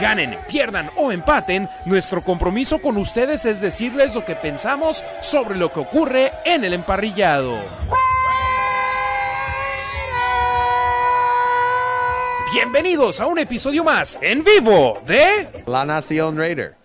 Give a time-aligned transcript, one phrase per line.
[0.00, 5.72] Ganen, pierdan o empaten, nuestro compromiso con ustedes es decirles lo que pensamos sobre lo
[5.72, 7.58] que ocurre en el emparrillado.
[12.52, 16.76] Bienvenidos a un episodio más en vivo de La Nación Raider.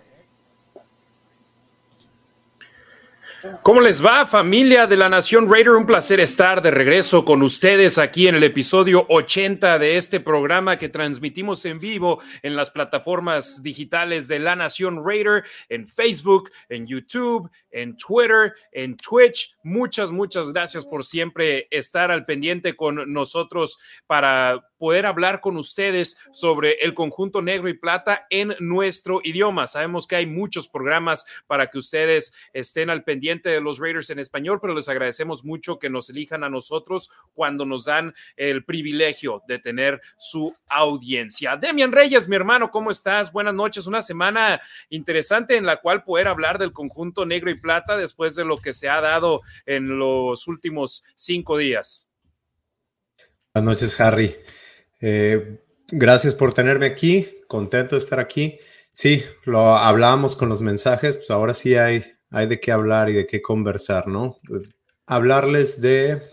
[3.61, 5.73] ¿Cómo les va familia de la Nación Raider?
[5.73, 10.77] Un placer estar de regreso con ustedes aquí en el episodio 80 de este programa
[10.77, 16.87] que transmitimos en vivo en las plataformas digitales de la Nación Raider, en Facebook, en
[16.87, 19.55] YouTube, en Twitter, en Twitch.
[19.63, 26.17] Muchas, muchas gracias por siempre estar al pendiente con nosotros para poder hablar con ustedes
[26.33, 29.65] sobre el conjunto negro y plata en nuestro idioma.
[29.65, 34.19] Sabemos que hay muchos programas para que ustedes estén al pendiente de los Raiders en
[34.19, 39.41] español, pero les agradecemos mucho que nos elijan a nosotros cuando nos dan el privilegio
[39.47, 41.55] de tener su audiencia.
[41.55, 43.31] Demian Reyes, mi hermano, ¿cómo estás?
[43.31, 43.87] Buenas noches.
[43.87, 48.43] Una semana interesante en la cual poder hablar del conjunto negro y plata después de
[48.43, 52.09] lo que se ha dado en los últimos cinco días.
[53.53, 54.35] Buenas noches, Harry.
[55.05, 55.59] Eh,
[55.89, 58.57] gracias por tenerme aquí, contento de estar aquí.
[58.93, 63.13] Sí, lo hablábamos con los mensajes, pues ahora sí hay, hay de qué hablar y
[63.13, 64.39] de qué conversar, ¿no?
[65.05, 66.23] Hablarles de,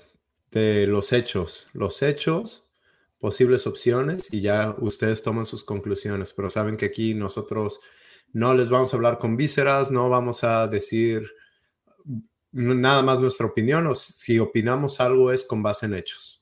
[0.52, 2.72] de los hechos, los hechos,
[3.18, 7.80] posibles opciones y ya ustedes toman sus conclusiones, pero saben que aquí nosotros
[8.32, 11.28] no les vamos a hablar con vísceras, no vamos a decir
[12.52, 16.39] nada más nuestra opinión o si opinamos algo es con base en hechos.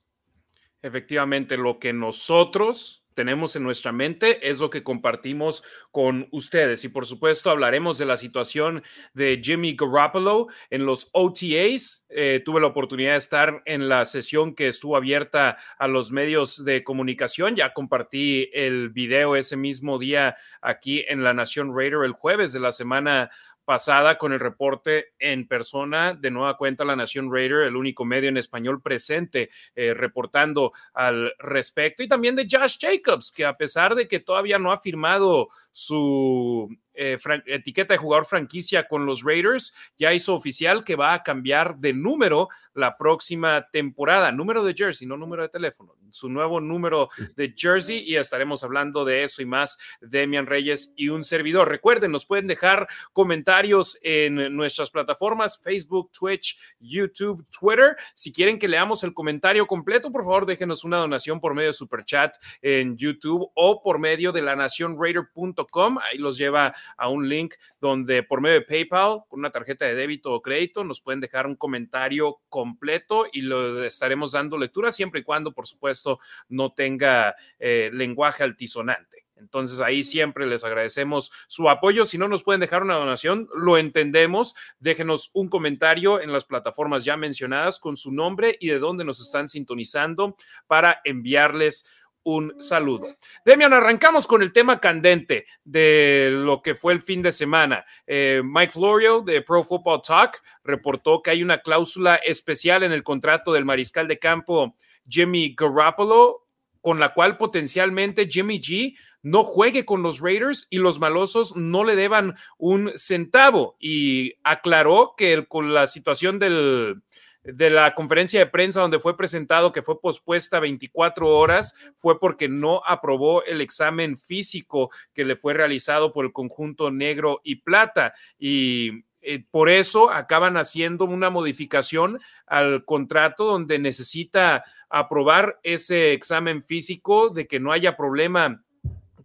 [0.81, 5.61] Efectivamente, lo que nosotros tenemos en nuestra mente es lo que compartimos
[5.91, 6.85] con ustedes.
[6.85, 8.81] Y por supuesto, hablaremos de la situación
[9.13, 12.05] de Jimmy Garoppolo en los OTAs.
[12.07, 16.63] Eh, tuve la oportunidad de estar en la sesión que estuvo abierta a los medios
[16.63, 17.57] de comunicación.
[17.57, 22.61] Ya compartí el video ese mismo día aquí en La Nación Raider el jueves de
[22.61, 23.29] la semana
[23.69, 28.27] pasada con el reporte en persona de nueva cuenta La Nación Raider, el único medio
[28.27, 33.93] en español presente eh, reportando al respecto, y también de Josh Jacobs, que a pesar
[33.93, 39.73] de que todavía no ha firmado su eh, etiqueta de jugador franquicia con los Raiders,
[39.97, 44.31] ya hizo oficial que va a cambiar de número la próxima temporada.
[44.31, 45.95] Número de jersey, no número de teléfono.
[46.11, 49.77] Su nuevo número de jersey y estaremos hablando de eso y más.
[50.01, 51.69] Demian Reyes y un servidor.
[51.69, 57.95] Recuerden, nos pueden dejar comentarios en nuestras plataformas Facebook, Twitch, YouTube, Twitter.
[58.13, 61.73] Si quieren que leamos el comentario completo, por favor, déjenos una donación por medio de
[61.73, 65.97] Super Chat en YouTube o por medio de la nacionraider.com.
[65.99, 69.95] Ahí los lleva a un link donde por medio de PayPal, con una tarjeta de
[69.95, 75.21] débito o crédito, nos pueden dejar un comentario completo y lo estaremos dando lectura siempre
[75.21, 79.29] y cuando, por supuesto, no tenga eh, lenguaje altisonante.
[79.39, 82.05] Entonces ahí siempre les agradecemos su apoyo.
[82.05, 84.55] Si no nos pueden dejar una donación, lo entendemos.
[84.79, 89.21] Déjenos un comentario en las plataformas ya mencionadas con su nombre y de dónde nos
[89.21, 90.35] están sintonizando
[90.67, 91.87] para enviarles
[92.35, 93.07] un saludo.
[93.45, 97.85] Demian, arrancamos con el tema candente de lo que fue el fin de semana.
[98.05, 103.03] Eh, Mike Florio de Pro Football Talk reportó que hay una cláusula especial en el
[103.03, 104.75] contrato del mariscal de campo
[105.07, 106.45] Jimmy Garoppolo,
[106.81, 111.83] con la cual potencialmente Jimmy G no juegue con los Raiders y los malosos no
[111.83, 113.75] le deban un centavo.
[113.79, 117.01] Y aclaró que con la situación del,
[117.43, 122.49] de la conferencia de prensa donde fue presentado que fue pospuesta 24 horas fue porque
[122.49, 128.13] no aprobó el examen físico que le fue realizado por el conjunto negro y plata.
[128.37, 136.63] Y eh, por eso acaban haciendo una modificación al contrato donde necesita aprobar ese examen
[136.63, 138.63] físico de que no haya problema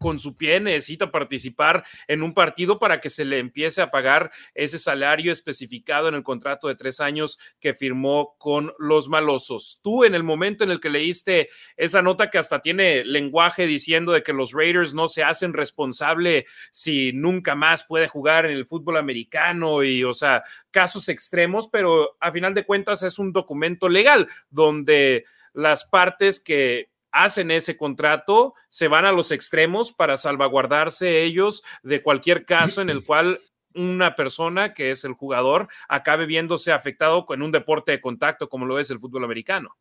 [0.05, 4.31] con su pie necesita participar en un partido para que se le empiece a pagar
[4.55, 9.81] ese salario especificado en el contrato de tres años que firmó con los malosos.
[9.83, 11.49] Tú en el momento en el que leíste
[11.79, 16.45] esa nota que hasta tiene lenguaje diciendo de que los Raiders no se hacen responsable
[16.71, 22.19] si nunca más puede jugar en el fútbol americano y, o sea, casos extremos, pero
[22.21, 25.25] a final de cuentas es un documento legal donde
[25.55, 32.03] las partes que hacen ese contrato, se van a los extremos para salvaguardarse ellos de
[32.03, 33.41] cualquier caso en el cual
[33.75, 38.67] una persona que es el jugador acabe viéndose afectado con un deporte de contacto como
[38.67, 39.77] lo es el fútbol americano.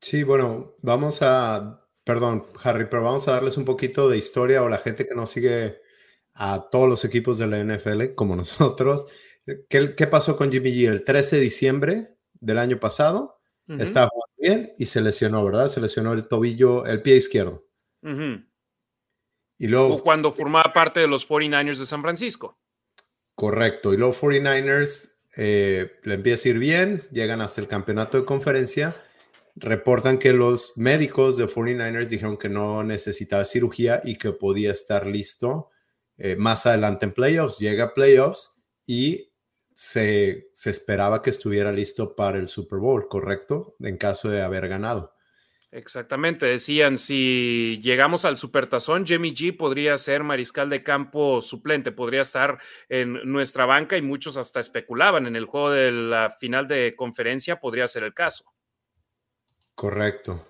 [0.00, 4.68] Sí, bueno, vamos a, perdón, Harry, pero vamos a darles un poquito de historia o
[4.68, 5.80] la gente que no sigue
[6.34, 9.06] a todos los equipos de la NFL como nosotros.
[9.68, 10.88] ¿Qué, qué pasó con Jimmy G?
[10.88, 13.33] El 13 de diciembre del año pasado
[13.68, 15.68] estaba jugando bien y se lesionó, ¿verdad?
[15.68, 17.66] Se lesionó el tobillo, el pie izquierdo.
[19.56, 20.02] Y luego...
[20.02, 22.58] cuando formaba parte de los 49ers de San Francisco.
[23.34, 23.92] Correcto.
[23.92, 28.96] Y luego 49ers eh, le empieza a ir bien, llegan hasta el campeonato de conferencia,
[29.56, 35.06] reportan que los médicos de 49ers dijeron que no necesitaba cirugía y que podía estar
[35.06, 35.70] listo
[36.16, 37.58] eh, más adelante en playoffs.
[37.58, 39.32] Llega a playoffs y
[39.74, 43.76] se, se, esperaba que estuviera listo para el Super Bowl, ¿correcto?
[43.80, 45.14] En caso de haber ganado.
[45.74, 52.20] Exactamente, decían, si llegamos al Supertazón, Jimmy G podría ser mariscal de campo suplente, podría
[52.20, 56.94] estar en nuestra banca y muchos hasta especulaban en el juego de la final de
[56.94, 58.44] conferencia, podría ser el caso.
[59.74, 60.46] Correcto.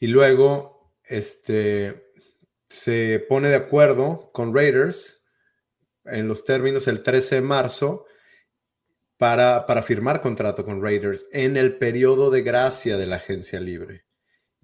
[0.00, 2.10] Y luego, este,
[2.68, 5.24] se pone de acuerdo con Raiders
[6.04, 8.06] en los términos el 13 de marzo
[9.16, 14.04] para, para firmar contrato con Raiders en el periodo de gracia de la agencia libre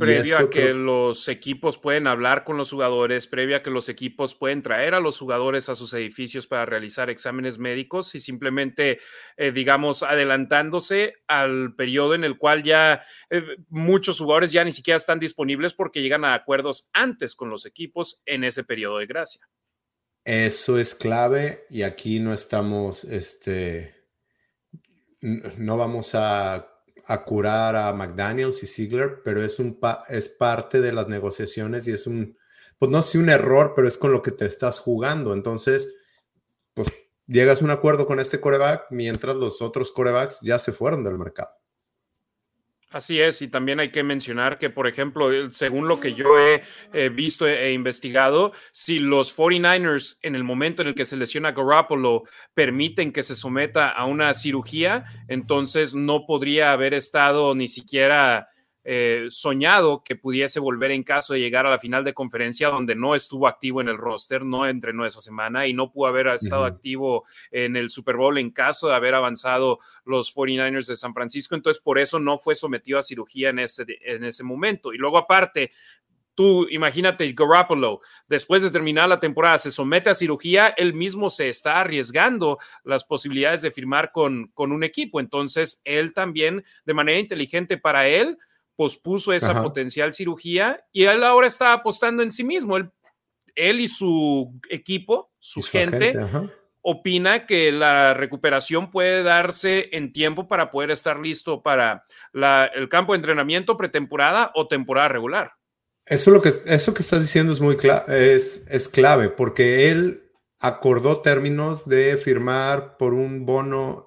[0.01, 4.35] previo a que los equipos pueden hablar con los jugadores, previo a que los equipos
[4.35, 8.99] pueden traer a los jugadores a sus edificios para realizar exámenes médicos y simplemente,
[9.37, 14.97] eh, digamos, adelantándose al periodo en el cual ya eh, muchos jugadores ya ni siquiera
[14.97, 19.49] están disponibles porque llegan a acuerdos antes con los equipos en ese periodo de gracia.
[20.25, 24.00] Eso es clave y aquí no estamos, este,
[25.21, 26.71] no vamos a
[27.07, 29.79] a curar a McDaniels y Ziegler, pero es, un
[30.09, 32.37] es parte de las negociaciones y es un,
[32.79, 35.33] pues no sé un error, pero es con lo que te estás jugando.
[35.33, 35.97] Entonces,
[36.75, 36.89] pues
[37.27, 41.19] llegas a un acuerdo con este coreback mientras los otros corebacks ya se fueron del
[41.19, 41.51] mercado.
[42.93, 47.09] Así es, y también hay que mencionar que, por ejemplo, según lo que yo he
[47.11, 52.25] visto e, investigado, si los 49ers en el momento en el que se lesiona Garoppolo
[52.53, 58.50] permiten que se someta a una cirugía, entonces no podría haber estado ni siquiera
[58.83, 62.95] eh, soñado que pudiese volver en caso de llegar a la final de conferencia donde
[62.95, 66.65] no estuvo activo en el roster, no entrenó esa semana y no pudo haber estado
[66.65, 71.55] activo en el Super Bowl en caso de haber avanzado los 49ers de San Francisco.
[71.55, 74.93] Entonces, por eso no fue sometido a cirugía en ese, en ese momento.
[74.93, 75.73] Y luego, aparte,
[76.35, 81.51] tú imagínate Garoppolo, después de terminar la temporada, se somete a cirugía, él mismo se
[81.51, 85.21] está arriesgando las posibilidades de firmar con, con un equipo.
[85.21, 88.39] Entonces, él también, de manera inteligente para él,
[88.81, 92.79] pospuso esa potencial cirugía y él ahora está apostando en sí mismo.
[92.79, 92.91] Él,
[93.55, 96.15] él y su equipo, su, gente,
[96.81, 102.07] opina que la recuperación puede darse en tiempo para poder estar listo para
[102.75, 105.53] el campo de entrenamiento pretemporada o temporada regular.
[106.07, 107.77] Eso, lo que, eso que estás diciendo es muy
[108.09, 114.07] es, es clave porque él acordó términos de firmar por un bono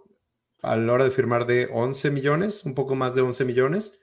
[0.64, 4.00] a la hora de firmar de 11 millones, un poco más de 11 millones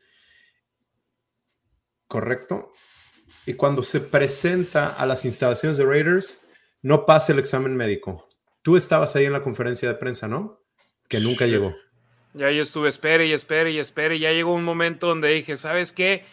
[2.10, 2.72] correcto.
[3.46, 6.46] Y cuando se presenta a las instalaciones de Raiders,
[6.82, 8.28] no pasa el examen médico.
[8.62, 10.60] Tú estabas ahí en la conferencia de prensa, ¿no?
[11.08, 11.74] Que nunca llegó.
[12.34, 14.18] Ya yo estuve, espere y espere y espere.
[14.18, 16.24] Ya llegó un momento donde dije, ¿sabes qué?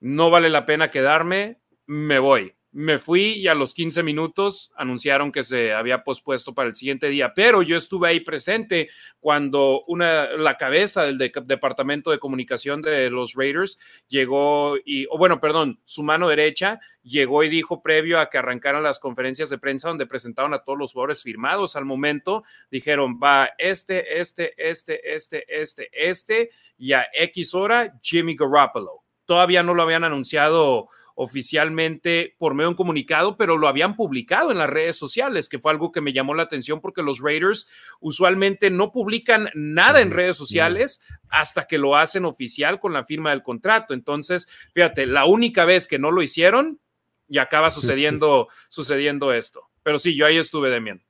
[0.00, 2.56] No vale la pena quedarme, me voy.
[2.72, 7.08] Me fui y a los 15 minutos anunciaron que se había pospuesto para el siguiente
[7.08, 13.10] día, pero yo estuve ahí presente cuando una, la cabeza del departamento de comunicación de
[13.10, 18.30] los Raiders llegó y, o bueno, perdón, su mano derecha llegó y dijo previo a
[18.30, 22.44] que arrancaran las conferencias de prensa donde presentaron a todos los jugadores firmados al momento,
[22.70, 29.02] dijeron, va este, este, este, este, este, este y a X hora Jimmy Garoppolo.
[29.26, 30.88] Todavía no lo habían anunciado
[31.22, 35.58] oficialmente por medio de un comunicado, pero lo habían publicado en las redes sociales, que
[35.58, 37.68] fue algo que me llamó la atención porque los Raiders
[38.00, 43.30] usualmente no publican nada en redes sociales hasta que lo hacen oficial con la firma
[43.30, 43.92] del contrato.
[43.92, 46.80] Entonces, fíjate, la única vez que no lo hicieron
[47.28, 49.68] y acaba sucediendo, sucediendo esto.
[49.82, 51.04] Pero sí, yo ahí estuve, Demian.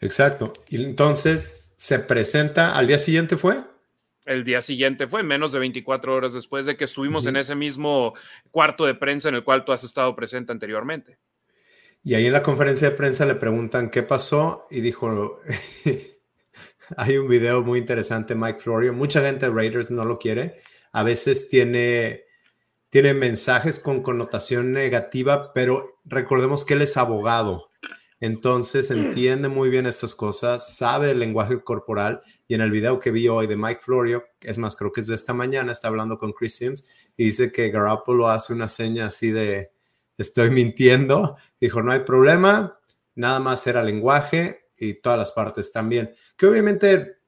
[0.00, 0.52] Exacto.
[0.68, 3.62] Y entonces se presenta, al día siguiente fue
[4.28, 8.14] el día siguiente fue menos de 24 horas después de que estuvimos en ese mismo
[8.50, 11.18] cuarto de prensa en el cual tú has estado presente anteriormente.
[12.02, 15.40] Y ahí en la conferencia de prensa le preguntan qué pasó y dijo,
[16.96, 20.58] hay un video muy interesante, Mike Florio, mucha gente de Raiders no lo quiere,
[20.92, 22.24] a veces tiene,
[22.90, 27.67] tiene mensajes con connotación negativa, pero recordemos que él es abogado.
[28.20, 33.12] Entonces entiende muy bien estas cosas, sabe el lenguaje corporal y en el video que
[33.12, 36.18] vi hoy de Mike Florio, es más, creo que es de esta mañana, está hablando
[36.18, 39.70] con Chris Sims y dice que Garoppolo hace una seña así de
[40.18, 41.36] estoy mintiendo.
[41.60, 42.78] Dijo, no hay problema,
[43.14, 46.12] nada más era lenguaje y todas las partes también.
[46.36, 47.18] Que obviamente,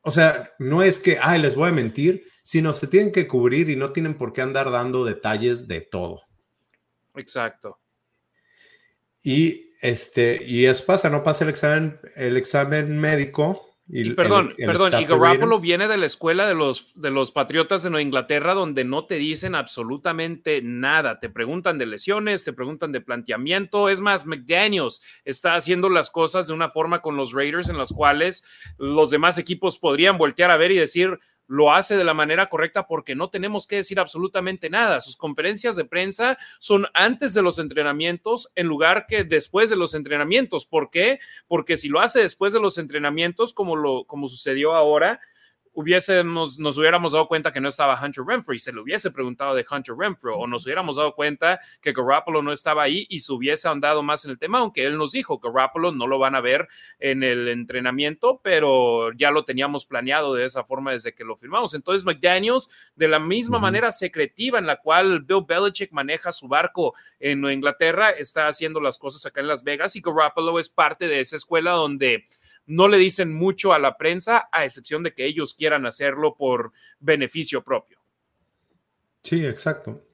[0.00, 3.68] o sea, no es que, ay, les voy a mentir, sino se tienen que cubrir
[3.68, 6.22] y no tienen por qué andar dando detalles de todo.
[7.16, 7.80] Exacto.
[9.26, 13.62] Y este, y eso pasa, no pasa el examen, el examen médico.
[13.88, 17.94] Y, perdón, perdón, y Garoppolo viene de la escuela de los, de los Patriotas en
[18.00, 21.20] Inglaterra donde no te dicen absolutamente nada.
[21.20, 23.88] Te preguntan de lesiones, te preguntan de planteamiento.
[23.88, 27.92] Es más, McDaniels está haciendo las cosas de una forma con los Raiders en las
[27.92, 28.44] cuales
[28.78, 32.86] los demás equipos podrían voltear a ver y decir, lo hace de la manera correcta
[32.86, 35.00] porque no tenemos que decir absolutamente nada.
[35.00, 39.94] Sus conferencias de prensa son antes de los entrenamientos en lugar que después de los
[39.94, 40.66] entrenamientos.
[40.66, 41.20] ¿Por qué?
[41.48, 45.20] Porque si lo hace después de los entrenamientos, como, lo, como sucedió ahora,
[45.76, 49.54] hubiésemos, nos hubiéramos dado cuenta que no estaba Hunter Renfro y se le hubiese preguntado
[49.54, 53.30] de Hunter Renfro o nos hubiéramos dado cuenta que Garoppolo no estaba ahí y se
[53.30, 56.34] hubiese andado más en el tema, aunque él nos dijo que Garoppolo no lo van
[56.34, 56.66] a ver
[56.98, 61.74] en el entrenamiento, pero ya lo teníamos planeado de esa forma desde que lo firmamos.
[61.74, 66.94] Entonces McDaniels, de la misma manera secretiva en la cual Bill Belichick maneja su barco
[67.20, 71.20] en Inglaterra, está haciendo las cosas acá en Las Vegas y Garoppolo es parte de
[71.20, 72.24] esa escuela donde
[72.66, 76.72] no le dicen mucho a la prensa, a excepción de que ellos quieran hacerlo por
[76.98, 77.98] beneficio propio.
[79.22, 80.04] Sí, exacto.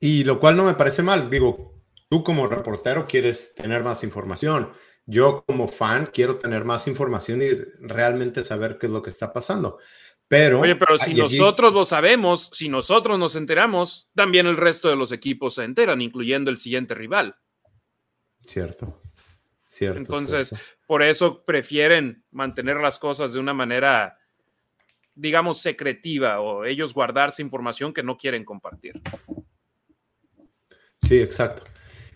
[0.00, 1.30] Y lo cual no me parece mal.
[1.30, 4.70] Digo, tú como reportero quieres tener más información.
[5.06, 7.48] Yo como fan quiero tener más información y
[7.80, 9.78] realmente saber qué es lo que está pasando.
[10.28, 14.96] Pero, Oye, pero si nosotros lo sabemos, si nosotros nos enteramos, también el resto de
[14.96, 17.36] los equipos se enteran, incluyendo el siguiente rival.
[18.44, 19.00] Cierto.
[19.68, 19.98] Cierto.
[19.98, 20.54] Entonces,
[20.86, 24.18] por eso prefieren mantener las cosas de una manera,
[25.14, 29.00] digamos, secretiva o ellos guardarse información que no quieren compartir.
[31.02, 31.64] Sí, exacto.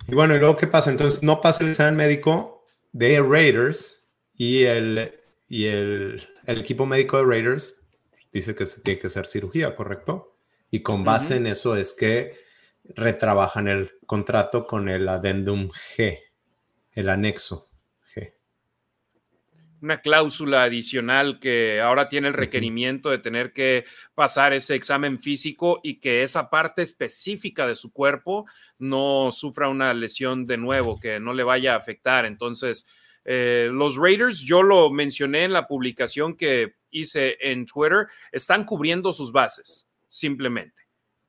[0.09, 0.91] Y bueno, ¿y luego qué pasa?
[0.91, 5.13] Entonces no pasa el examen médico de Raiders y el,
[5.49, 7.87] y el, equipo médico de Raiders
[8.33, 10.37] dice que se tiene que hacer cirugía, ¿correcto?
[10.71, 12.35] Y con base en eso es que
[12.85, 16.19] retrabajan el contrato con el adendum G,
[16.95, 17.73] el anexo
[19.83, 23.85] una cláusula adicional que ahora tiene el requerimiento de tener que
[24.15, 28.47] pasar ese examen físico y que esa parte específica de su cuerpo
[28.79, 32.25] no sufra una lesión de nuevo, que no le vaya a afectar.
[32.25, 32.87] Entonces,
[33.25, 39.13] eh, los Raiders, yo lo mencioné en la publicación que hice en Twitter, están cubriendo
[39.13, 40.83] sus bases, simplemente.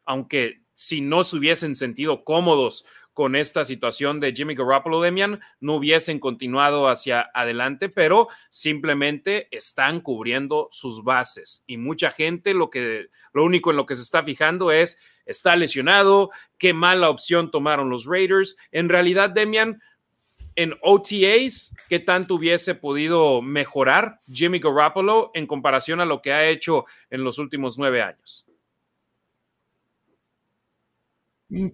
[0.05, 5.75] Aunque si no se hubiesen sentido cómodos con esta situación de Jimmy Garoppolo, Demian, no
[5.75, 11.63] hubiesen continuado hacia adelante, pero simplemente están cubriendo sus bases.
[11.67, 15.55] Y mucha gente lo que lo único en lo que se está fijando es está
[15.55, 18.57] lesionado, qué mala opción tomaron los Raiders.
[18.71, 19.81] En realidad, Demian,
[20.55, 26.47] en OTAs, ¿qué tanto hubiese podido mejorar Jimmy Garoppolo en comparación a lo que ha
[26.47, 28.45] hecho en los últimos nueve años?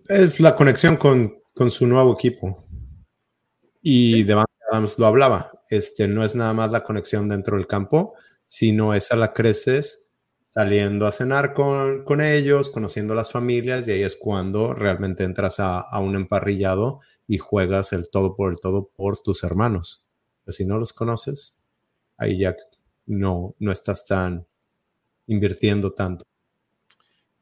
[0.08, 2.66] Es la conexión con, su nuevo equipo.
[3.82, 5.52] Y de Adams lo hablaba.
[5.70, 10.12] Este, no es nada más la conexión dentro del campo, sino esa la creces
[10.46, 16.00] saliendo a cenar con, ellos, conociendo las familias, y ahí es cuando realmente entras a,
[16.00, 20.10] un emparrillado y juegas el todo por el todo por tus hermanos.
[20.44, 21.62] Pero si no los conoces,
[22.18, 22.56] ahí ya
[23.06, 24.48] no, no estás tan
[25.28, 26.26] invirtiendo tanto.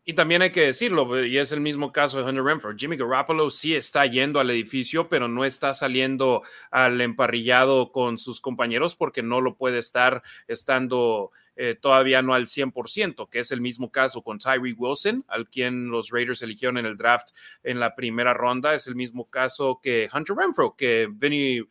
[0.10, 2.74] Y también hay que decirlo, y es el mismo caso de Hunter Renfro.
[2.78, 8.40] Jimmy Garoppolo sí está yendo al edificio, pero no está saliendo al emparrillado con sus
[8.40, 13.62] compañeros porque no lo puede estar estando eh, todavía no al 100%, que es el
[13.62, 17.30] mismo caso con Tyree Wilson, al quien los Raiders eligieron en el draft
[17.64, 18.76] en la primera ronda.
[18.76, 21.62] Es el mismo caso que Hunter Renfro, que Vinny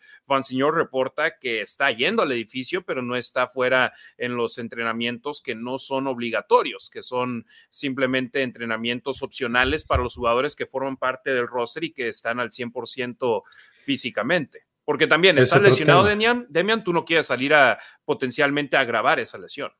[0.43, 5.55] Señor reporta que está yendo al edificio, pero no está fuera en los entrenamientos que
[5.55, 11.47] no son obligatorios, que son simplemente entrenamientos opcionales para los jugadores que forman parte del
[11.47, 13.43] roster y que están al 100%
[13.81, 14.66] físicamente.
[14.87, 19.73] Porque también estás lesionado, Demian, Demian, tú no quieres salir a potencialmente agravar esa lesión.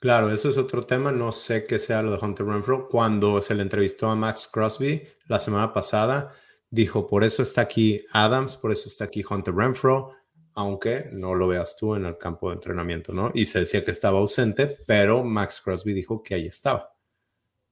[0.00, 1.10] Claro, eso es otro tema.
[1.10, 2.86] No sé qué sea lo de Hunter Renfro.
[2.88, 6.30] Cuando se le entrevistó a Max Crosby la semana pasada,
[6.68, 10.12] dijo, por eso está aquí Adams, por eso está aquí Hunter Renfro,
[10.54, 13.32] aunque no lo veas tú en el campo de entrenamiento, ¿no?
[13.32, 16.92] Y se decía que estaba ausente, pero Max Crosby dijo que ahí estaba.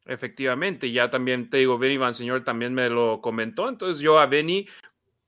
[0.06, 3.68] Efectivamente, ya también te digo, Benny Van Señor también me lo comentó.
[3.68, 4.66] Entonces yo a Benny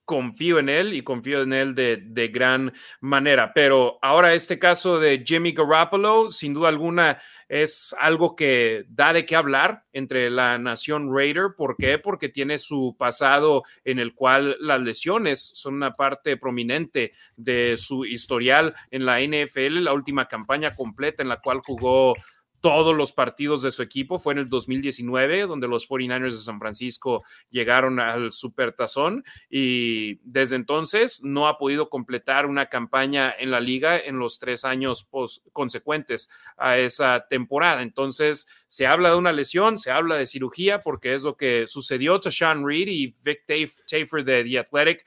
[0.09, 2.73] confío en él y confío en él de, de, gran
[3.03, 3.53] manera.
[3.53, 9.27] Pero ahora este caso de Jimmy Garoppolo, sin duda alguna, es algo que da de
[9.27, 11.49] qué hablar entre la nación Raider.
[11.55, 11.99] ¿Por qué?
[11.99, 18.07] Porque tiene su pasado en el cual las lesiones son una parte prominente de su
[18.07, 22.15] historial en la NFL, la última campaña completa en la cual jugó
[22.61, 24.19] todos los partidos de su equipo.
[24.19, 30.57] Fue en el 2019, donde los 49ers de San Francisco llegaron al Supertazón y desde
[30.57, 35.09] entonces no ha podido completar una campaña en la liga en los tres años
[35.53, 37.83] consecuentes a esa temporada.
[37.83, 42.21] Entonces se habla de una lesión, se habla de cirugía, porque es lo que sucedió.
[42.31, 45.07] Sean Reed y Vic Tafer de The Athletic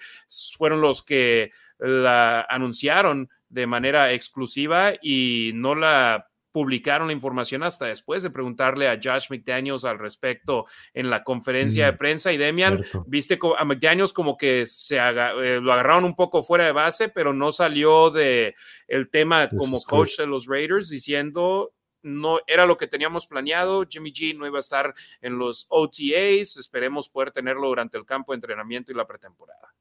[0.57, 7.85] fueron los que la anunciaron de manera exclusiva y no la publicaron la información hasta
[7.85, 12.33] después de preguntarle a Josh McDaniels al respecto en la conferencia de mm, prensa.
[12.33, 16.71] Y Demian, viste a McDaniels como que se eh, lo agarraron un poco fuera de
[16.71, 18.55] base, pero no salió de
[18.87, 23.85] el tema como coach de los Raiders diciendo no era lo que teníamos planeado.
[23.87, 26.57] Jimmy G no iba a estar en los OTAs.
[26.57, 29.73] Esperemos poder tenerlo durante el campo de entrenamiento y la pretemporada.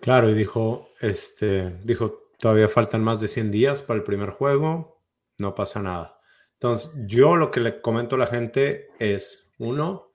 [0.00, 4.99] Claro, y dijo, este, dijo, todavía faltan más de 100 días para el primer juego
[5.40, 6.18] no pasa nada.
[6.54, 10.10] Entonces, yo lo que le comento a la gente es, uno,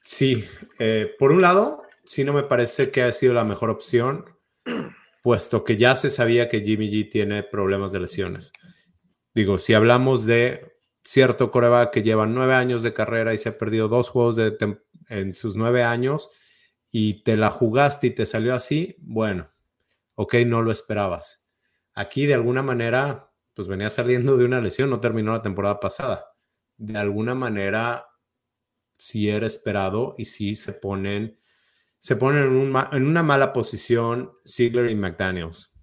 [0.00, 0.44] sí,
[0.78, 4.24] eh, por un lado, sí no me parece que ha sido la mejor opción,
[5.22, 8.52] puesto que ya se sabía que Jimmy G tiene problemas de lesiones.
[9.34, 13.58] Digo, si hablamos de cierto coreback que lleva nueve años de carrera y se ha
[13.58, 14.56] perdido dos juegos de
[15.08, 16.30] en sus nueve años
[16.90, 19.50] y te la jugaste y te salió así, bueno,
[20.14, 21.50] ok, no lo esperabas.
[21.92, 26.26] Aquí de alguna manera pues venía saliendo de una lesión, no terminó la temporada pasada.
[26.76, 28.08] De alguna manera,
[28.98, 31.38] sí era esperado y sí se ponen,
[31.98, 35.74] se ponen en, en una mala posición Ziegler y McDaniels.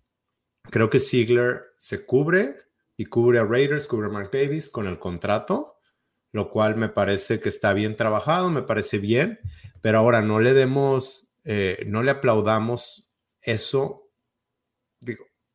[0.70, 2.56] Creo que Ziegler se cubre
[2.98, 5.78] y cubre a Raiders, cubre a Mark Davis con el contrato,
[6.32, 9.40] lo cual me parece que está bien trabajado, me parece bien,
[9.82, 14.01] pero ahora no le demos, eh, no le aplaudamos eso.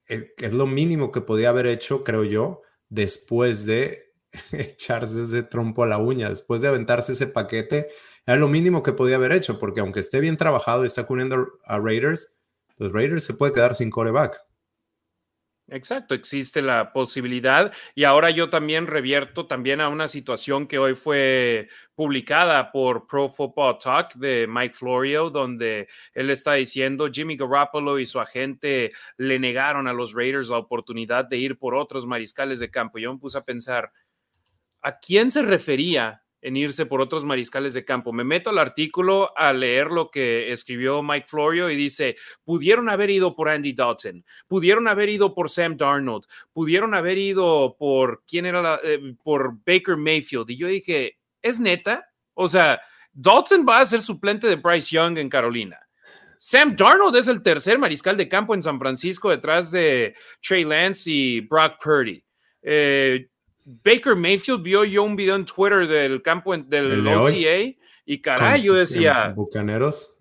[0.08, 4.12] Eh, es lo mínimo que podía haber hecho, creo yo, después de
[4.52, 7.88] echarse ese trompo a la uña, después de aventarse ese paquete,
[8.26, 11.46] era lo mínimo que podía haber hecho, porque aunque esté bien trabajado y está cubriendo
[11.64, 12.36] a Raiders,
[12.76, 14.45] los Raiders se puede quedar sin coreback.
[15.68, 20.94] Exacto, existe la posibilidad y ahora yo también revierto también a una situación que hoy
[20.94, 27.98] fue publicada por Pro Football Talk de Mike Florio, donde él está diciendo Jimmy Garoppolo
[27.98, 32.60] y su agente le negaron a los Raiders la oportunidad de ir por otros mariscales
[32.60, 32.98] de campo.
[32.98, 33.90] Yo me puse a pensar,
[34.82, 38.12] ¿a quién se refería en irse por otros mariscales de campo.
[38.12, 43.10] Me meto al artículo a leer lo que escribió Mike Florio y dice, pudieron haber
[43.10, 48.46] ido por Andy Dalton, pudieron haber ido por Sam Darnold, pudieron haber ido por, ¿quién
[48.46, 50.48] era eh, por Baker Mayfield?
[50.50, 52.08] Y yo dije, ¿es neta?
[52.34, 52.80] O sea,
[53.12, 55.80] Dalton va a ser suplente de Bryce Young en Carolina.
[56.38, 61.10] Sam Darnold es el tercer mariscal de campo en San Francisco detrás de Trey Lance
[61.10, 62.22] y Brock Purdy.
[62.62, 63.30] Eh,
[63.68, 68.74] Baker Mayfield vio yo un video en Twitter del campo del OTA y caray, yo
[68.74, 69.32] decía.
[69.34, 70.18] Bucaneros.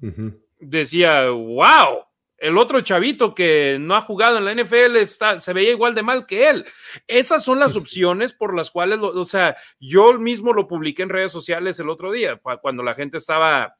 [0.60, 2.06] Decía, wow,
[2.40, 6.02] el otro chavito que no ha jugado en la NFL está, se veía igual de
[6.02, 6.66] mal que él.
[7.08, 11.32] Esas son las opciones por las cuales, o sea, yo mismo lo publiqué en redes
[11.32, 13.76] sociales el otro día, cuando la gente estaba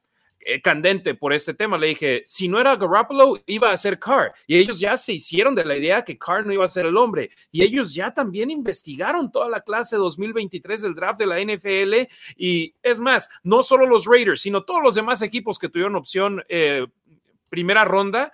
[0.48, 1.76] eh, candente por este tema.
[1.76, 4.32] Le dije, si no era Garoppolo, iba a ser Carr.
[4.46, 6.98] Y ellos ya se hicieron de la idea que Carr no iba a ser el
[6.98, 7.32] hombre.
[7.52, 12.14] Y ellos ya también investigaron toda la clase 2023 del draft de la NFL.
[12.38, 16.44] Y es más, no solo los Raiders, sino todos los demás equipos que tuvieron opción
[16.48, 16.86] eh,
[17.50, 18.32] primera ronda,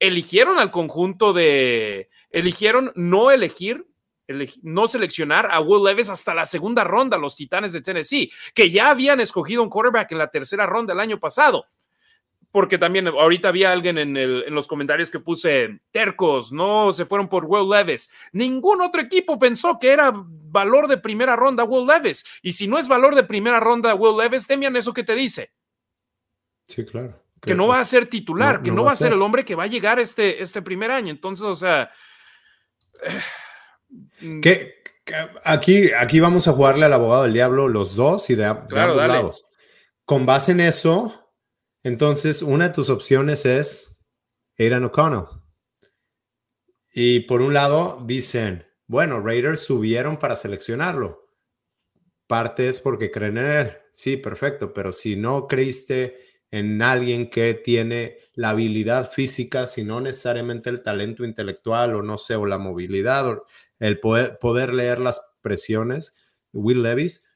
[0.00, 3.86] eligieron al conjunto de, eligieron no elegir
[4.62, 8.90] no seleccionar a Will Levis hasta la segunda ronda, los Titanes de Tennessee, que ya
[8.90, 11.66] habían escogido un quarterback en la tercera ronda el año pasado.
[12.50, 17.46] Porque también ahorita había alguien en, los comentarios que puse tercos, no se fueron por
[17.46, 18.10] Will Levis.
[18.32, 22.26] Ningún otro equipo pensó que era valor de primera ronda Will Levis.
[22.42, 25.50] Y si no es valor de primera ronda Will Levis, temian eso que te dice.
[26.66, 27.22] Sí, claro.
[27.40, 29.64] Que, no va a ser titular, que no, va a ser el hombre que va
[29.64, 31.10] a llegar este, este primer año.
[31.10, 31.90] Entonces, o sea.
[34.40, 34.82] Que,
[35.44, 39.52] aquí, aquí vamos a jugarle al abogado del diablo los dos y de, ambos lados.
[40.04, 41.32] Con base en eso,
[41.82, 44.04] entonces una de tus opciones es
[44.58, 45.24] Aidan O'Connell.
[46.94, 51.26] Y por un lado dicen, bueno, Raiders subieron para seleccionarlo.
[52.26, 53.72] Parte es porque creen en él.
[53.92, 56.18] Sí, perfecto, pero si no creíste
[56.50, 62.36] en alguien que tiene la habilidad física, sino necesariamente el talento intelectual o no sé,
[62.36, 63.46] o la movilidad, o
[63.82, 66.14] el poder, poder leer las presiones.
[66.52, 67.28] Will Levis,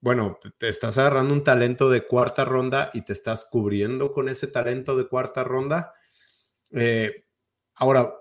[0.00, 4.46] bueno, te estás agarrando un talento de cuarta ronda y te estás cubriendo con ese
[4.46, 5.94] talento de cuarta ronda.
[6.72, 7.24] Eh,
[7.74, 8.12] ahora,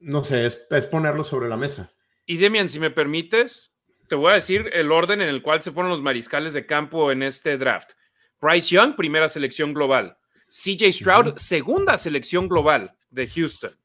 [0.00, 1.92] no sé, es, es ponerlo sobre la mesa.
[2.26, 3.72] Y Demian, si me permites,
[4.08, 7.12] te voy a decir el orden en el cual se fueron los mariscales de campo
[7.12, 7.92] en este draft.
[8.40, 10.18] Bryce Young, primera selección global.
[10.48, 13.76] CJ Stroud, segunda selección global de Houston.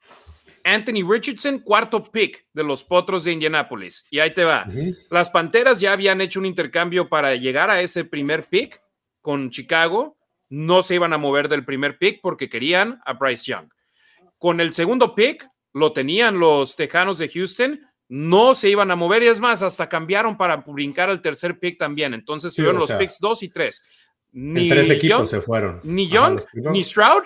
[0.63, 4.05] Anthony Richardson, cuarto pick de los Potros de Indianapolis.
[4.09, 4.65] Y ahí te va.
[5.09, 8.81] Las Panteras ya habían hecho un intercambio para llegar a ese primer pick
[9.21, 10.17] con Chicago.
[10.49, 13.69] No se iban a mover del primer pick porque querían a Bryce Young.
[14.37, 17.79] Con el segundo pick lo tenían los Tejanos de Houston.
[18.09, 21.77] No se iban a mover y es más, hasta cambiaron para brincar al tercer pick
[21.77, 22.13] también.
[22.13, 23.83] Entonces tuvieron los picks 2 y 3.
[24.33, 25.79] Ni tres equipos se fueron.
[25.83, 26.39] Ni Young
[26.71, 27.23] ni Stroud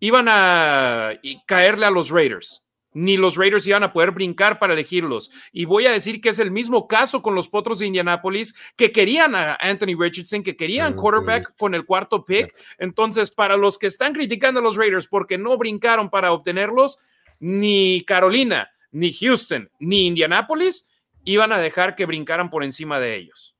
[0.00, 2.62] iban a caerle a los Raiders.
[2.96, 5.30] Ni los Raiders iban a poder brincar para elegirlos.
[5.52, 8.90] Y voy a decir que es el mismo caso con los Potros de Indianapolis, que
[8.90, 12.54] querían a Anthony Richardson, que querían quarterback con el cuarto pick.
[12.78, 16.98] Entonces, para los que están criticando a los Raiders porque no brincaron para obtenerlos,
[17.38, 20.88] ni Carolina, ni Houston, ni Indianapolis
[21.24, 23.54] iban a dejar que brincaran por encima de ellos.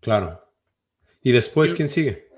[0.00, 0.44] Claro.
[1.22, 2.29] ¿Y después quién sigue?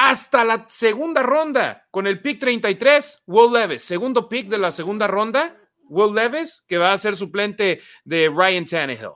[0.00, 5.08] Hasta la segunda ronda, con el pick 33, Will Levis, segundo pick de la segunda
[5.08, 5.56] ronda,
[5.88, 9.14] Will Levis, que va a ser suplente de Ryan Tannehill.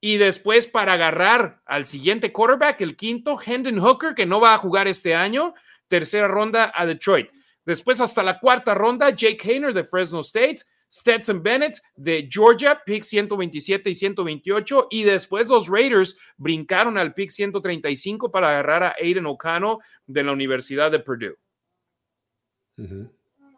[0.00, 4.58] Y después para agarrar al siguiente quarterback, el quinto, Hendon Hooker, que no va a
[4.58, 5.52] jugar este año,
[5.86, 7.28] tercera ronda a Detroit.
[7.66, 10.62] Después hasta la cuarta ronda, Jake Hayner de Fresno State,
[10.94, 17.30] Stetson Bennett de Georgia, pick 127 y 128, y después los Raiders brincaron al pick
[17.30, 21.36] 135 para agarrar a Aiden O'Connell de la Universidad de Purdue.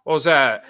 [0.04, 0.62] O sea,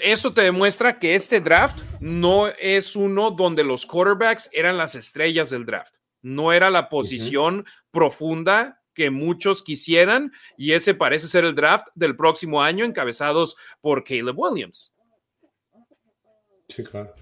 [0.00, 5.50] eso te demuestra que este draft no es uno donde los quarterbacks eran las estrellas
[5.50, 5.96] del draft.
[6.22, 12.16] No era la posición profunda que muchos quisieran y ese parece ser el draft del
[12.16, 14.93] próximo año encabezados por Caleb Williams.
[16.68, 17.14] Sí, claro.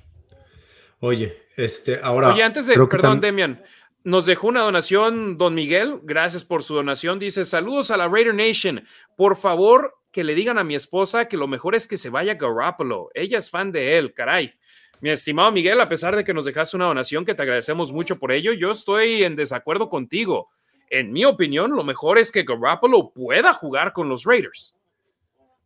[1.01, 2.33] Oye, este, ahora.
[2.33, 3.63] Oye, antes de, perdón, Demian,
[4.05, 6.01] nos dejó una donación, don Miguel.
[6.03, 7.19] Gracias por su donación.
[7.19, 8.85] Dice: Saludos a la Raider Nation.
[9.17, 12.35] Por favor, que le digan a mi esposa que lo mejor es que se vaya
[12.35, 13.11] Garoppolo.
[13.15, 14.55] Ella es fan de él, caray.
[15.01, 18.21] Mi estimado Miguel, a pesar de que nos dejaste una donación, que te agradecemos mucho
[18.21, 20.51] por ello, yo estoy en desacuerdo contigo.
[20.89, 24.75] En mi opinión, lo mejor es que Garoppolo pueda jugar con los Raiders.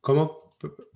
[0.00, 0.48] ¿Cómo?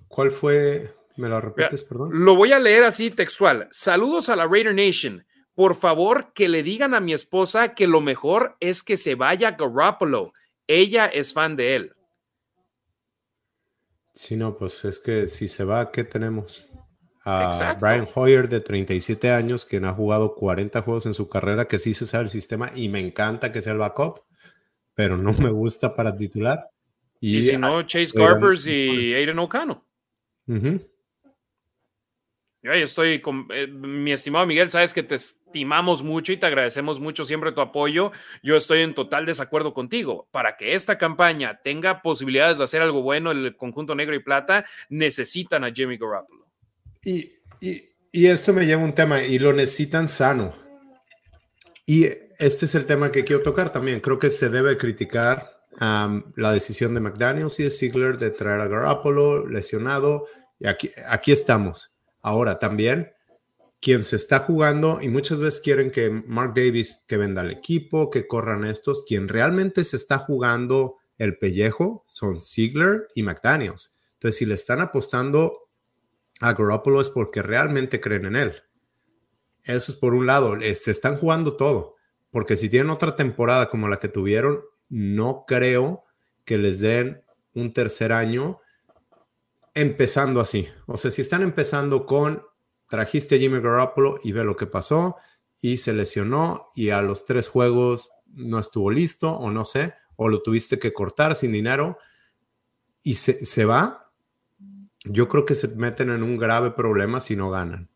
[0.07, 0.91] ¿Cuál fue?
[1.21, 2.09] ¿Me lo repites, perdón?
[2.25, 3.67] Lo voy a leer así textual.
[3.69, 5.23] Saludos a la Raider Nation.
[5.53, 9.51] Por favor, que le digan a mi esposa que lo mejor es que se vaya
[9.51, 10.33] Garoppolo.
[10.65, 11.93] Ella es fan de él.
[14.13, 16.67] Sí, no, pues es que si se va, ¿qué tenemos?
[17.23, 21.77] A Brian Hoyer de 37 años, quien ha jugado 40 juegos en su carrera, que
[21.77, 24.21] sí se sabe el sistema y me encanta que sea el backup,
[24.95, 26.67] pero no me gusta para titular.
[27.19, 29.81] Y, si no, Chase Garbers y Aiden O'Connell.
[32.63, 33.21] Yo estoy
[33.53, 37.61] eh, mi estimado Miguel, sabes que te estimamos mucho y te agradecemos mucho siempre tu
[37.61, 38.11] apoyo.
[38.43, 40.27] Yo estoy en total desacuerdo contigo.
[40.31, 44.65] Para que esta campaña tenga posibilidades de hacer algo bueno, el conjunto negro y plata
[44.89, 46.45] necesitan a Jimmy Garoppolo.
[47.03, 50.55] Y, y, y esto me lleva a un tema y lo necesitan sano.
[51.87, 52.05] Y
[52.37, 54.01] este es el tema que quiero tocar también.
[54.01, 58.67] Creo que se debe criticar la decisión de McDaniels y de Ziegler de traer a
[58.67, 60.27] Garoppolo lesionado.
[60.59, 63.11] Y aquí, aquí estamos Ahora también,
[63.79, 68.09] quien se está jugando, y muchas veces quieren que Mark Davis que venda el equipo,
[68.09, 73.95] que corran estos, quien realmente se está jugando el pellejo son Ziegler y McDaniels.
[74.13, 75.69] Entonces, si le están apostando
[76.39, 78.53] a Garoppolo es porque realmente creen en él.
[79.63, 81.95] Eso es por un lado, se están jugando todo,
[82.31, 86.03] porque si tienen otra temporada como la que tuvieron, no creo
[86.45, 88.60] que les den un tercer año
[89.73, 90.67] empezando así.
[90.85, 92.43] O sea, si están empezando con
[92.87, 95.15] trajiste a Jimmy Garoppolo y ve lo que pasó
[95.61, 100.27] y se lesionó y a los tres juegos no estuvo listo o no sé, o
[100.27, 101.97] lo tuviste que cortar sin dinero
[103.03, 104.11] y se, se va,
[105.03, 107.89] yo creo que se meten en un grave problema si no ganan.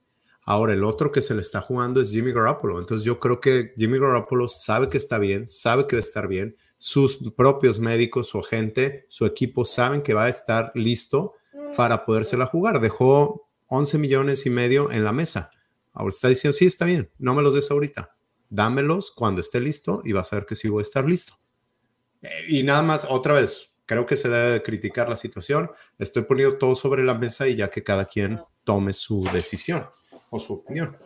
[0.47, 2.79] Ahora, el otro que se le está jugando es Jimmy Garoppolo.
[2.79, 6.27] Entonces, yo creo que Jimmy Garoppolo sabe que está bien, sabe que va a estar
[6.27, 6.55] bien.
[6.77, 11.33] Sus propios médicos, su gente, su equipo saben que va a estar listo
[11.75, 12.79] para podérsela jugar.
[12.79, 15.51] Dejó 11 millones y medio en la mesa.
[15.93, 18.15] Ahora está diciendo, sí, está bien, no me los des ahorita.
[18.49, 21.33] Dámelos cuando esté listo y vas a ver que sí voy a estar listo.
[22.47, 25.71] y nada más, otra vez, creo que se debe criticar la situación.
[25.99, 29.87] Estoy poniendo todo sobre la mesa y ya que cada quien tome su decisión
[30.29, 30.97] o su opinión.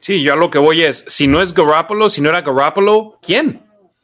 [0.00, 3.18] Sí, yo a lo que voy es, si no es Garoppolo, si no era Garoppolo,
[3.22, 3.62] ¿quién?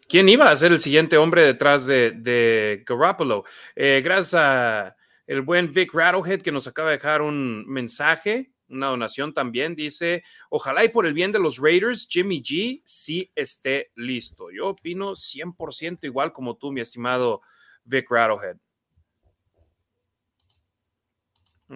[0.09, 3.45] ¿Quién iba a ser el siguiente hombre detrás de, de Garoppolo?
[3.75, 4.95] Eh, gracias
[5.27, 9.75] el buen Vic Rattlehead que nos acaba de dejar un mensaje, una donación también.
[9.75, 14.51] Dice, ojalá y por el bien de los Raiders, Jimmy G sí esté listo.
[14.51, 17.43] Yo opino 100% igual como tú, mi estimado
[17.85, 18.57] Vic Rattlehead.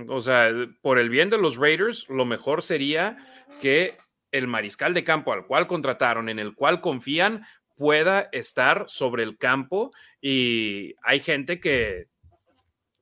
[0.09, 0.51] O sea,
[0.83, 3.17] por el bien de los Raiders, lo mejor sería
[3.61, 3.97] que
[4.31, 7.45] el mariscal de campo al cual contrataron, en el cual confían,
[7.77, 9.91] pueda estar sobre el campo.
[10.21, 12.07] Y hay gente que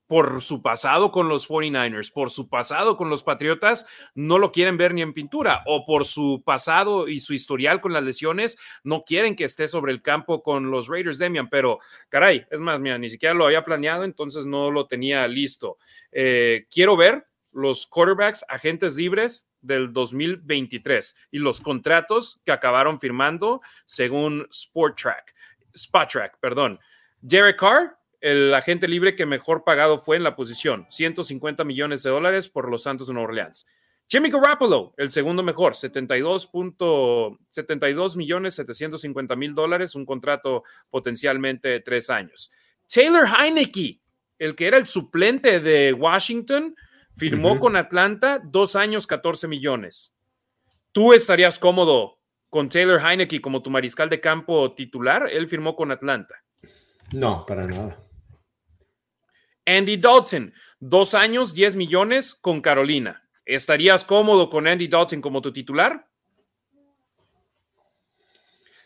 [0.09, 4.75] por su pasado con los 49ers, por su pasado con los Patriotas, no lo quieren
[4.75, 9.03] ver ni en pintura, o por su pasado y su historial con las lesiones, no
[9.03, 11.77] quieren que esté sobre el campo con los Raiders, Demian, pero
[12.09, 15.77] caray, es más, mira, ni siquiera lo había planeado, entonces no lo tenía listo.
[16.11, 23.61] Eh, quiero ver los quarterbacks agentes libres del 2023 y los contratos que acabaron firmando
[23.85, 25.35] según Sport Track,
[25.75, 26.09] Spot
[26.41, 26.79] perdón.
[27.21, 32.09] Derek Carr, el agente libre que mejor pagado fue en la posición, 150 millones de
[32.09, 33.65] dólares por los Santos de Nueva Orleans.
[34.07, 36.49] Jimmy Garoppolo, el segundo mejor, 72,
[37.51, 42.51] 72 millones 750 mil dólares, un contrato potencialmente de tres años.
[42.91, 44.01] Taylor Heineke,
[44.39, 46.75] el que era el suplente de Washington,
[47.15, 50.15] firmó con Atlanta dos años 14 millones.
[50.91, 52.17] ¿Tú estarías cómodo
[52.49, 55.29] con Taylor Heineke como tu mariscal de campo titular?
[55.31, 56.43] Él firmó con Atlanta.
[57.13, 58.08] No, para nada.
[59.69, 63.23] Andy Dalton, dos años, 10 millones con Carolina.
[63.45, 66.07] ¿Estarías cómodo con Andy Dalton como tu titular?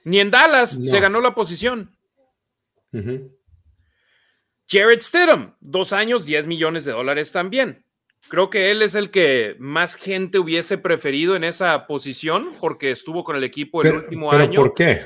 [0.04, 1.96] Ni en Dallas se ganó la posición.
[4.67, 7.86] Jared Stidham, dos años, 10 millones de dólares también.
[8.30, 13.24] Creo que él es el que más gente hubiese preferido en esa posición porque estuvo
[13.24, 14.62] con el equipo el último año.
[14.62, 15.02] ¿Por qué?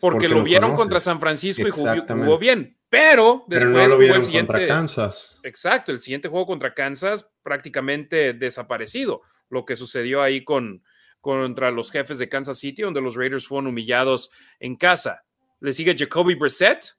[0.00, 2.79] Porque, lo, vieron contra San Francisco y jugó, bien.
[2.90, 5.40] Pero después lo vieron el siguiente, contra Kansas.
[5.44, 9.22] Exacto, el siguiente juego contra Kansas prácticamente desaparecido.
[9.48, 10.82] Lo que sucedió ahí con,
[11.20, 15.24] contra los jefes de Kansas City, donde los Raiders fueron humillados en casa.
[15.60, 16.96] Le sigue Jacoby Brissett,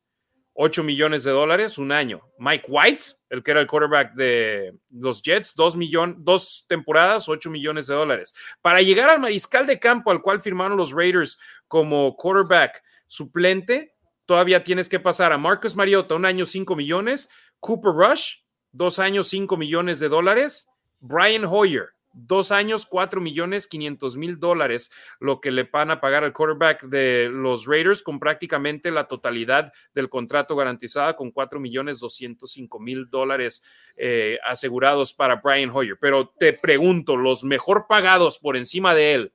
[0.53, 2.21] 8 millones de dólares, un año.
[2.37, 5.77] Mike White, el que era el quarterback de los Jets, dos,
[6.17, 8.33] dos temporadas, 8 millones de dólares.
[8.61, 14.63] Para llegar al mariscal de campo al cual firmaron los Raiders como quarterback suplente, todavía
[14.63, 17.29] tienes que pasar a Marcus Mariota, un año, 5 millones.
[17.59, 18.37] Cooper Rush,
[18.71, 20.69] dos años, 5 millones de dólares.
[20.99, 26.23] Brian Hoyer, dos años, cuatro millones quinientos mil dólares, lo que le van a pagar
[26.23, 31.99] al quarterback de los Raiders con prácticamente la totalidad del contrato garantizada con cuatro millones
[31.99, 33.63] doscientos cinco mil dólares
[33.95, 35.97] eh, asegurados para Brian Hoyer.
[35.99, 39.33] Pero te pregunto, los mejor pagados por encima de él,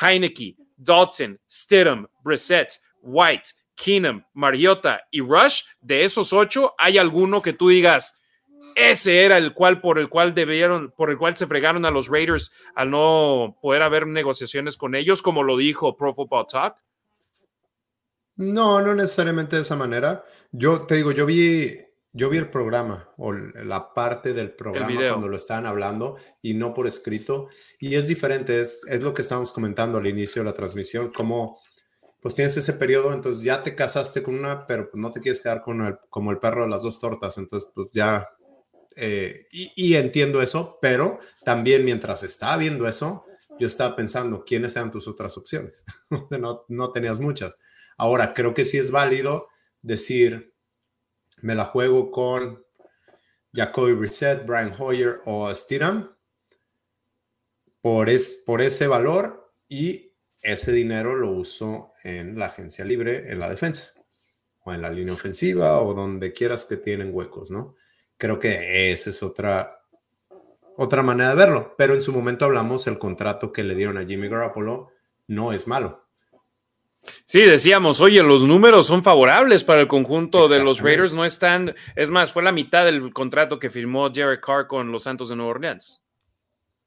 [0.00, 7.52] Heineke, Dalton, Stidham, Brissett, White, Keenum, Mariota y Rush, de esos ocho, ¿hay alguno que
[7.52, 8.20] tú digas,
[8.74, 12.08] ese era el cual por el cual debieron, por el cual se fregaron a los
[12.08, 16.76] Raiders al no poder haber negociaciones con ellos, como lo dijo Pro Football Talk.
[18.36, 20.24] No, no necesariamente de esa manera.
[20.52, 21.72] Yo te digo, yo vi,
[22.12, 26.74] yo vi el programa o la parte del programa cuando lo estaban hablando y no
[26.74, 27.48] por escrito.
[27.80, 31.58] Y es diferente, es, es lo que estábamos comentando al inicio de la transmisión, como
[32.26, 35.62] pues tienes ese periodo, entonces ya te casaste con una, pero no te quieres quedar
[35.62, 38.28] con el, como el perro de las dos tortas, entonces pues ya
[38.96, 43.26] eh, y, entiendo eso, pero también mientras estaba viendo eso,
[43.60, 45.84] yo estaba pensando, ¿quiénes eran tus otras opciones?
[46.40, 47.60] no, no tenías muchas.
[47.96, 49.46] Ahora, creo que sí es válido
[49.82, 50.52] decir,
[51.42, 52.66] me la juego con
[53.54, 56.12] Jacoby Brissett, Brian Hoyer o Stidham
[57.80, 60.05] por, es, por ese valor y
[60.46, 63.92] ese dinero lo uso en la agencia libre, en la defensa
[64.64, 67.76] o en la línea ofensiva o donde quieras que tienen huecos, ¿no?
[68.16, 69.82] Creo que esa es otra,
[70.76, 71.74] otra manera de verlo.
[71.76, 74.90] Pero en su momento hablamos, el contrato que le dieron a Jimmy Garoppolo
[75.28, 76.06] no es malo.
[77.24, 81.74] Sí, decíamos, oye, los números son favorables para el conjunto de los Raiders, no están,
[81.94, 85.36] es más, fue la mitad del contrato que firmó Jared Carr con los Santos de
[85.36, 86.02] Nueva Orleans.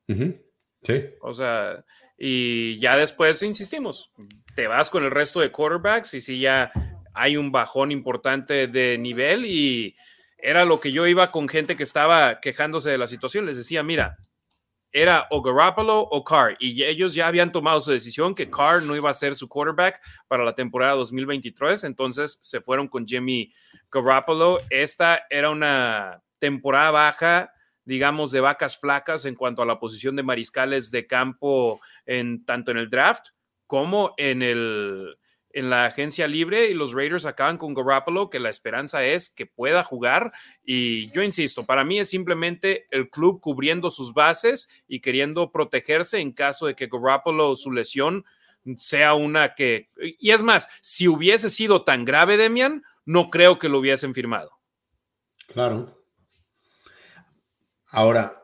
[0.08, 1.06] Sí.
[1.22, 1.86] O sea,
[2.20, 4.12] y ya después insistimos,
[4.56, 6.72] te vas con el resto de quarterbacks y si ya
[7.14, 9.96] hay un bajón importante de nivel y
[10.38, 13.46] era lo que yo iba con gente que estaba quejándose de la situación.
[13.46, 14.18] Les decía, mira,
[14.92, 18.96] era o Garoppolo o Carr, y ellos ya habían tomado su decisión que Carr no
[18.96, 23.54] iba a ser su quarterback para la temporada 2023, entonces se fueron con Jimmy
[23.92, 24.60] Garoppolo.
[24.70, 27.54] Esta era una temporada baja,
[27.86, 32.72] digamos, de vacas flacas en cuanto a la posición de mariscales de campo, en, tanto
[32.72, 33.28] en el draft
[33.68, 35.16] como en el,
[35.52, 39.46] en la agencia libre y los Raiders acaban con Garoppolo, que la esperanza es que
[39.46, 40.34] pueda jugar.
[40.64, 46.20] Y yo insisto, para mí es simplemente el club cubriendo sus bases y queriendo protegerse
[46.20, 48.26] en caso de que Garoppolo, su lesión,
[48.78, 49.90] sea una que...
[50.20, 54.52] Y es más, si hubiese sido tan grave, Demian, no creo que lo hubiesen firmado.
[55.48, 55.96] Claro.
[57.92, 58.39] Ahora,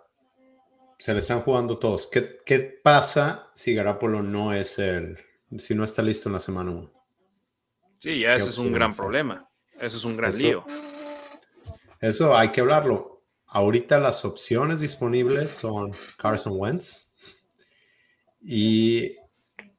[1.06, 2.08] se le están jugando todos.
[2.08, 5.20] ¿Qué, qué pasa si Garoppolo no es el...
[5.56, 6.92] si no está listo en la semana 1?
[8.00, 9.48] Sí, ya ese es un gran problema.
[9.80, 10.66] Eso es un gran lío.
[12.02, 13.22] Eso hay que hablarlo.
[13.46, 17.12] Ahorita las opciones disponibles son Carson Wentz
[18.42, 19.16] y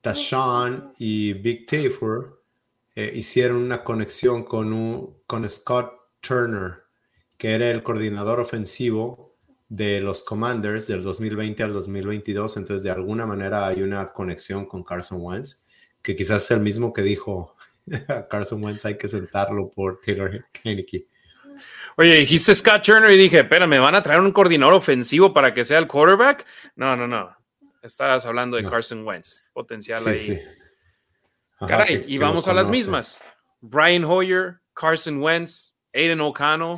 [0.03, 2.37] Tashawn y Big Tafer
[2.95, 6.85] eh, hicieron una conexión con, un, con Scott Turner,
[7.37, 9.26] que era el coordinador ofensivo
[9.69, 12.57] de los Commanders del 2020 al 2022.
[12.57, 15.65] Entonces, de alguna manera hay una conexión con Carson Wentz,
[16.03, 17.57] que quizás es el mismo que dijo
[18.31, 21.07] Carson Wentz hay que sentarlo por Taylor Heineke.
[21.97, 25.55] Oye, dijiste Scott Turner y dije, espera, ¿me van a traer un coordinador ofensivo para
[25.55, 26.45] que sea el quarterback?
[26.75, 27.35] No, no, no.
[27.83, 30.43] Estabas hablando de Carson Wentz, potencial ahí.
[31.67, 33.23] Caray, y vamos a las mismas.
[33.61, 36.77] Brian Hoyer, Carson Wentz, Aiden O'Connell.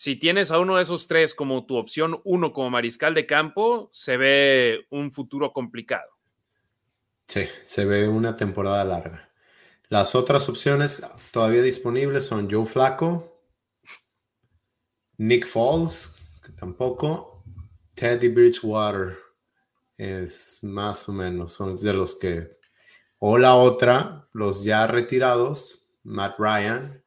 [0.00, 3.90] Si tienes a uno de esos tres como tu opción uno como mariscal de campo,
[3.92, 6.10] se ve un futuro complicado.
[7.28, 9.30] Sí, se ve una temporada larga.
[9.90, 13.42] Las otras opciones todavía disponibles son Joe Flaco,
[15.18, 17.44] Nick Foles, que tampoco,
[17.92, 19.18] Teddy Bridgewater,
[19.98, 22.56] es más o menos, son de los que,
[23.18, 27.04] o la otra, los ya retirados, Matt Ryan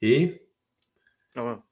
[0.00, 0.40] y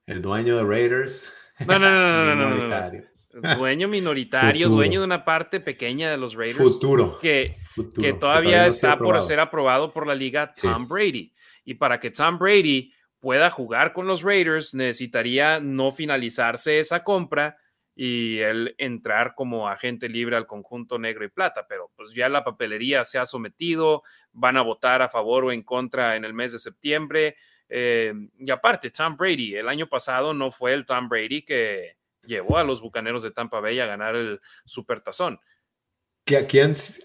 [0.07, 1.33] el dueño de Raiders.
[1.67, 6.59] No, no, no, no, no, Dueño minoritario, dueño de una parte pequeña de los Raiders.
[6.59, 7.19] Futuro.
[7.19, 7.57] Que
[8.01, 11.33] que todavía, está por ser aprobado por la liga Tom Brady.
[11.65, 17.57] Y para que Tom Brady pueda jugar con los Raiders, necesitaría no finalizarse esa compra
[17.95, 21.67] y él entrar como agente libre al conjunto negro y plata.
[21.69, 25.63] Pero pues ya la papelería se ha sometido, van a votar a favor o en
[25.63, 27.37] contra en el mes de septiembre.
[27.75, 32.59] Eh, y aparte, Tom Brady, el año pasado no fue el Tom Brady que llevó
[32.59, 35.41] a los Bucaneros de Tampa Bay a ganar el Supertazón
[36.25, 36.59] que aquí,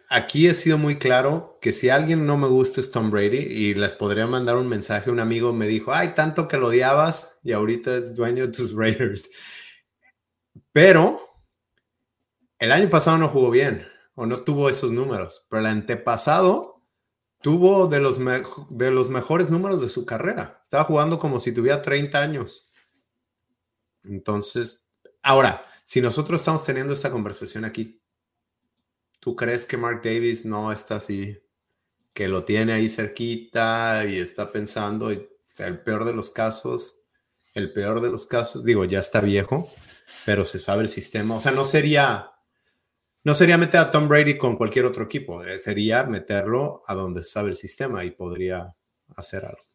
[0.10, 3.74] aquí he sido muy claro que si alguien no me gusta es Tom Brady y
[3.74, 7.52] les podría mandar un mensaje, un amigo me dijo, ay, tanto que lo odiabas y
[7.52, 9.30] ahorita es dueño de tus Raiders.
[10.72, 11.22] Pero
[12.60, 16.77] el año pasado no jugó bien o no tuvo esos números, pero el antepasado
[17.42, 18.20] tuvo de los,
[18.70, 20.60] de los mejores números de su carrera.
[20.62, 22.72] Estaba jugando como si tuviera 30 años.
[24.04, 24.88] Entonces,
[25.22, 28.02] ahora, si nosotros estamos teniendo esta conversación aquí
[29.20, 31.38] ¿Tú crees que Mark Davis no está así?
[32.14, 37.08] Que lo tiene ahí cerquita y está pensando, el peor de los casos,
[37.54, 39.70] el peor de los casos, digo, ya está viejo,
[40.26, 41.36] pero se sabe el sistema.
[41.36, 42.32] O sea, no sería,
[43.28, 47.22] no sería meter a Tom Brady con cualquier otro equipo, eh, sería meterlo a donde
[47.22, 48.74] sabe el sistema y podría
[49.18, 49.68] hacer algo.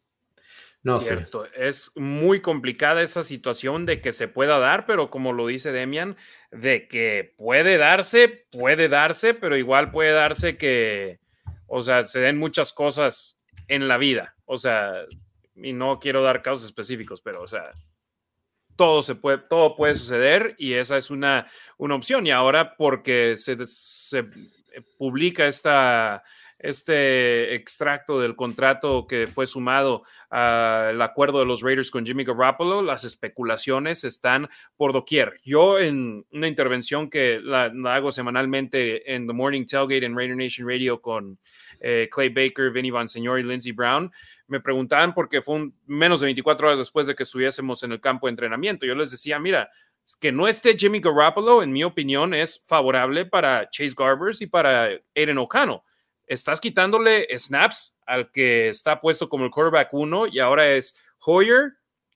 [0.81, 1.45] No Cierto.
[1.53, 6.17] Es muy complicada esa situación de que se pueda dar, pero como lo dice Demian,
[6.51, 11.19] de que puede darse, puede darse, pero igual puede darse que,
[11.67, 13.37] o sea, se den muchas cosas
[13.67, 14.35] en la vida.
[14.45, 15.05] O sea,
[15.53, 17.69] y no quiero dar casos específicos, pero, o sea,
[18.75, 22.25] todo se puede, todo puede suceder y esa es una, una opción.
[22.27, 24.25] Y ahora, porque se, se
[24.97, 26.23] publica esta
[26.63, 32.81] este extracto del contrato que fue sumado al acuerdo de los Raiders con Jimmy Garoppolo,
[32.81, 35.39] las especulaciones están por doquier.
[35.43, 40.67] Yo en una intervención que la, hago semanalmente en The Morning Tailgate en Raider Nation
[40.67, 41.37] Radio con
[41.83, 44.11] eh, Clay Baker, Vinny Señor y Lindsey Brown,
[44.47, 48.25] me preguntaban porque fue menos de 24 horas después de que estuviésemos en el campo
[48.25, 48.87] de entrenamiento.
[48.87, 49.69] Yo les decía, mira,
[50.19, 54.89] que no esté Jimmy Garoppolo, en mi opinión, es favorable para Chase Garbers y para
[55.13, 55.81] Aiden O'Connell
[56.27, 61.73] estás quitándole snaps al que está puesto como el quarterback uno y ahora es Hoyer,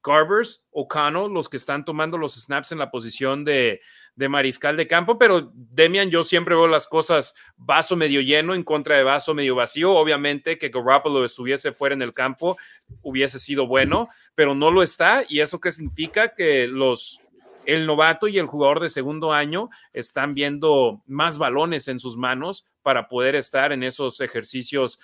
[0.07, 3.81] Garbers, O'Connell los que están tomando los snaps en la posición de,
[4.15, 8.63] de, mariscal de campo, pero Demian, yo siempre veo las cosas vaso medio lleno en
[8.63, 9.93] contra de vaso medio vacío.
[9.93, 12.57] Obviamente que Garoppolo estuviese fuera en el campo
[13.01, 17.21] hubiese sido bueno, pero no lo está y eso qué significa que los
[17.65, 22.65] el novato y el jugador de segundo año están viendo más balones en sus manos
[22.81, 24.99] para poder estar en esos ejercicios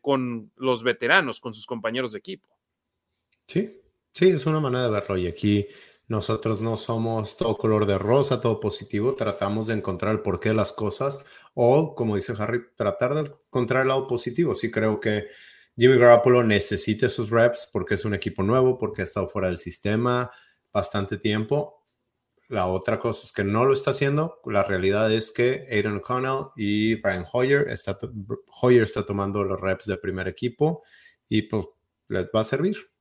[0.00, 2.48] con los veteranos, con sus compañeros de equipo.
[3.46, 3.81] Sí,
[4.12, 5.16] sí, es una manera de verlo.
[5.16, 5.66] Y aquí
[6.08, 9.14] nosotros no somos todo color de rosa, todo positivo.
[9.14, 13.82] Tratamos de encontrar el porqué de las cosas o, como dice Harry, tratar de encontrar
[13.82, 14.54] el lado positivo.
[14.54, 15.28] Sí creo que
[15.76, 19.58] Jimmy Garoppolo necesita esos reps porque es un equipo nuevo, porque ha estado fuera del
[19.58, 20.30] sistema
[20.72, 21.86] bastante tiempo.
[22.48, 24.40] La otra cosa es que no lo está haciendo.
[24.44, 27.98] La realidad es que Aiden O'Connell y Brian Hoyer está,
[28.60, 30.82] Hoyer está tomando los reps del primer equipo
[31.26, 31.66] y pues
[32.08, 32.91] les va a servir.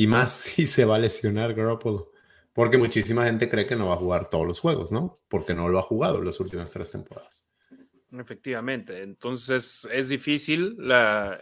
[0.00, 2.10] Y más si se va a lesionar Garoppolo.
[2.54, 5.20] Porque muchísima gente cree que no va a jugar todos los juegos, ¿no?
[5.28, 7.50] Porque no lo ha jugado las últimas tres temporadas.
[8.10, 9.02] Efectivamente.
[9.02, 10.78] Entonces es difícil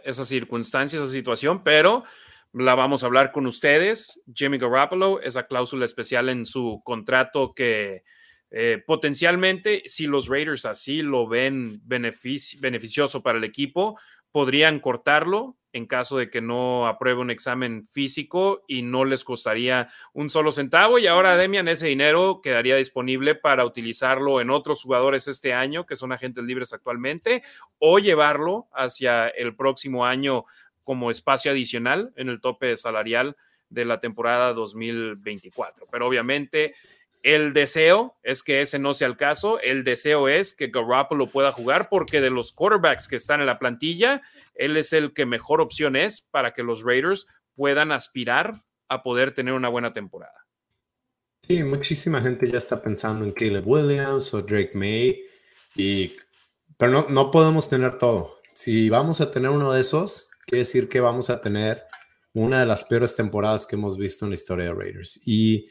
[0.03, 2.03] esa circunstancia, esa situación, pero
[2.51, 4.19] la vamos a hablar con ustedes.
[4.33, 8.03] Jimmy Garoppolo, esa cláusula especial en su contrato que
[8.51, 13.97] eh, potencialmente, si los Raiders así lo ven beneficioso para el equipo,
[14.31, 19.89] podrían cortarlo en caso de que no apruebe un examen físico y no les costaría
[20.13, 20.97] un solo centavo.
[20.97, 25.95] Y ahora, Demian, ese dinero quedaría disponible para utilizarlo en otros jugadores este año, que
[25.95, 27.43] son agentes libres actualmente,
[27.77, 30.45] o llevarlo hacia el próximo año
[30.83, 33.35] como espacio adicional en el tope salarial
[33.69, 35.85] de la temporada 2024.
[35.91, 36.73] Pero obviamente
[37.21, 39.59] el deseo es que ese no sea el caso.
[39.59, 43.59] El deseo es que Garoppolo pueda jugar porque de los quarterbacks que están en la
[43.59, 44.21] plantilla,
[44.55, 49.33] él es el que mejor opción es para que los Raiders puedan aspirar a poder
[49.33, 50.45] tener una buena temporada.
[51.43, 55.21] Sí, muchísima gente ya está pensando en Caleb Williams o Drake May,
[55.75, 56.15] y,
[56.77, 58.39] pero no, no podemos tener todo.
[58.53, 61.83] Si vamos a tener uno de esos, quiere decir que vamos a tener
[62.33, 65.21] una de las peores temporadas que hemos visto en la historia de Raiders.
[65.25, 65.67] Y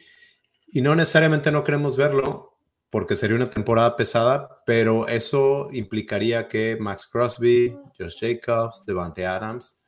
[0.73, 2.59] y no necesariamente no queremos verlo
[2.91, 9.85] porque sería una temporada pesada, pero eso implicaría que Max Crosby, Josh Jacobs, Devante Adams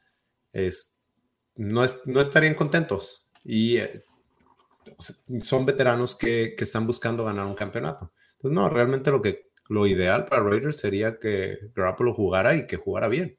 [0.53, 1.03] es,
[1.57, 3.31] no, no estarían contentos.
[3.43, 4.05] Y eh,
[5.43, 8.13] son veteranos que, que, están buscando ganar un campeonato.
[8.33, 12.77] Entonces, no, realmente lo, que, lo ideal para Raiders sería que Garoppolo jugara y que
[12.77, 13.39] jugara bien.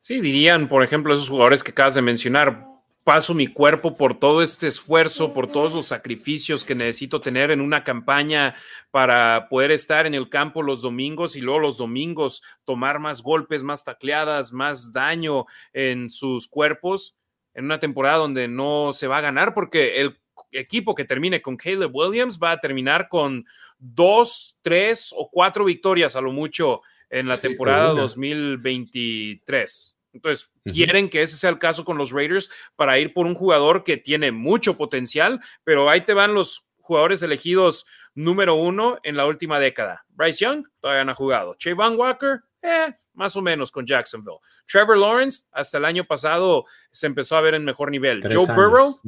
[0.00, 2.67] Sí, dirían, por ejemplo, esos jugadores que acabas de mencionar,
[3.08, 7.62] paso mi cuerpo por todo este esfuerzo, por todos los sacrificios que necesito tener en
[7.62, 8.54] una campaña
[8.90, 13.62] para poder estar en el campo los domingos y luego los domingos tomar más golpes,
[13.62, 17.16] más tacleadas, más daño en sus cuerpos
[17.54, 20.18] en una temporada donde no se va a ganar porque el
[20.52, 23.46] equipo que termine con Caleb Williams va a terminar con
[23.78, 29.97] dos, tres o cuatro victorias a lo mucho en la temporada 2023.
[30.12, 33.84] Entonces, quieren que ese sea el caso con los Raiders para ir por un jugador
[33.84, 39.26] que tiene mucho potencial, pero ahí te van los jugadores elegidos número uno en la
[39.26, 40.04] última década.
[40.08, 41.56] Bryce Young todavía no ha jugado.
[41.76, 44.38] Van Walker, eh, más o menos con Jacksonville.
[44.66, 48.22] Trevor Lawrence, hasta el año pasado se empezó a ver en mejor nivel.
[48.22, 49.00] Joe Burrow,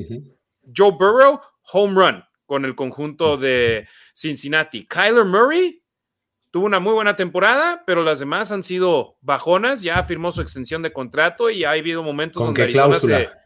[0.76, 1.40] Joe Burrow,
[1.72, 4.86] home run con el conjunto de Cincinnati.
[4.86, 5.79] Kyler Murray,
[6.50, 9.82] tuvo una muy buena temporada, pero las demás han sido bajonas.
[9.82, 13.36] Ya firmó su extensión de contrato y ha habido momentos donde qué cláusula?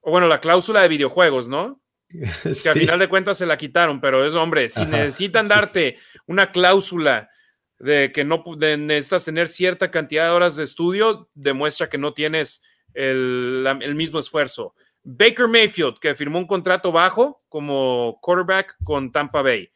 [0.00, 1.80] O bueno, la cláusula de videojuegos, ¿no?
[2.08, 5.96] Que al final de cuentas se la quitaron, pero es, hombre, si necesitan darte
[6.26, 7.30] una cláusula
[7.78, 12.62] de que no necesitas tener cierta cantidad de horas de estudio, demuestra que no tienes
[12.94, 14.74] el, el mismo esfuerzo.
[15.02, 19.70] Baker Mayfield, que firmó un contrato bajo como quarterback con Tampa Bay.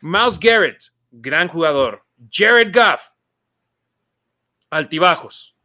[0.00, 2.04] Miles Garrett, gran jugador.
[2.30, 3.10] Jared Goff,
[4.70, 5.56] altibajos,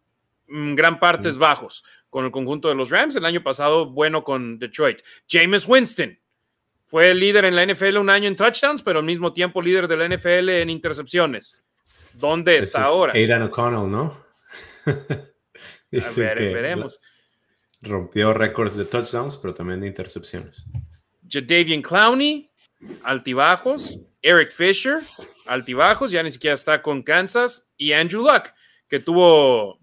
[0.48, 3.16] mm, gran partes bajos con el conjunto de los Rams.
[3.16, 5.02] El año pasado, bueno con Detroit.
[5.28, 6.18] James Winston
[6.86, 9.88] fue el líder en la NFL un año en touchdowns, pero al mismo tiempo líder
[9.88, 11.58] de la NFL en intercepciones.
[12.14, 13.14] ¿Dónde está ahora?
[13.14, 14.24] Aidan O'Connell, ¿no?
[14.86, 17.00] A ver, veremos.
[17.82, 20.70] Rompió récords de touchdowns, pero también de intercepciones.
[21.28, 22.52] Jadavian Clowney,
[23.04, 23.98] altibajos.
[24.22, 25.00] Eric Fisher,
[25.46, 28.50] altibajos, ya ni siquiera está con Kansas, y Andrew Luck,
[28.88, 29.80] que tuvo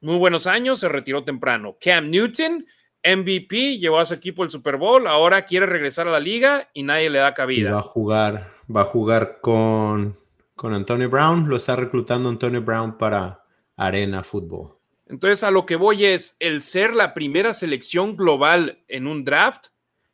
[0.00, 1.76] muy buenos años, se retiró temprano.
[1.80, 2.66] Cam Newton,
[3.02, 6.82] MVP, llevó a su equipo el Super Bowl, ahora quiere regresar a la liga y
[6.82, 7.72] nadie le da cabida.
[7.72, 10.16] va a jugar, va a jugar con,
[10.54, 13.44] con Antonio Brown, lo está reclutando Antonio Brown para
[13.76, 14.76] Arena Fútbol.
[15.06, 19.68] Entonces, a lo que voy es, el ser la primera selección global en un draft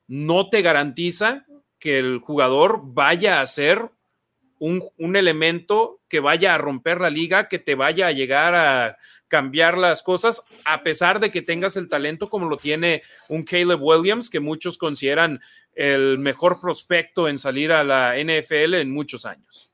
[0.07, 1.46] no te garantiza
[1.79, 3.91] que el jugador vaya a ser
[4.59, 8.97] un, un, elemento que vaya a romper la liga, que te vaya a llegar a
[9.29, 13.83] cambiar las cosas, a pesar de que tengas el talento como lo tiene un Caleb
[13.83, 15.41] Williams, que muchos consideran
[15.75, 19.71] el mejor prospecto en salir a la NFL en muchos años.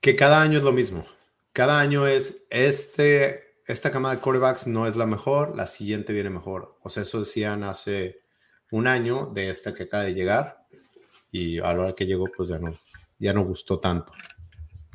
[0.00, 1.06] Que cada año es lo mismo.
[1.52, 6.30] Cada año es este, esta cama de quarterbacks no es la mejor, la siguiente viene
[6.30, 6.78] mejor.
[6.82, 8.20] O sea, eso decían hace
[8.70, 10.59] un año de esta que acaba de llegar
[11.32, 12.70] y a la hora que llegó, pues ya no,
[13.18, 14.12] ya no gustó tanto.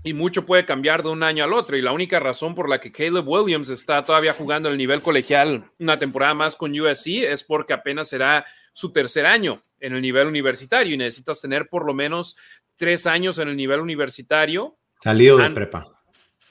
[0.04, 1.76] Y mucho puede cambiar de un año al otro.
[1.76, 5.72] Y la única razón por la que Caleb Williams está todavía jugando el nivel colegial
[5.80, 10.28] una temporada más con USC es porque apenas será su tercer año en el nivel
[10.28, 12.36] universitario y necesitas tener por lo menos
[12.76, 14.78] tres años en el nivel universitario.
[15.02, 15.95] Salido de prepa.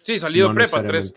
[0.05, 0.83] Sí, salido prepa.
[0.83, 1.15] Tres.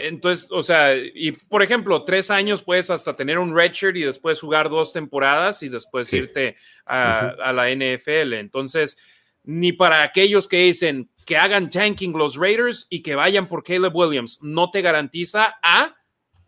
[0.00, 4.38] Entonces, o sea, y por ejemplo, tres años puedes hasta tener un redshirt y después
[4.38, 6.54] jugar dos temporadas y después irte
[6.84, 8.34] a, la NFL.
[8.34, 8.98] Entonces,
[9.44, 13.96] ni para aquellos que dicen que hagan tanking los Raiders y que vayan por Caleb
[13.96, 15.96] Williams, no te garantiza a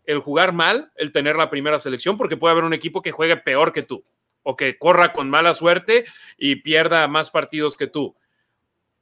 [0.03, 3.37] el jugar mal, el tener la primera selección, porque puede haber un equipo que juegue
[3.37, 4.05] peor que tú
[4.43, 6.05] o que corra con mala suerte
[6.37, 8.15] y pierda más partidos que tú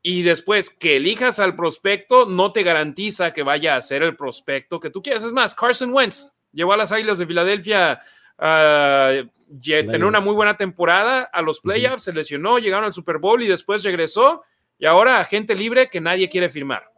[0.02, 4.80] y después que elijas al prospecto no te garantiza que vaya a ser el prospecto
[4.80, 5.24] que tú quieras.
[5.24, 8.02] Es más, Carson Wentz llevó a las Águilas de Filadelfia
[8.38, 9.24] a
[9.62, 13.48] tener una muy buena temporada a los playoffs, se lesionó, llegaron al Super Bowl y
[13.48, 14.44] después regresó
[14.78, 16.90] y ahora agente libre que nadie quiere firmar.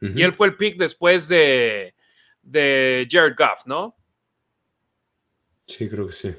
[0.00, 1.94] Y él fue el pick después de,
[2.42, 3.96] de Jared Goff, ¿no?
[5.66, 6.34] Sí, creo que sí.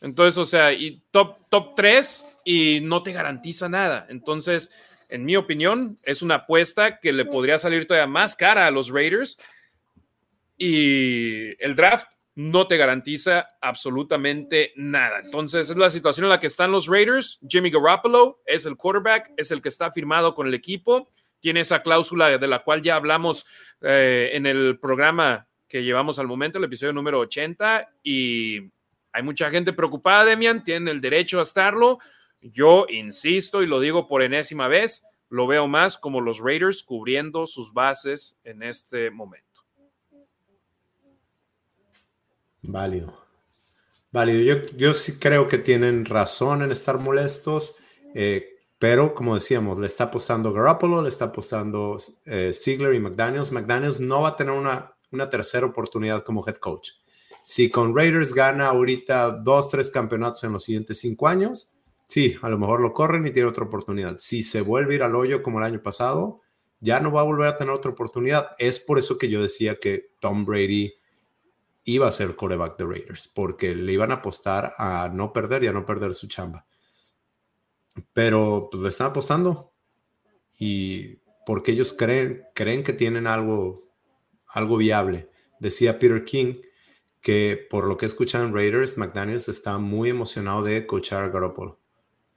[0.00, 4.06] Entonces, o sea, y top, top 3 y no te garantiza nada.
[4.08, 4.72] Entonces,
[5.12, 8.88] en mi opinión, es una apuesta que le podría salir todavía más cara a los
[8.88, 9.38] Raiders.
[10.56, 15.20] Y el draft no te garantiza absolutamente nada.
[15.22, 17.38] Entonces, es la situación en la que están los Raiders.
[17.46, 21.10] Jimmy Garoppolo es el quarterback, es el que está firmado con el equipo.
[21.40, 23.44] Tiene esa cláusula de la cual ya hablamos
[23.82, 27.86] eh, en el programa que llevamos al momento, el episodio número 80.
[28.02, 28.60] Y
[29.12, 31.98] hay mucha gente preocupada, Demian, tienen el derecho a estarlo.
[32.42, 37.46] Yo insisto y lo digo por enésima vez, lo veo más como los Raiders cubriendo
[37.46, 39.46] sus bases en este momento.
[42.62, 43.18] Válido.
[44.10, 44.40] Válido.
[44.40, 47.76] Yo, yo sí creo que tienen razón en estar molestos,
[48.14, 53.52] eh, pero como decíamos, le está apostando Garoppolo, le está apostando eh, y McDaniels.
[53.52, 56.90] McDaniels no va a tener una, una tercera oportunidad como head coach.
[57.42, 61.71] Si con Raiders gana ahorita dos, tres campeonatos en los siguientes cinco años,
[62.12, 64.18] sí, a lo mejor lo corren y tiene otra oportunidad.
[64.18, 66.42] Si se vuelve a ir al hoyo como el año pasado,
[66.78, 68.50] ya no va a volver a tener otra oportunidad.
[68.58, 70.92] Es por eso que yo decía que Tom Brady
[71.84, 75.68] iba a ser coreback de Raiders, porque le iban a apostar a no perder y
[75.68, 76.66] a no perder su chamba.
[78.12, 79.72] Pero pues le están apostando
[80.58, 83.88] y porque ellos creen, creen que tienen algo,
[84.48, 85.30] algo viable.
[85.60, 86.56] Decía Peter King
[87.22, 91.81] que por lo que escuchan Raiders, McDaniels está muy emocionado de coachar a Garoppolo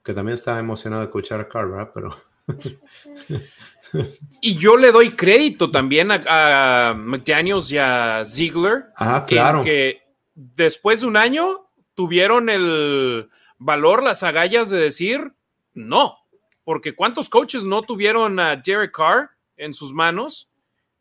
[0.06, 2.16] que también está emocionado de escuchar a Carver, pero...
[4.40, 8.84] y yo le doy crédito también a, McDaniels y a Ziegler.
[8.96, 9.64] Ah, claro.
[9.64, 10.02] Que
[10.32, 13.28] después de un año tuvieron el
[13.58, 15.32] valor, las agallas de decir
[15.74, 16.18] no.
[16.62, 20.48] Porque ¿cuántos coaches no tuvieron a Derek Carr en sus manos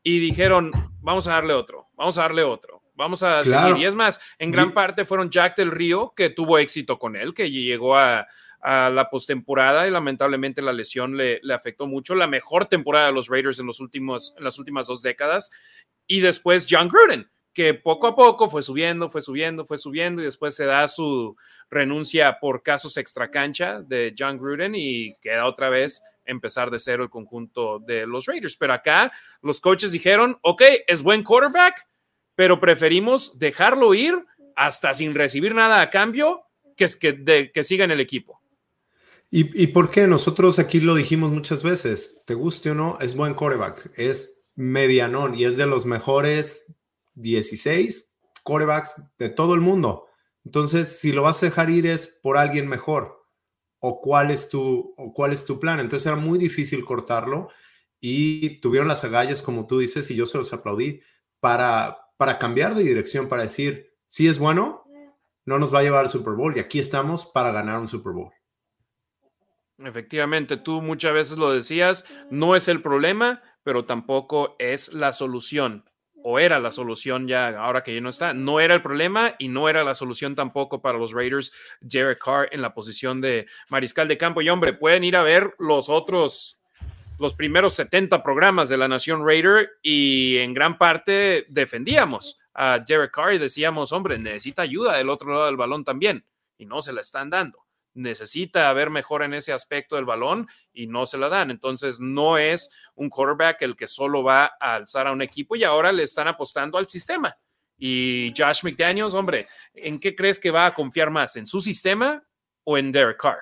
[0.01, 3.77] y dijeron, vamos a darle otro, vamos a darle otro, vamos a seguir?
[3.77, 7.35] Y es más, en gran parte fueron Jack del Río, que tuvo éxito con él,
[7.35, 8.25] que llegó a,
[8.65, 12.15] a la postemporada y lamentablemente la lesión le, afectó mucho.
[12.15, 15.51] La mejor temporada de los Raiders en, los últimos, en las últimas dos décadas.
[16.07, 20.25] Y después John Gruden, que poco a poco fue subiendo, fue subiendo, fue subiendo y
[20.25, 21.37] después se da su
[21.69, 27.11] renuncia por casos extracancha de John Gruden y queda otra vez empezar de cero el
[27.11, 28.57] conjunto de los Raiders.
[28.57, 29.11] Pero acá
[29.43, 31.87] los coaches dijeron, ok, es buen quarterback,
[32.33, 34.15] pero preferimos dejarlo ir
[34.55, 38.41] hasta sin recibir nada a cambio que, que, de, que siga en el equipo.
[39.29, 40.07] ¿Y, ¿Y, por qué?
[40.07, 45.35] Nosotros aquí lo dijimos muchas veces, te guste o no, es buen coreback, es medianón
[45.35, 46.73] y es de los mejores
[47.15, 50.05] 16 corebacks de todo el mundo.
[50.45, 53.25] Entonces, si lo vas a dejar ir es por alguien mejor.
[53.79, 55.79] ¿O cuál es tu, o cuál es tu plan?
[55.79, 57.49] Entonces era muy difícil cortarlo
[57.99, 61.01] y tuvieron las agallas, como tú dices, y yo se los aplaudí,
[61.39, 64.83] para, para cambiar de dirección, para decir, si es bueno,
[65.45, 68.13] no nos va a llevar al Super Bowl y aquí estamos para ganar un Super
[68.13, 68.31] Bowl.
[69.77, 75.89] Efectivamente, tú muchas veces lo decías, no es el problema, pero tampoco es la solución.
[76.27, 78.33] O era la solución ya, ahora que ya no está.
[78.33, 81.51] No era el problema y no era la solución tampoco para los Raiders,
[81.87, 84.41] Jared Carr en la posición de mariscal de campo.
[84.41, 86.57] Y hombre, pueden ir a ver los otros
[87.19, 93.11] los primeros 70 programas de la Nación Raider y en gran parte defendíamos a Derek
[93.11, 96.25] Carr y decíamos, hombre, necesita ayuda del otro lado del balón también
[96.57, 97.64] y no se la están dando.
[97.95, 101.49] Necesita haber mejor en ese aspecto del balón y no se la dan.
[101.49, 105.63] Entonces, no es un quarterback el que solo va a alzar a un equipo y
[105.63, 107.37] ahora le están apostando al sistema.
[107.77, 111.35] Y Josh McDaniels, hombre, ¿en qué crees que va a confiar más?
[111.35, 112.23] ¿En su sistema
[112.63, 113.39] o en Derek Carr?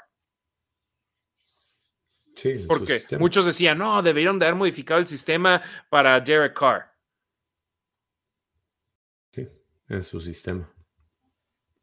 [2.35, 6.91] Sí, Porque muchos decían, no, debieron de haber modificado el sistema para Derek Carr.
[9.31, 9.47] Sí,
[9.89, 10.72] en su sistema.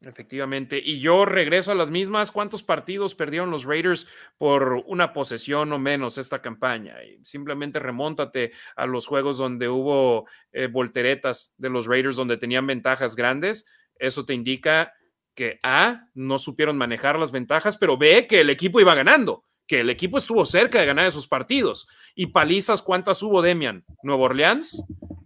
[0.03, 0.81] Efectivamente.
[0.83, 2.33] Y yo regreso a las mismas.
[2.33, 7.05] ¿Cuántos partidos perdieron los Raiders por una posesión o menos esta campaña?
[7.05, 12.67] Y simplemente remóntate a los juegos donde hubo eh, volteretas de los Raiders, donde tenían
[12.67, 13.67] ventajas grandes.
[13.99, 14.95] Eso te indica
[15.35, 19.81] que A, no supieron manejar las ventajas, pero B, que el equipo iba ganando, que
[19.81, 21.87] el equipo estuvo cerca de ganar esos partidos.
[22.15, 23.85] Y palizas, ¿cuántas hubo, Demian?
[24.03, 24.83] Nueva Orleans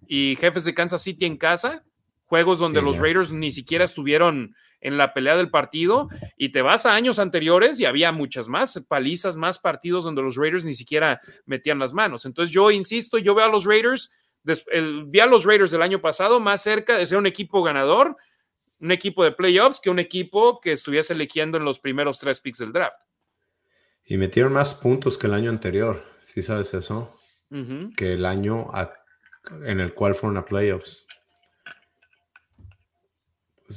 [0.09, 1.85] y jefes de Kansas City en casa
[2.25, 6.85] juegos donde los Raiders ni siquiera estuvieron en la pelea del partido y te vas
[6.85, 11.21] a años anteriores y había muchas más palizas, más partidos donde los Raiders ni siquiera
[11.47, 12.27] metían las manos.
[12.27, 14.13] Entonces yo insisto, yo veo a los Raiders,
[15.07, 18.17] vi a los Raiders del año pasado más cerca de ser un equipo ganador,
[18.81, 22.59] un equipo de playoffs que un equipo que estuviese eligiendo en los primeros tres picks
[22.59, 22.99] del draft.
[24.05, 27.17] Y metieron más puntos que el año anterior, si sabes eso,
[27.97, 28.67] que el año
[29.65, 31.07] en el cual fueron a playoffs.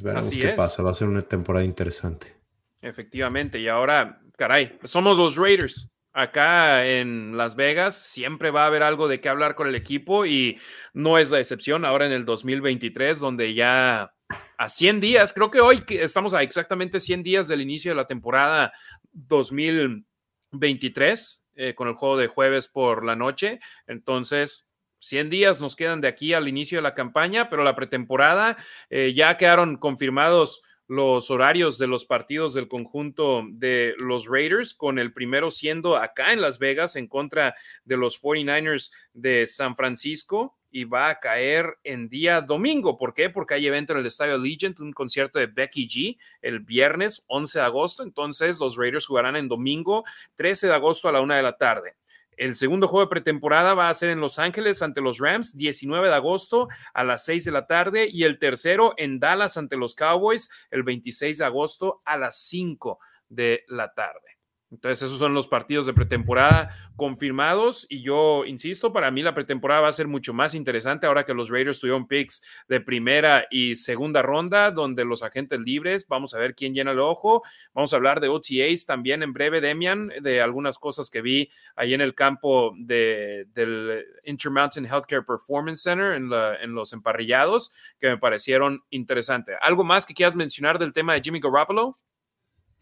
[0.01, 0.83] Pues veremos qué pasa.
[0.83, 2.37] Va a ser una temporada interesante.
[2.81, 3.59] Efectivamente.
[3.59, 5.89] Y ahora, caray, somos los Raiders.
[6.13, 10.25] Acá en Las Vegas siempre va a haber algo de qué hablar con el equipo
[10.25, 10.59] y
[10.93, 14.13] no es la excepción ahora en el 2023, donde ya
[14.57, 18.07] a 100 días, creo que hoy estamos a exactamente 100 días del inicio de la
[18.07, 18.73] temporada
[19.11, 23.61] 2023, eh, con el juego de jueves por la noche.
[23.85, 24.66] Entonces,
[24.99, 28.57] 100 días nos quedan de aquí al inicio de la campaña, pero la pretemporada
[28.89, 34.99] eh, ya quedaron confirmados los horarios de los partidos del conjunto de los Raiders, con
[34.99, 40.57] el primero siendo acá en Las Vegas en contra de los 49ers de San Francisco
[40.71, 42.97] y va a caer en día domingo.
[42.97, 43.29] ¿Por qué?
[43.29, 47.59] Porque hay evento en el Estadio Allegiant, un concierto de Becky G el viernes 11
[47.59, 48.03] de agosto.
[48.03, 50.03] Entonces los Raiders jugarán en domingo
[50.35, 51.95] 13 de agosto a la una de la tarde.
[52.37, 56.07] El segundo juego de pretemporada va a ser en Los Ángeles ante los Rams, 19
[56.07, 59.95] de agosto a las 6 de la tarde, y el tercero en Dallas ante los
[59.95, 64.36] Cowboys, el 26 de agosto a las 5 de la tarde.
[64.69, 67.85] Entonces, esos son los partidos de pretemporada confirmados.
[67.89, 71.33] Y yo insisto, para mí la pretemporada va a ser mucho más interesante ahora que
[71.33, 76.39] los Raiders tuvieron picks de primera y segunda ronda, donde los agentes libres, vamos a
[76.39, 77.43] ver quién llena el ojo.
[77.73, 81.93] Vamos a hablar de OTAs también en breve, Demian, de algunas cosas que vi ahí
[81.93, 86.29] en el campo de, del Intermountain Healthcare Performance Center en,
[86.61, 89.55] en los emparrillados, que me parecieron interesantes.
[89.61, 91.97] ¿Algo más que quieras mencionar del tema de Jimmy Garoppolo?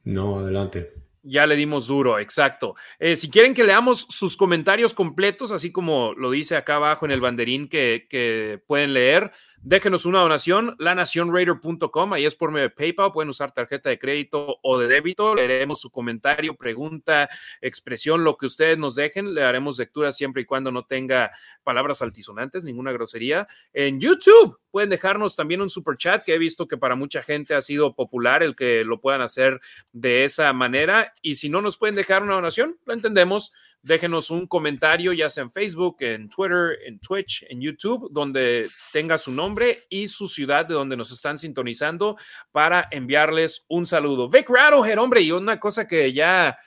[0.04, 1.05] No, adelante.
[1.28, 2.76] Ya le dimos duro, exacto.
[3.00, 7.12] Eh, si quieren que leamos sus comentarios completos, así como lo dice acá abajo en
[7.12, 9.32] el banderín que, que pueden leer,
[9.66, 14.60] déjenos una donación, lanacionraider.com, ahí es por medio de PayPal, pueden usar tarjeta de crédito
[14.62, 17.28] o de débito, leeremos su comentario, pregunta,
[17.62, 21.32] expresión, lo que ustedes nos dejen, le haremos lectura siempre y cuando no tenga
[21.64, 23.48] palabras altisonantes, ninguna grosería.
[23.74, 27.56] En YouTube pueden dejarnos también un super chat que he visto que para mucha gente
[27.56, 29.62] ha sido popular el que lo puedan hacer
[29.94, 33.52] de esa manera y si no nos pueden dejar una donación, lo entendemos
[33.82, 39.18] déjenos un comentario, ya sea en Facebook, en Twitter, en Twitch, en YouTube, donde tenga
[39.18, 42.18] su nombre y su ciudad de donde nos están sintonizando
[42.52, 44.30] para enviarles un saludo.
[44.30, 46.58] Vic Rattlehead, hombre, y una cosa que ya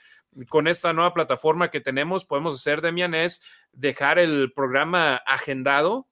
[0.47, 3.41] con esta nueva plataforma que tenemos podemos hacer, Demian, es
[3.71, 6.07] dejar el programa agendado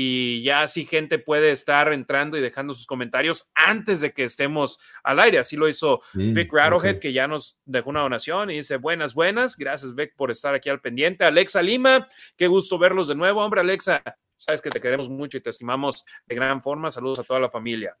[0.00, 4.78] y ya así gente puede estar entrando y dejando sus comentarios antes de que estemos
[5.02, 5.40] al aire.
[5.40, 9.12] Así lo hizo mm, Vic Rattlehead, que ya nos dejó una donación y dice buenas,
[9.12, 9.56] buenas.
[9.56, 11.24] Gracias, Vic, por estar aquí al pendiente.
[11.24, 13.44] Alexa Lima, qué gusto verlos de nuevo.
[13.44, 14.00] Hombre, Alexa,
[14.36, 16.92] sabes que te queremos mucho y te estimamos de gran forma.
[16.92, 17.96] Saludos a toda la familia.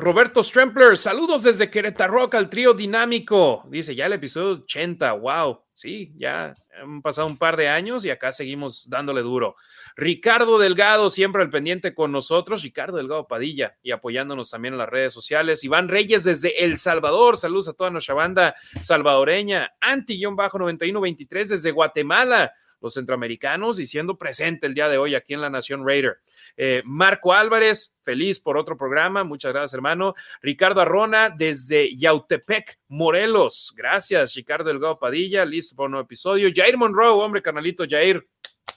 [0.00, 3.64] Roberto Strempler, saludos desde Querétaro al trío dinámico.
[3.68, 5.12] Dice ya el episodio 80.
[5.12, 9.56] Wow, sí, ya han pasado un par de años y acá seguimos dándole duro.
[9.96, 12.62] Ricardo Delgado, siempre al pendiente con nosotros.
[12.62, 15.64] Ricardo Delgado Padilla y apoyándonos también en las redes sociales.
[15.64, 17.36] Iván Reyes desde El Salvador.
[17.36, 19.74] Saludos a toda nuestra banda salvadoreña.
[19.80, 22.54] Anti-9123 desde Guatemala.
[22.80, 26.18] Los centroamericanos y siendo presente el día de hoy aquí en la Nación Raider.
[26.56, 29.24] Eh, Marco Álvarez, feliz por otro programa.
[29.24, 30.14] Muchas gracias, hermano.
[30.42, 33.72] Ricardo Arrona, desde Yautepec, Morelos.
[33.76, 35.44] Gracias, Ricardo Delgado Padilla.
[35.44, 36.50] Listo para un nuevo episodio.
[36.54, 38.26] Jair Monroe, hombre, carnalito Jair.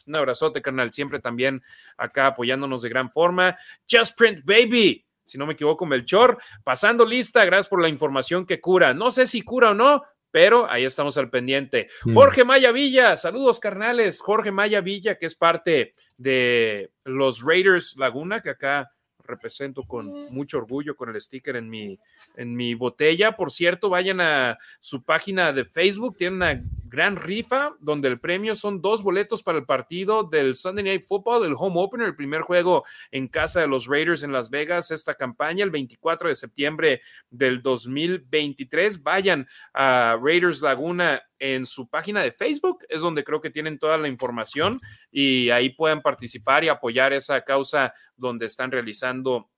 [0.06, 0.92] Un abrazote, carnal.
[0.92, 1.62] Siempre también
[1.98, 3.58] acá apoyándonos de gran forma.
[3.90, 6.38] Just Print Baby si no me equivoco, Melchor.
[6.64, 8.94] Pasando lista, gracias por la información que cura.
[8.94, 10.04] No sé si cura o no,
[10.34, 11.90] pero ahí estamos al pendiente.
[12.06, 12.16] Mm.
[12.16, 14.20] Jorge Maya Villa, saludos carnales.
[14.20, 20.58] Jorge Maya Villa, que es parte de los Raiders Laguna, que acá represento con mucho
[20.58, 22.00] orgullo con el sticker en mi,
[22.36, 23.36] en mi botella.
[23.36, 26.60] Por cierto, vayan a su página de Facebook, tiene una
[26.94, 31.44] gran rifa donde el premio son dos boletos para el partido del Sunday Night Football,
[31.44, 35.16] el home opener, el primer juego en casa de los Raiders en Las Vegas, esta
[35.16, 39.02] campaña el 24 de septiembre del 2023.
[39.02, 43.98] Vayan a Raiders Laguna en su página de Facebook, es donde creo que tienen toda
[43.98, 44.80] la información
[45.12, 49.50] y ahí pueden participar y apoyar esa causa donde están realizando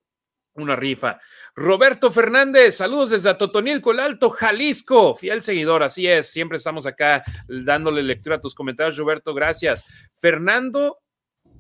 [0.56, 1.20] una rifa.
[1.56, 7.24] Roberto Fernández, saludos desde Totonilco, el Alto, Jalisco, fiel seguidor, así es, siempre estamos acá
[7.48, 9.86] dándole lectura a tus comentarios, Roberto, gracias.
[10.18, 11.00] Fernando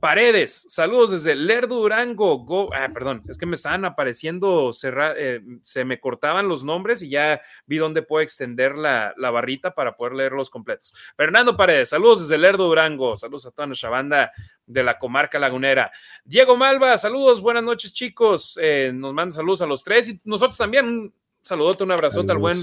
[0.06, 2.70] Paredes, saludos desde Lerdo Durango.
[2.76, 7.42] ah, perdón, es que me estaban apareciendo, eh, se me cortaban los nombres y ya
[7.66, 10.94] vi dónde puedo extender la, la, barrita para poder leerlos completos.
[11.18, 14.32] Fernando Paredes, saludos desde Lerdo Durango, saludos a toda nuestra banda
[14.68, 15.92] de la comarca lagunera.
[16.24, 20.56] Diego Malva, saludos, buenas noches chicos, eh, nos manda saludos a los tres y nosotros
[20.60, 22.60] también un saludote, un abrazote al buen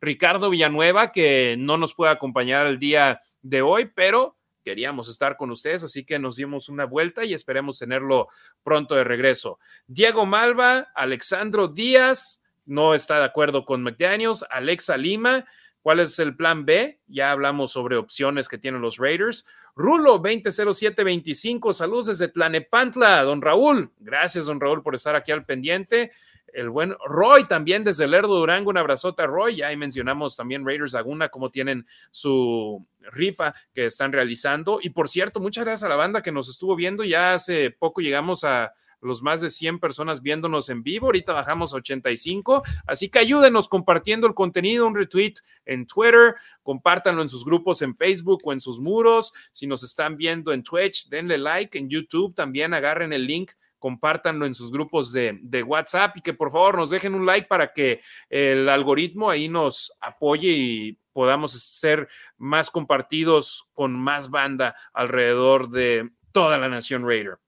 [0.00, 5.50] Ricardo Villanueva que no nos puede acompañar el día de hoy, pero queríamos estar con
[5.50, 8.28] ustedes, así que nos dimos una vuelta y esperemos tenerlo
[8.62, 9.58] pronto de regreso.
[9.86, 15.44] Diego Malva, Alexandro Díaz, no está de acuerdo con McDaniels, Alexa Lima,
[15.82, 16.98] ¿cuál es el plan B?
[17.06, 19.44] Ya hablamos sobre opciones que tienen los Raiders.
[19.76, 23.90] Rulo 200725, saludos desde Tlanepantla, don Raúl.
[23.98, 26.10] Gracias, don Raúl, por estar aquí al pendiente
[26.54, 30.64] el buen Roy también desde Lerdo Durango, un abrazote a Roy, ya ahí mencionamos también
[30.64, 34.78] Raiders Laguna, cómo tienen su rifa que están realizando.
[34.82, 38.00] Y por cierto, muchas gracias a la banda que nos estuvo viendo, ya hace poco
[38.00, 38.72] llegamos a
[39.04, 43.68] los más de 100 personas viéndonos en vivo, ahorita bajamos a 85, así que ayúdenos
[43.68, 45.34] compartiendo el contenido, un retweet
[45.66, 50.16] en Twitter, compártanlo en sus grupos en Facebook o en sus muros, si nos están
[50.16, 53.52] viendo en Twitch, denle like, en YouTube también agarren el link
[53.84, 56.16] compártanlo en sus grupos de, WhatsApp.
[56.16, 58.00] Y que por favor nos dejen un like para que
[58.30, 66.10] el algoritmo ahí nos apoye y podamos ser más compartidos con más banda alrededor de
[66.32, 67.38] toda la nación Raider.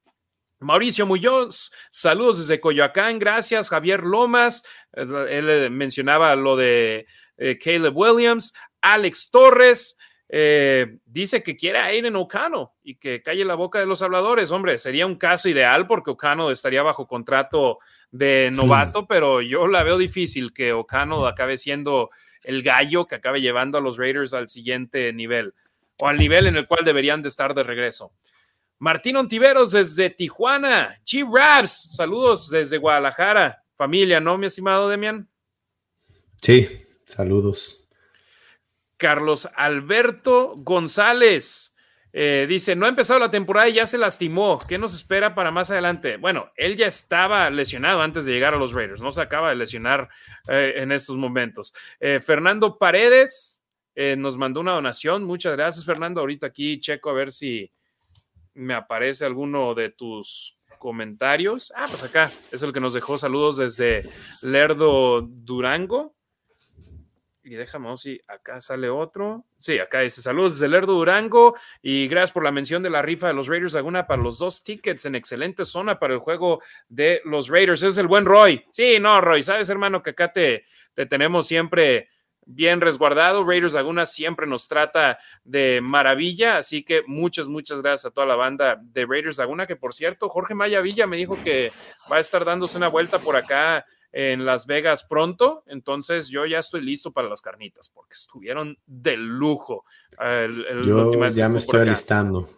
[0.59, 3.69] Mauricio Muñoz, saludos desde Coyoacán, gracias.
[3.69, 7.07] Javier Lomas, él mencionaba lo de
[7.37, 9.99] eh, Caleb Williams, Alex Torres,
[10.29, 14.51] eh, dice que quiere a Aiden Ocano y que calle la boca de los habladores.
[14.51, 17.79] Hombre, sería un caso ideal porque Ocano estaría bajo contrato
[18.11, 22.11] de novato, pero yo la veo difícil que Ocano acabe siendo
[22.43, 25.55] el gallo que acabe llevando a los Raiders al siguiente nivel
[25.99, 28.13] o al nivel en el cual deberían de estar de regreso.
[28.79, 35.29] Martín Ontiveros desde Tijuana, G-Raps, saludos desde Guadalajara, familia, ¿no, mi estimado Demian?
[36.43, 36.69] Sí,
[37.05, 37.89] saludos.
[38.97, 41.75] Carlos Alberto González.
[42.19, 44.59] Eh, dice, no ha empezado la temporada y ya se lastimó.
[44.67, 46.17] ¿Qué nos espera para más adelante?
[46.17, 49.57] Bueno, él ya estaba lesionado antes de llegar a los Raiders, no se acaba de
[49.57, 50.09] lesionar
[50.49, 51.75] eh, en estos momentos.
[52.01, 53.63] Eh, Fernando Paredes
[54.19, 55.25] nos mandó una donación.
[55.25, 56.21] Muchas gracias, Fernando.
[56.21, 57.71] Ahorita aquí checo a ver si
[58.55, 61.73] me aparece alguno de tus comentarios.
[61.77, 64.09] Ah, pues acá es el que nos dejó saludos desde
[64.41, 66.16] Lerdo Durango.
[67.47, 69.45] Y déjame ver si acá sale otro.
[69.57, 73.29] Sí, acá dice saludos desde Lerdo Durango y gracias por la mención de la rifa
[73.29, 77.21] de los Raiders Laguna para los dos tickets en excelente zona para el juego de
[77.25, 77.85] los Raiders.
[77.85, 78.65] Es el buen Roy.
[78.71, 82.09] Sí, no, Roy, sabes hermano que acá te, te tenemos siempre
[82.47, 83.45] bien resguardado.
[83.45, 88.35] Raiders Laguna siempre nos trata de maravilla, así que muchas, muchas gracias a toda la
[88.35, 91.71] banda de Raiders Laguna, que por cierto, Jorge Maya Villa me dijo que
[92.11, 93.87] va a estar dándose una vuelta por acá
[94.19, 99.19] en Las Vegas pronto, entonces yo ya estoy listo para las carnitas porque estuvieron de
[99.19, 99.85] lujo.
[100.87, 102.49] yo ya me estoy alistando,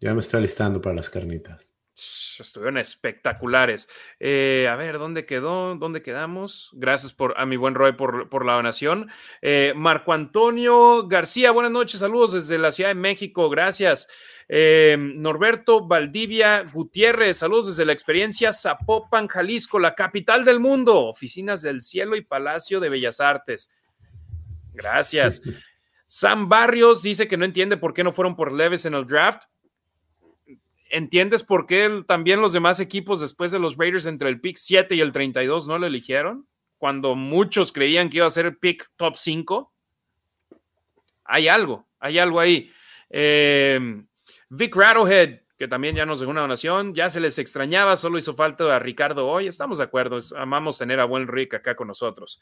[0.00, 1.73] ya me estoy alistando para las carnitas.
[1.96, 3.88] Estuvieron espectaculares.
[4.18, 5.76] Eh, a ver, ¿dónde quedó?
[5.76, 6.70] ¿Dónde quedamos?
[6.72, 9.10] Gracias por, a mi buen Roy por, por la donación.
[9.42, 14.08] Eh, Marco Antonio García, buenas noches, saludos desde la Ciudad de México, gracias.
[14.48, 21.62] Eh, Norberto Valdivia Gutiérrez, saludos desde la experiencia Zapopan, Jalisco, la capital del mundo, oficinas
[21.62, 23.70] del cielo y Palacio de Bellas Artes.
[24.72, 25.42] Gracias.
[26.06, 29.44] Sam Barrios dice que no entiende por qué no fueron por Leves en el draft.
[30.94, 34.94] ¿Entiendes por qué también los demás equipos después de los Raiders entre el pick 7
[34.94, 36.46] y el 32 no lo eligieron?
[36.78, 39.72] Cuando muchos creían que iba a ser el pick top 5.
[41.24, 42.70] Hay algo, hay algo ahí.
[43.10, 44.04] Eh,
[44.50, 48.34] Vic Rattlehead, que también ya nos dejó una donación, ya se les extrañaba, solo hizo
[48.34, 49.46] falta a Ricardo hoy.
[49.46, 52.38] Estamos de acuerdo, amamos tener a buen Rick acá con nosotros.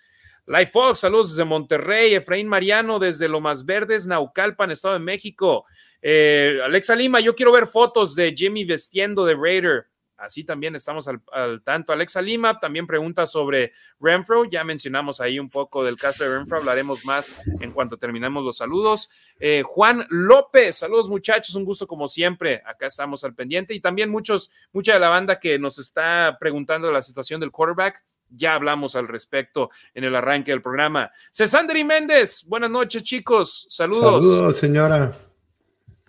[0.49, 2.15] Life Fox, saludos desde Monterrey.
[2.15, 5.67] Efraín Mariano desde Lomas Verdes, Naucalpan, Estado de México.
[6.03, 9.87] Eh, Alexa Lima, yo quiero ver fotos de Jimmy vestiendo de Raider.
[10.23, 11.93] Así también estamos al, tanto.
[11.93, 14.45] Alexa Lima también pregunta sobre Renfro.
[14.45, 16.59] Ya mencionamos ahí un poco del caso de Renfro.
[16.59, 19.11] Hablaremos más en cuanto terminemos los saludos.
[19.41, 21.57] Eh, Juan López, saludos muchachos.
[21.57, 22.63] Un gusto como siempre.
[22.65, 23.75] Acá estamos al pendiente.
[23.75, 28.05] Y también muchos, mucha de la banda que nos está preguntando la situación del quarterback.
[28.31, 31.11] Ya hablamos al respecto en el arranque del programa.
[31.33, 33.67] Cesandri Méndez, buenas noches, chicos.
[33.69, 34.23] Saludos.
[34.23, 35.13] Saludos, señora.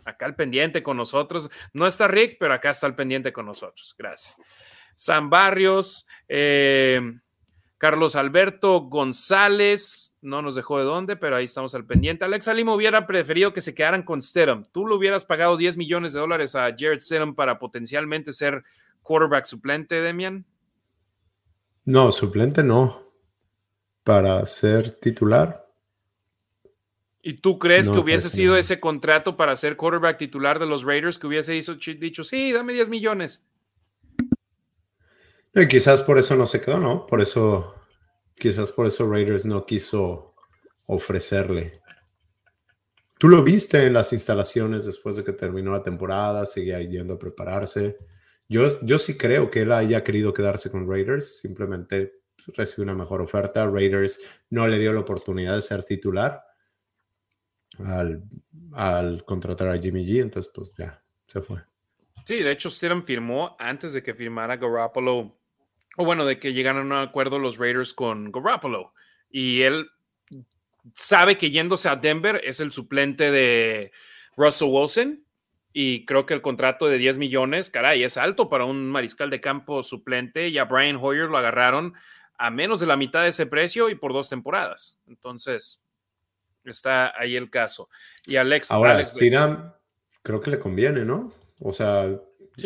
[0.06, 1.49] Acá al pendiente con nosotros.
[1.74, 3.95] No está Rick, pero acá está al pendiente con nosotros.
[3.97, 4.39] Gracias.
[4.95, 7.01] San Barrios, eh,
[7.78, 12.24] Carlos Alberto González, no nos dejó de dónde, pero ahí estamos al pendiente.
[12.24, 14.66] Alex Lima hubiera preferido que se quedaran con Stedham.
[14.72, 18.64] ¿Tú le hubieras pagado 10 millones de dólares a Jared Stedham para potencialmente ser
[19.01, 20.45] quarterback suplente, Demian?
[21.86, 23.04] No, suplente no.
[24.04, 25.62] Para ser titular.
[27.26, 30.84] ¿Y tú crees que hubiese pues, sido ese contrato para ser quarterback titular de los
[30.84, 33.41] Raiders que hubiese dicho, sí, dame 10 millones?
[35.55, 37.07] Y quizás por eso no se quedó, ¿no?
[37.07, 37.76] Por eso,
[38.36, 40.36] quizás por eso Raiders no quiso
[40.86, 41.71] ofrecerle.
[43.17, 47.19] Tú lo viste en las instalaciones después de que terminó la temporada, seguía yendo a
[47.19, 47.95] prepararse.
[48.49, 53.21] Yo, yo sí creo que él haya querido quedarse con Raiders, simplemente recibió una mejor
[53.21, 53.65] oferta.
[53.65, 54.19] Raiders
[54.49, 56.43] no le dio la oportunidad de ser titular
[57.80, 61.61] al, contratar a Jimmy G, entonces pues ya se fue.
[62.26, 65.38] Sí, de hecho Stidham firmó antes de que firmara Garoppolo,
[65.97, 68.93] o bueno, de que llegaran a un acuerdo los Raiders con Garoppolo.
[69.30, 69.89] Y él
[70.95, 73.91] sabe que yéndose a Denver es el suplente de
[74.36, 75.24] Russell Wilson
[75.74, 79.41] y creo que el contrato de 10 millones, caray, es alto para un mariscal de
[79.41, 80.49] campo suplente.
[80.49, 81.95] Y a Brian Hoyer lo agarraron
[82.38, 84.99] a menos de la mitad de ese precio y por dos temporadas.
[85.07, 85.82] Entonces,
[86.72, 87.89] está ahí el caso.
[88.26, 88.72] Y Alex.
[88.72, 89.16] Ahora, Alex,
[90.22, 91.32] creo que le conviene, ¿no?
[91.59, 92.07] O sea,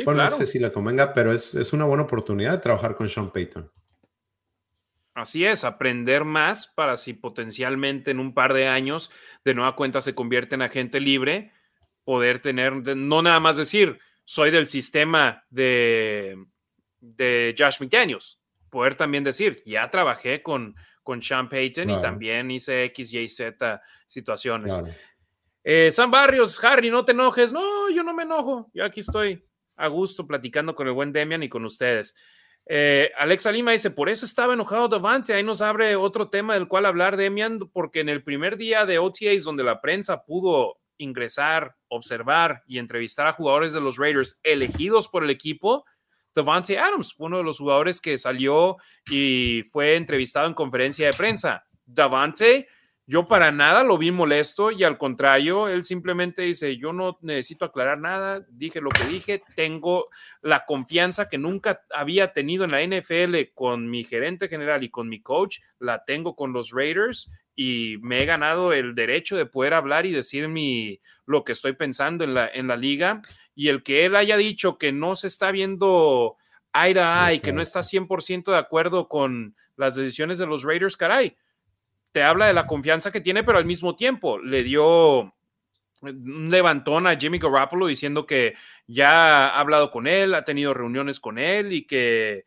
[0.05, 3.09] bueno, no sé si le convenga, pero es, es una buena oportunidad de trabajar con
[3.09, 3.71] Sean Payton.
[5.13, 9.09] Así es, aprender más para si potencialmente en un par de años
[9.43, 11.51] de nueva cuenta se convierte en agente libre
[12.03, 16.45] poder tener, no nada más decir, soy del sistema de,
[16.99, 18.39] de Josh McDaniels,
[18.69, 20.75] poder también decir, ya trabajé con,
[21.07, 24.77] con Sean Payton y también hice X, Y, Z situaciones.
[25.63, 27.53] Eh, San Barrios, Harry, no te enojes.
[27.53, 28.69] No, yo no me enojo.
[28.73, 29.41] Yo aquí estoy
[29.77, 32.13] a gusto platicando con el buen Demian y con ustedes.
[32.65, 35.33] Eh, Alexa Lima dice, por eso estaba enojado Davante.
[35.33, 38.99] Ahí nos abre otro tema del cual hablar, Demian, porque en el primer día de
[38.99, 45.07] OTAs, donde la prensa pudo ingresar, observar y entrevistar a jugadores de los Raiders elegidos
[45.07, 45.85] por el equipo,
[46.37, 48.77] Devante Adams, uno de los jugadores que salió
[49.09, 51.65] y fue entrevistado en conferencia de prensa.
[51.83, 52.67] Davante,
[53.07, 57.65] yo para nada lo vi molesto y al contrario, él simplemente dice, yo no necesito
[57.65, 60.09] aclarar nada, dije lo que dije, tengo
[60.43, 65.09] la confianza que nunca había tenido en la NFL con mi gerente general y con
[65.09, 69.73] mi coach, la tengo con los Raiders y me he ganado el derecho de poder
[69.73, 73.19] hablar y decir mi, lo que estoy pensando en la, en la liga.
[73.55, 76.37] Y el que él haya dicho que no se está viendo
[76.71, 80.95] eye a eye, que no está 100% de acuerdo con las decisiones de los Raiders,
[80.95, 81.35] caray,
[82.11, 85.33] te habla de la confianza que tiene, pero al mismo tiempo le dio
[86.01, 88.53] un levantón a Jimmy Garoppolo diciendo que
[88.85, 92.45] ya ha hablado con él, ha tenido reuniones con él y que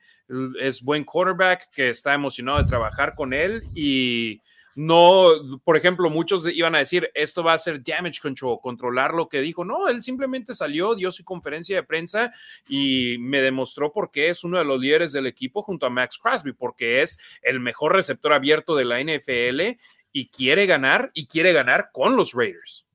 [0.61, 4.40] es buen quarterback, que está emocionado de trabajar con él y
[4.82, 9.28] no, por ejemplo, muchos iban a decir, esto va a ser damage control, controlar lo
[9.28, 9.62] que dijo.
[9.62, 12.32] No, él simplemente salió, dio su conferencia de prensa
[12.66, 16.16] y me demostró por qué es uno de los líderes del equipo junto a Max
[16.16, 19.78] Crosby, porque es el mejor receptor abierto de la NFL
[20.12, 22.86] y quiere ganar y quiere ganar con los Raiders.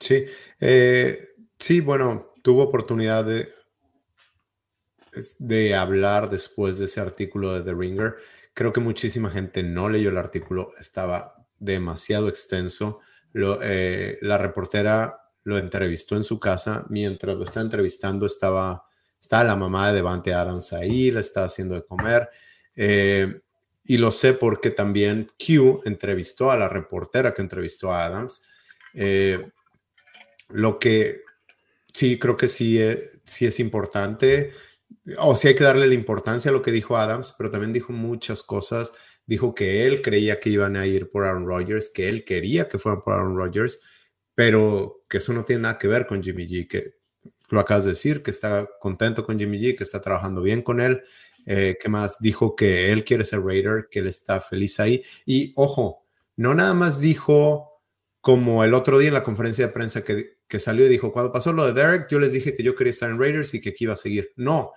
[0.00, 0.24] Sí,
[0.58, 1.18] eh,
[1.56, 3.48] sí, bueno, tuvo oportunidad de,
[5.38, 8.16] de hablar después de ese artículo de The Ringer
[8.54, 13.00] Creo que muchísima gente no leyó el artículo, estaba demasiado extenso.
[13.34, 16.86] Eh, la reportera lo entrevistó en su casa.
[16.88, 18.84] Mientras lo estaba entrevistando, estaba,
[19.20, 22.30] estaba la mamá de Devante Adams ahí, le estaba haciendo de comer.
[22.76, 23.40] Eh,
[23.84, 28.48] y lo sé porque también Q entrevistó a la reportera que entrevistó a Adams.
[28.94, 29.50] Eh,
[30.48, 31.20] lo que
[31.92, 34.52] sí, creo que sí, eh, sí es importante,
[35.18, 37.92] o sí hay que darle la importancia a lo que dijo Adams, pero también dijo
[37.92, 38.94] muchas cosas.
[39.26, 42.78] Dijo que él creía que iban a ir por Aaron Rodgers, que él quería que
[42.78, 43.80] fueran por Aaron Rodgers,
[44.34, 46.94] pero que eso no tiene nada que ver con Jimmy G, que
[47.50, 50.80] lo acabas de decir, que está contento con Jimmy G, que está trabajando bien con
[50.80, 51.02] él.
[51.46, 52.18] Eh, ¿Qué más?
[52.20, 55.02] Dijo que él quiere ser Raider, que él está feliz ahí.
[55.26, 56.04] Y ojo,
[56.36, 57.70] no nada más dijo
[58.20, 61.30] como el otro día en la conferencia de prensa que, que salió y dijo, cuando
[61.30, 63.70] pasó lo de Derek, yo les dije que yo quería estar en Raiders y que
[63.70, 64.32] aquí iba a seguir.
[64.36, 64.72] No,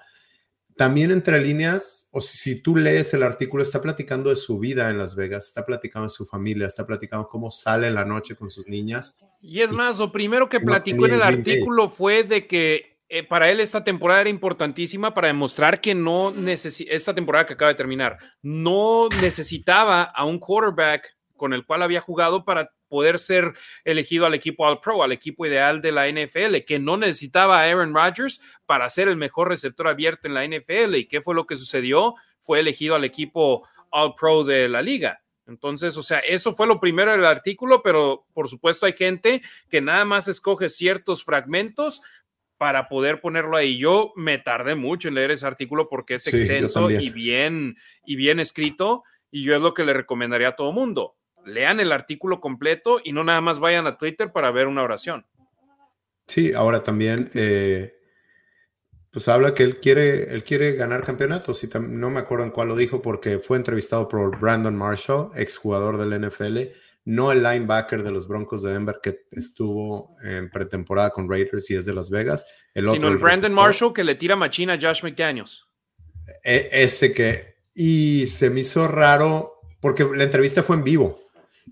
[0.78, 4.98] también entre líneas, o si tú lees el artículo, está platicando de su vida en
[4.98, 8.68] Las Vegas, está platicando de su familia, está platicando cómo sale la noche con sus
[8.68, 9.26] niñas.
[9.42, 13.50] Y es más, lo primero que platicó en el artículo fue de que eh, para
[13.50, 17.78] él esta temporada era importantísima para demostrar que no necesita, esta temporada que acaba de
[17.78, 24.26] terminar, no necesitaba a un quarterback con el cual había jugado para poder ser elegido
[24.26, 27.94] al equipo All Pro, al equipo ideal de la NFL, que no necesitaba a Aaron
[27.94, 30.96] Rodgers para ser el mejor receptor abierto en la NFL.
[30.96, 32.16] ¿Y qué fue lo que sucedió?
[32.40, 35.22] Fue elegido al equipo All Pro de la liga.
[35.48, 39.80] Entonces, o sea, eso fue lo primero del artículo, pero por supuesto hay gente que
[39.80, 42.02] nada más escoge ciertos fragmentos
[42.58, 43.78] para poder ponerlo ahí.
[43.78, 48.40] Yo me tardé mucho en leer ese artículo porque es extenso y bien, y bien
[48.40, 51.17] escrito, y yo es lo que le recomendaría a todo mundo
[51.48, 55.26] lean el artículo completo y no nada más vayan a Twitter para ver una oración.
[56.28, 57.96] Sí, ahora también, eh,
[59.12, 62.68] pues habla que él quiere, él quiere ganar campeonatos y no me acuerdo en cuál
[62.68, 66.74] lo dijo porque fue entrevistado por Brandon Marshall, exjugador del NFL,
[67.06, 71.76] no el linebacker de los Broncos de Denver que estuvo en pretemporada con Raiders y
[71.76, 72.46] es de Las Vegas.
[72.74, 75.66] El sino el, Brandon Marshall que le tira machina a Josh McDaniels.
[76.44, 81.18] E, ese que, y se me hizo raro porque la entrevista fue en vivo.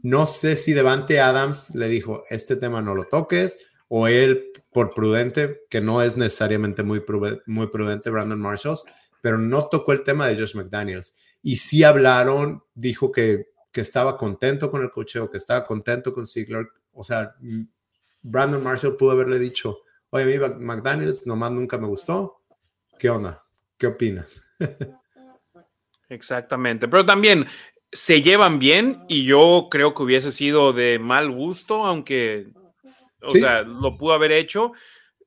[0.03, 4.93] No sé si Devante Adams le dijo, este tema no lo toques, o él, por
[4.93, 7.03] prudente, que no es necesariamente muy,
[7.45, 8.85] muy prudente, Brandon Marshalls,
[9.21, 11.15] pero no tocó el tema de Josh McDaniels.
[11.41, 16.25] Y sí hablaron, dijo que, que estaba contento con el cocheo, que estaba contento con
[16.25, 16.67] Ziegler.
[16.91, 17.35] O sea,
[18.21, 19.79] Brandon Marshall pudo haberle dicho,
[20.09, 22.41] oye, a mí McDaniels nomás nunca me gustó.
[22.97, 23.43] ¿Qué onda?
[23.77, 24.47] ¿Qué opinas?
[26.09, 27.45] Exactamente, pero también
[27.95, 32.47] se llevan bien y yo creo que hubiese sido de mal gusto, aunque,
[33.21, 34.73] o sea, lo pudo haber hecho.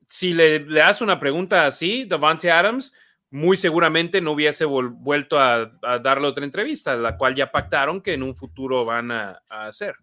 [0.07, 2.93] Si le, le das una pregunta así, Davante Adams,
[3.31, 8.23] muy seguramente no hubiese vuelto a, darle otra entrevista, la cual ya pactaron que en
[8.23, 9.95] un futuro van a, hacer.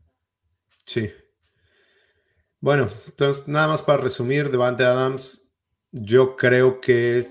[0.86, 1.12] Sí.
[2.60, 5.54] Bueno, entonces nada más para resumir, Davante Adams,
[5.92, 7.24] yo creo que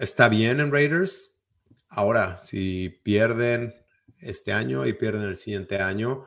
[0.00, 1.40] está bien en Raiders.
[1.88, 3.77] Ahora, si pierden
[4.20, 6.26] este año y pierden el siguiente año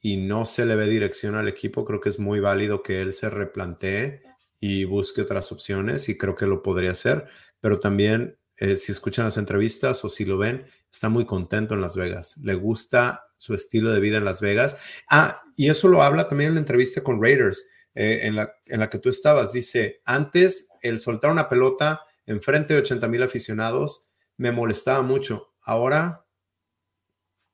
[0.00, 3.12] y no se le ve dirección al equipo, creo que es muy válido que él
[3.12, 4.22] se replantee
[4.60, 7.26] y busque otras opciones y creo que lo podría hacer,
[7.60, 11.80] pero también eh, si escuchan las entrevistas o si lo ven, está muy contento en
[11.80, 14.78] Las Vegas, le gusta su estilo de vida en Las Vegas.
[15.10, 18.80] Ah, y eso lo habla también en la entrevista con Raiders, eh, en, la, en
[18.80, 23.22] la que tú estabas, dice, antes el soltar una pelota en frente de 80 mil
[23.22, 26.25] aficionados me molestaba mucho, ahora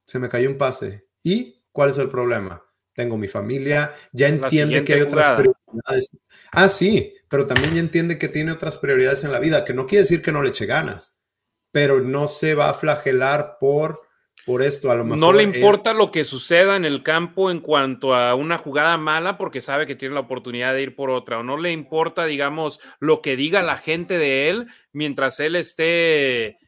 [0.04, 1.06] se me cayó un pase.
[1.22, 2.62] ¿Y cuál es el problema?
[2.94, 6.10] Tengo mi familia, ya entiende que hay otras prioridades.
[6.50, 9.86] Ah, sí, pero también ya entiende que tiene otras prioridades en la vida, que no
[9.86, 11.22] quiere decir que no le eche ganas,
[11.70, 14.02] pero no se va a flagelar por,
[14.44, 14.90] por esto.
[14.90, 18.34] A lo mejor no le importa lo que suceda en el campo en cuanto a
[18.34, 21.56] una jugada mala porque sabe que tiene la oportunidad de ir por otra, o no
[21.56, 26.58] le importa, digamos, lo que diga la gente de él mientras él esté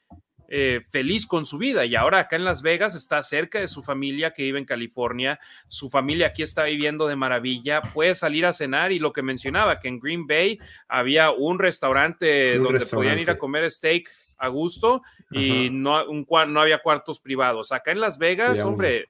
[0.49, 3.83] eh, feliz con su vida y ahora acá en Las Vegas está cerca de su
[3.83, 5.39] familia que vive en California,
[5.69, 9.81] su familia aquí está viviendo de maravilla, puede salir a cenar y lo que mencionaba,
[9.81, 15.03] que en Green Bay había un restaurante donde podían ir a comer steak a gusto
[15.31, 17.73] y no, no había cuartos privados.
[17.73, 19.09] Acá en Las Vegas, hombre,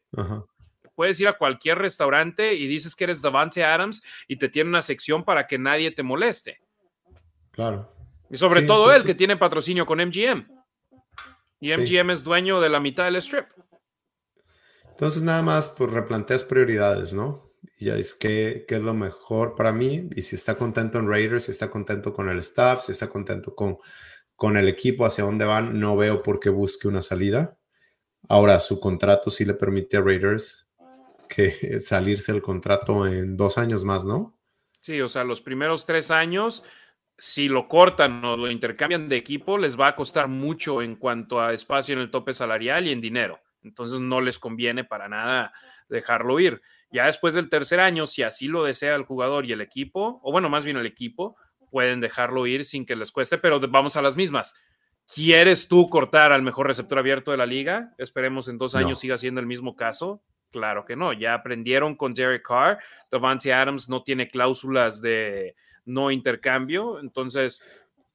[0.95, 4.83] puedes ir a cualquier restaurante y dices que eres Davante Adams y te tiene una
[4.83, 6.61] sección para que nadie te moleste.
[7.51, 7.93] Claro.
[8.31, 10.64] Y sobre todo él, que tiene patrocinio con MGM.
[11.61, 13.47] Y MGM es dueño de la mitad del strip.
[14.91, 17.51] Entonces nada más pues replanteas prioridades, ¿no?
[17.79, 21.45] Y ya es qué, es lo mejor para mí y si está contento en Raiders,
[21.45, 23.79] si está contento con el staff, si está contento con,
[24.37, 27.59] con el equipo, hacia dónde van, no veo por qué busque una salida.
[28.29, 30.69] Ahora, su contrato sí le permite a Raiders
[31.29, 31.51] que
[31.81, 34.39] salirse el contrato en dos años más, ¿no?
[34.81, 36.63] Sí, o sea, los primeros tres años
[37.19, 41.41] si lo cortan o lo intercambian de equipo, les va a costar mucho en cuanto
[41.41, 43.41] a espacio en el tope salarial y en dinero.
[43.63, 45.53] Entonces no les conviene para nada
[45.89, 46.61] dejarlo ir.
[46.91, 50.33] Ya después del tercer año, si así lo desea el jugador y el equipo, o
[50.33, 51.37] bueno, más bien el equipo,
[51.71, 54.55] pueden dejarlo ir sin que les cueste, pero vamos a las mismas.
[55.13, 57.95] ¿Quieres tú cortar al mejor receptor abierto de la liga?
[57.99, 60.23] Esperemos en dos años siga siendo el mismo caso.
[60.51, 61.13] Claro que no.
[61.13, 62.79] Ya aprendieron con Derek Carr.
[63.11, 67.63] Davante Adams no tiene cláusulas de no intercambio, entonces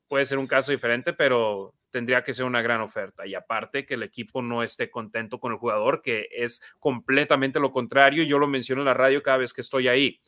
[0.07, 3.25] puede ser un caso diferente, pero tendría que ser una gran oferta.
[3.25, 7.71] Y aparte que el equipo no esté contento con el jugador, que es completamente lo
[7.71, 8.23] contrario.
[8.23, 10.19] Yo lo menciono en la radio cada vez que estoy ahí.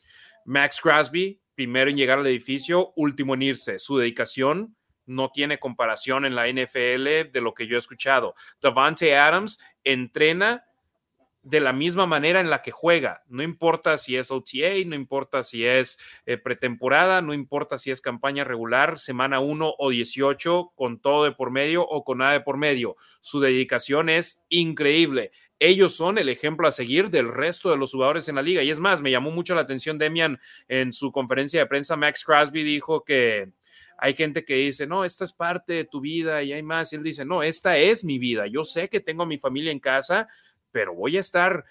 [0.44, 3.78] Max Crosby, primero en llegar al edificio, último en irse.
[3.78, 4.76] Su dedicación
[5.06, 8.34] no tiene comparación en la NFL de lo que yo he escuchado.
[8.60, 10.64] Davante Adams entrena
[11.42, 13.22] de la misma manera en la que juega.
[13.28, 18.00] No importa si es OTA, no importa si es eh, pretemporada, no importa si es
[18.00, 22.40] campaña regular, semana 1 o 18, con todo de por medio o con nada de
[22.40, 22.96] por medio.
[23.20, 25.32] Su dedicación es increíble.
[25.58, 28.62] Ellos son el ejemplo a seguir del resto de los jugadores en la liga.
[28.62, 30.38] Y es más, me llamó mucho la atención Demian
[30.68, 31.96] en su conferencia de prensa.
[31.96, 33.52] Max Crosby dijo que
[33.98, 36.92] hay gente que dice, no, esta es parte de tu vida y hay más.
[36.92, 38.48] Y él dice, no, esta es mi vida.
[38.48, 40.26] Yo sé que tengo a mi familia en casa,
[40.72, 41.64] pero voy a estar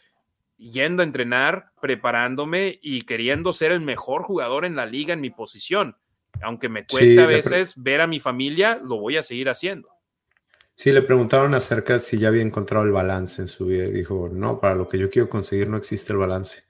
[0.57, 5.31] yendo a entrenar, preparándome y queriendo ser el mejor jugador en la liga en mi
[5.31, 5.97] posición.
[6.41, 9.89] Aunque me cueste a veces ver a mi familia, lo voy a seguir haciendo.
[10.75, 14.29] Sí, le preguntaron acerca si ya había encontrado el balance en su vida y dijo,
[14.31, 16.63] no, para lo que yo quiero conseguir no existe el balance.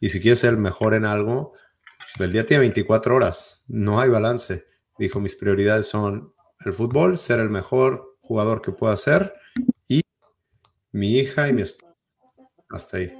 [0.00, 1.52] Y si quieres ser el mejor en algo,
[2.16, 4.66] pues, el día tiene 24 horas, no hay balance.
[4.98, 6.32] Dijo, mis prioridades son
[6.64, 9.34] el fútbol, ser el mejor jugador que pueda ser
[10.98, 11.94] mi hija y mi esposa.
[12.70, 13.12] Hasta ahí.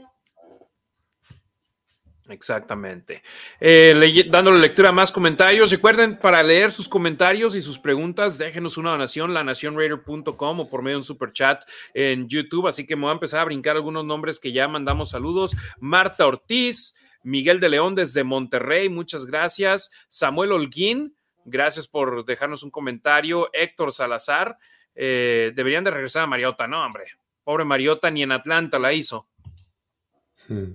[2.28, 3.22] Exactamente.
[3.58, 5.70] Eh, dándole lectura a más comentarios.
[5.70, 10.96] Recuerden, para leer sus comentarios y sus preguntas, déjenos una donación, lanacionraider.com o por medio
[10.96, 11.62] de un super chat
[11.94, 12.66] en YouTube.
[12.66, 15.56] Así que me voy a empezar a brincar algunos nombres que ya mandamos saludos.
[15.78, 19.90] Marta Ortiz, Miguel de León desde Monterrey, muchas gracias.
[20.08, 21.16] Samuel Holguín,
[21.46, 23.48] gracias por dejarnos un comentario.
[23.54, 24.58] Héctor Salazar,
[24.94, 27.04] eh, deberían de regresar a Mariota, no, hombre.
[27.48, 29.26] Pobre Mariota ni en Atlanta la hizo.
[30.48, 30.74] Hmm.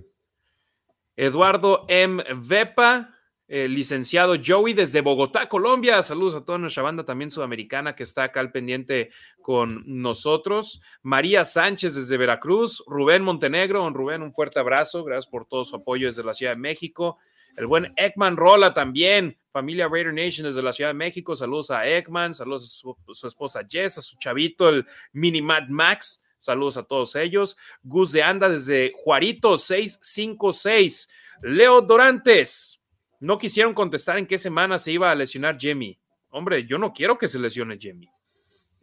[1.14, 2.20] Eduardo M.
[2.34, 3.14] Vepa,
[3.46, 6.02] licenciado Joey desde Bogotá, Colombia.
[6.02, 9.10] Saludos a toda nuestra banda también sudamericana que está acá al pendiente
[9.40, 10.82] con nosotros.
[11.02, 12.82] María Sánchez desde Veracruz.
[12.88, 13.88] Rubén Montenegro.
[13.90, 15.04] Rubén, un fuerte abrazo.
[15.04, 17.18] Gracias por todo su apoyo desde la Ciudad de México.
[17.56, 21.36] El buen Ekman Rola también, familia Raider Nation desde la Ciudad de México.
[21.36, 25.68] Saludos a Ekman, saludos a su, su esposa Jess, a su chavito, el Mini Mad
[25.68, 26.20] Max.
[26.38, 27.56] Saludos a todos ellos.
[27.82, 31.08] Gus de Anda desde Juarito 656.
[31.42, 32.80] Leo Dorantes.
[33.20, 35.98] No quisieron contestar en qué semana se iba a lesionar Jimmy.
[36.30, 38.08] Hombre, yo no quiero que se lesione Jimmy.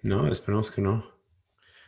[0.03, 1.11] No, esperemos que no.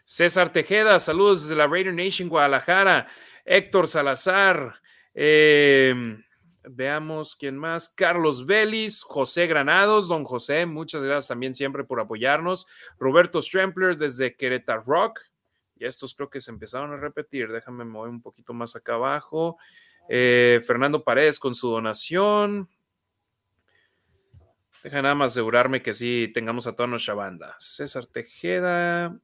[0.06, 3.08] César Tejeda, saludos desde la Raider Nation Guadalajara.
[3.46, 4.76] Héctor Salazar.
[5.14, 6.24] Em,
[6.64, 7.90] veamos quién más.
[7.90, 12.68] Carlos Vélez, José Granados, don José, muchas gracias también siempre por apoyarnos.
[13.00, 15.20] Roberto Strempler desde Querétaro Rock
[15.86, 17.52] estos creo que se empezaron a repetir.
[17.52, 19.58] Déjame mover un poquito más acá abajo.
[20.10, 22.70] Eh, Fernando Paredes con su donación.
[24.84, 27.56] Deja nada más asegurarme que sí tengamos a toda nuestra banda.
[27.58, 29.18] César Tejeda,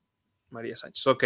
[0.50, 1.06] María Sánchez.
[1.08, 1.24] Ok.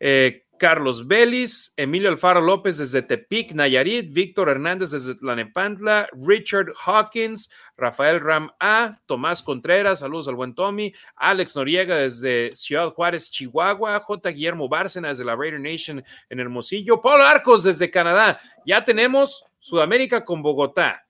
[0.00, 7.50] Eh, Carlos Vélez, Emilio Alfaro López desde Tepic, Nayarit, Víctor Hernández desde Tlanepantla, Richard Hawkins,
[7.76, 14.00] Rafael Ram A, Tomás Contreras, saludos al buen Tommy, Alex Noriega desde Ciudad Juárez, Chihuahua,
[14.00, 14.30] J.
[14.30, 18.40] Guillermo Bárcena desde la Raider Nation en Hermosillo, Paul Arcos desde Canadá.
[18.66, 21.04] Ya tenemos Sudamérica con Bogotá.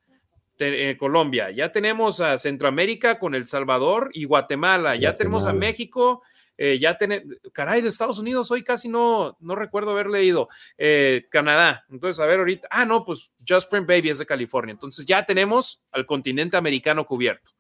[0.61, 6.23] Eh, Colombia, ya tenemos a Centroamérica con El Salvador y Guatemala, ya tenemos a México
[6.61, 10.49] eh, ya tenemos, caray, de Estados Unidos, hoy casi no, no recuerdo haber leído.
[10.77, 14.73] Eh, Canadá, entonces, a ver ahorita, ah, no, pues Just Spring Baby es de California.
[14.73, 17.53] Entonces ya tenemos al continente americano cubierto,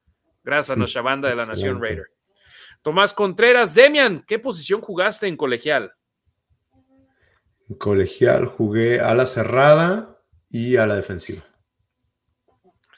[0.43, 2.09] gracias a nuestra banda de la Nación Raider.
[2.83, 5.93] Tomás Contreras, Demian, ¿qué posición jugaste en colegial?
[7.69, 11.43] En colegial jugué a la cerrada y a la defensiva.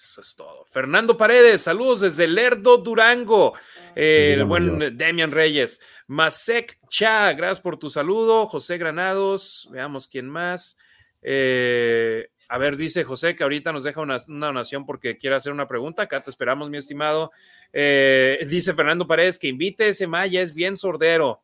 [0.02, 0.64] Eso es todo.
[0.64, 3.52] Fernando Paredes, saludos desde Lerdo, Durango.
[3.94, 5.78] Eh, el buen Demian Reyes.
[6.06, 8.46] Masek Cha, gracias por tu saludo.
[8.46, 10.78] José Granados, veamos quién más.
[11.20, 15.66] Eh, a ver, dice José que ahorita nos deja una, donación porque quiere hacer una
[15.66, 16.04] pregunta.
[16.04, 17.30] Acá te esperamos, mi estimado.
[17.70, 21.42] Eh, dice Fernando Paredes que invite ese Maya, es bien sordero.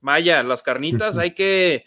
[0.00, 1.84] Maya, las carnitas hay que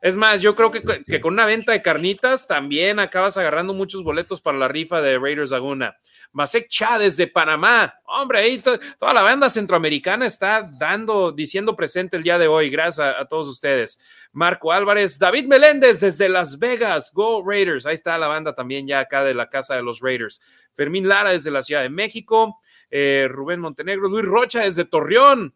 [0.00, 4.02] Es más, yo creo que, que, con una venta de carnitas también acabas agarrando muchos
[4.02, 5.96] boletos para la rifa de Raiders Laguna.
[6.32, 7.94] Masek Cha desde Panamá.
[8.04, 12.70] Hombre, ahí toda la banda centroamericana está dando, diciendo presente el día de hoy.
[12.70, 14.00] Gracias a, todos ustedes.
[14.32, 17.12] Marco Álvarez, David Meléndez desde Las Vegas.
[17.12, 17.84] Go Raiders.
[17.84, 20.40] Ahí está la banda también ya acá de la casa de los Raiders.
[20.72, 22.58] Fermín Lara desde la Ciudad de México.
[22.90, 24.08] Eh, Rubén Montenegro.
[24.08, 25.54] Luis Rocha desde Torreón.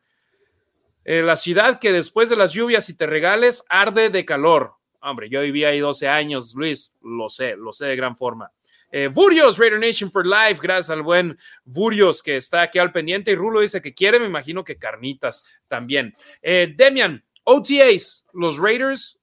[1.05, 4.74] Eh, la ciudad que después de las lluvias y te regales arde de calor.
[5.01, 8.51] Hombre, yo viví ahí 12 años, Luis, lo sé, lo sé de gran forma.
[8.90, 13.32] Eh, Burios, Raider Nation for Life, gracias al buen Burios que está aquí al pendiente.
[13.32, 16.14] Y Rulo dice que quiere, me imagino que carnitas también.
[16.40, 19.18] Eh, Demian, OTAs, los Raiders,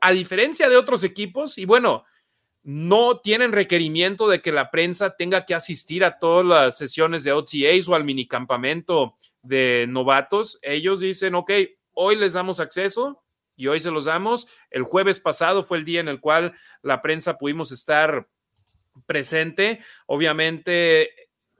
[0.00, 2.04] a diferencia de otros equipos, y bueno,
[2.66, 7.30] no tienen requerimiento de que la prensa tenga que asistir a todas las sesiones de
[7.30, 10.58] OTAs o al minicampamento de novatos.
[10.62, 11.52] Ellos dicen, ok,
[11.92, 13.22] hoy les damos acceso
[13.54, 14.48] y hoy se los damos.
[14.68, 18.26] El jueves pasado fue el día en el cual la prensa pudimos estar
[19.06, 19.78] presente.
[20.06, 21.10] Obviamente,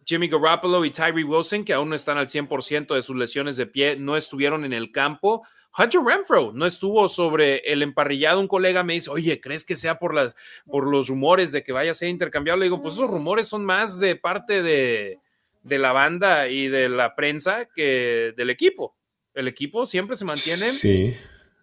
[0.05, 3.67] Jimmy Garoppolo y Tyree Wilson, que aún no están al 100% de sus lesiones de
[3.67, 5.47] pie, no estuvieron en el campo.
[5.79, 8.41] Hunter Renfro no estuvo sobre el emparrillado.
[8.41, 10.35] Un colega me dice, oye, ¿crees que sea por, las,
[10.67, 12.59] por los rumores de que vaya a ser intercambiado?
[12.59, 15.19] Le digo, pues esos rumores son más de parte de,
[15.63, 18.97] de la banda y de la prensa que del equipo.
[19.35, 20.67] El equipo siempre se mantiene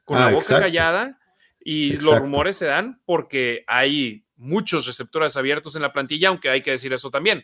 [0.04, 1.20] con la ah, boca callada
[1.60, 6.62] y los rumores se dan porque hay muchos receptores abiertos en la plantilla, aunque hay
[6.62, 7.44] que decir eso también.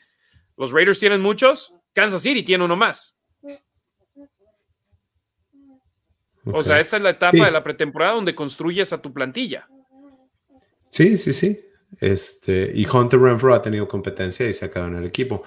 [0.57, 3.17] Los Raiders tienen muchos, Kansas City tiene uno más.
[6.53, 9.67] O sea, esa es la etapa de la pretemporada donde construyes a tu plantilla.
[10.89, 11.59] Sí, sí, sí.
[11.99, 15.43] Este, y Hunter Renfro ha tenido competencia y se ha quedado en el equipo.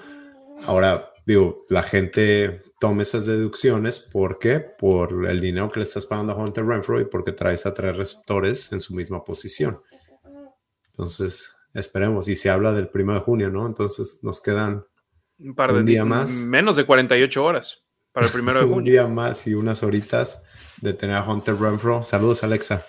[0.65, 6.33] Ahora, digo, la gente toma esas deducciones porque por el dinero que le estás pagando
[6.33, 9.81] a Hunter Renfro y porque traes a tres receptores en su misma posición.
[10.87, 12.27] Entonces, esperemos.
[12.27, 13.65] Y se habla del primero de junio, ¿no?
[13.65, 14.85] Entonces nos quedan
[15.39, 16.43] un, par de día más.
[16.43, 18.77] Menos de 48 horas para el primero de junio.
[18.77, 20.45] un día más y unas horitas
[20.83, 22.03] de tener a Hunter Renfro.
[22.03, 22.85] Saludos, Alexa.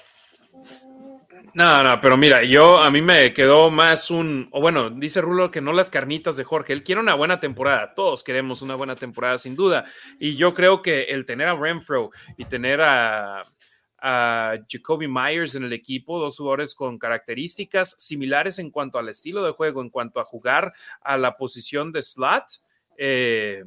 [1.54, 5.52] No, no, pero mira, yo a mí me quedó más un, o bueno, dice Rulo
[5.52, 8.96] que no las carnitas de Jorge, él quiere una buena temporada, todos queremos una buena
[8.96, 9.84] temporada sin duda,
[10.18, 13.42] y yo creo que el tener a Renfro y tener a,
[13.98, 19.44] a Jacoby Myers en el equipo, dos jugadores con características similares en cuanto al estilo
[19.44, 20.72] de juego, en cuanto a jugar
[21.02, 22.46] a la posición de slot,
[22.98, 23.62] eh,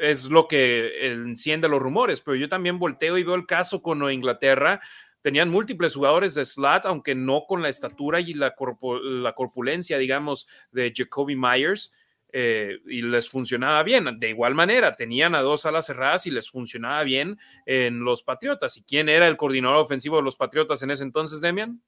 [0.00, 4.10] es lo que enciende los rumores, pero yo también volteo y veo el caso con
[4.10, 4.80] Inglaterra
[5.24, 8.54] tenían múltiples jugadores de slot, aunque no con la estatura y la,
[9.02, 11.94] la corpulencia, digamos, de Jacoby Myers.
[12.30, 14.18] Eh, y les funcionaba bien.
[14.18, 18.76] De igual manera, tenían a dos alas cerradas y les funcionaba bien en los Patriotas.
[18.76, 21.80] ¿Y quién era el coordinador ofensivo de los Patriotas en ese entonces, Demian?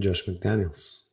[0.00, 1.10] Josh McDaniels.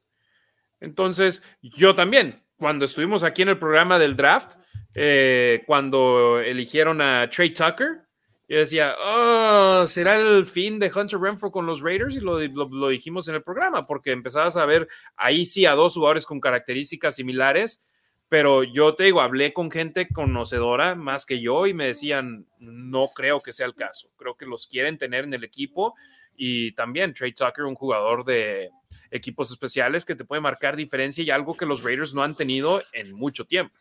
[0.79, 4.53] Entonces, yo también, cuando estuvimos aquí en el programa del draft,
[4.95, 8.03] eh, cuando eligieron a Trey Tucker,
[8.47, 12.87] yo decía, oh, será el fin de Hunter Renfro con los Raiders y lo, lo,
[12.87, 14.87] dijimos en el programa, porque empezabas a ver
[15.17, 17.83] ahí sí a dos jugadores con características similares,
[18.29, 23.09] pero yo te digo, hablé con gente conocedora más que yo y me decían, no
[23.13, 25.95] creo que sea el caso, creo que los quieren tener en el equipo
[26.33, 28.69] y también Trey Tucker, un jugador de
[29.13, 32.81] equipos especiales que te puede marcar diferencia y algo que los Raiders no han tenido
[32.91, 33.77] en mucho tiempo.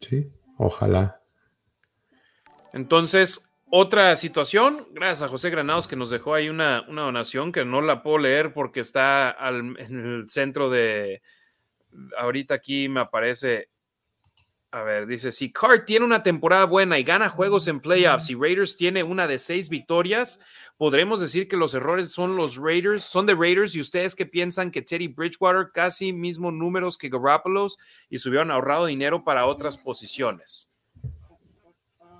[0.00, 1.22] Sí, ojalá.
[2.72, 3.40] Entonces,
[3.70, 8.02] otra situación, gracias a José Granados que nos dejó ahí una, donación que no la
[8.02, 11.22] puedo leer porque está en el centro de,
[12.18, 13.69] ahorita aquí me aparece,
[14.72, 18.36] a ver, dice, si Card tiene una temporada buena y gana juegos en playoffs y
[18.36, 20.38] Raiders tiene una de seis victorias,
[20.76, 24.70] podremos decir que los errores son los Raiders, son de Raiders y ustedes que piensan
[24.70, 27.66] que Teddy Bridgewater casi mismos números que Garoppolo
[28.08, 30.70] y se hubieran ahorrado dinero para otras posiciones.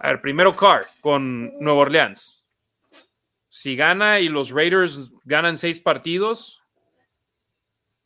[0.01, 2.45] A ver, primero Carr con Nueva Orleans.
[3.49, 6.61] Si gana y los Raiders ganan seis partidos,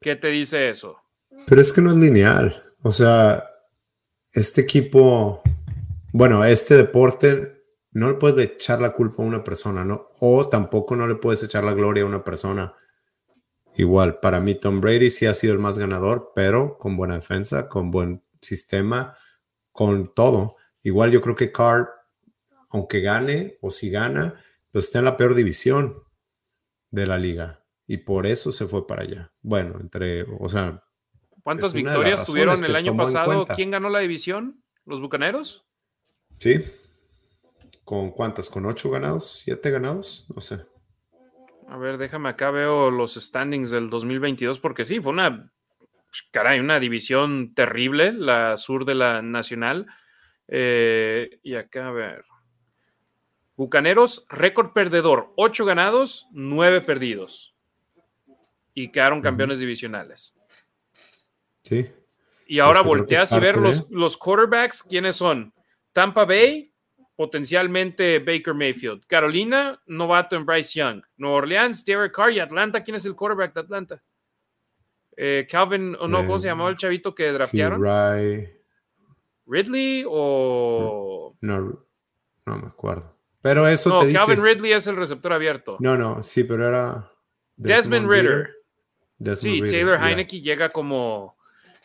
[0.03, 0.99] ¿qué te dice eso?
[1.47, 2.63] Pero es que no es lineal.
[2.83, 3.54] O sea,
[4.35, 5.43] este equipo,
[6.13, 7.63] bueno, este deporte
[7.93, 10.11] no le puedes echar la culpa a una persona, ¿no?
[10.19, 12.75] O tampoco no le puedes echar la gloria a una persona.
[13.77, 17.69] Igual, para mí Tom Brady sí ha sido el más ganador, pero con buena defensa,
[17.69, 19.17] con buen sistema,
[19.71, 20.57] con todo.
[20.83, 21.91] Igual yo creo que Carr,
[22.71, 24.35] aunque gane o si gana,
[24.73, 25.95] pues está en la peor división
[26.91, 27.65] de la liga.
[27.87, 29.33] Y por eso se fue para allá.
[29.43, 30.83] Bueno, entre, o sea.
[31.45, 33.47] ¿Cuántas victorias tuvieron el año pasado?
[33.55, 34.65] ¿Quién ganó la división?
[34.87, 35.67] ¿Los Bucaneros?
[36.39, 36.55] Sí.
[37.85, 38.49] ¿Con cuántas?
[38.49, 39.41] ¿Con ocho ganados?
[39.45, 40.27] ¿Siete ganados?
[40.35, 40.65] No sé.
[41.69, 45.53] A ver, déjame acá veo los standings del 2022 porque sí, fue una,
[46.31, 49.87] caray, una división terrible, la sur de la nacional.
[50.49, 52.25] Eh, y acá, a ver.
[53.55, 57.55] Bucaneros, récord perdedor, ocho ganados, nueve perdidos.
[58.73, 60.35] Y quedaron campeones divisionales.
[61.65, 61.91] Sí.
[62.47, 65.53] Y ahora volteas y ver los, los quarterbacks, ¿quiénes son?
[65.93, 66.73] Tampa Bay,
[67.17, 69.07] potencialmente Baker Mayfield.
[69.07, 71.03] Carolina, novato en Bryce Young.
[71.17, 72.33] Nueva Orleans, Derek Carr.
[72.33, 74.03] Y Atlanta, ¿quién es el quarterback de Atlanta?
[75.17, 77.81] Eh, Calvin, o no, ¿cómo se llamaba el chavito que draftearon?
[79.47, 81.37] Ridley o.
[81.41, 81.87] No,
[82.47, 83.15] no me acuerdo.
[83.41, 85.77] Pero eso no, Calvin Ridley es el receptor abierto.
[85.81, 87.11] No, no, sí, pero era.
[87.57, 88.51] Desmond, Ritter.
[89.37, 91.37] sí, Taylor Heineke llega como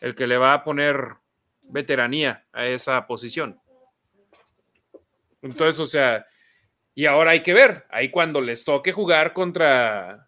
[0.02, 1.16] el que le va a poner
[1.64, 3.60] veteranía a esa posición.
[5.42, 6.26] Entonces, o sea,
[6.96, 10.28] y ahora hay que ver, ahí cuando les toque jugar contra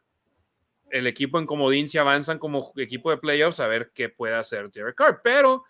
[0.89, 4.69] el equipo en comodín, si avanzan como equipo de playoffs, a ver qué puede hacer
[4.69, 5.21] Derek Carr.
[5.23, 5.63] Pero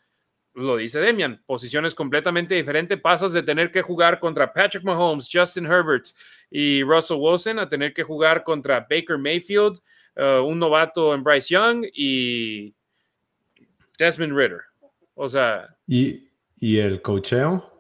[0.54, 3.00] lo dice Demian, posiciones completamente diferentes.
[3.00, 6.06] Pasas de tener que jugar contra Patrick Mahomes, Justin Herbert
[6.50, 9.80] y Russell Wilson a tener que jugar contra Baker Mayfield,
[10.18, 12.74] uh, un novato en Bryce Young y
[14.04, 14.62] Desmond Ritter.
[15.14, 15.76] O sea.
[15.86, 16.30] ¿Y,
[16.60, 17.72] y el cocheo?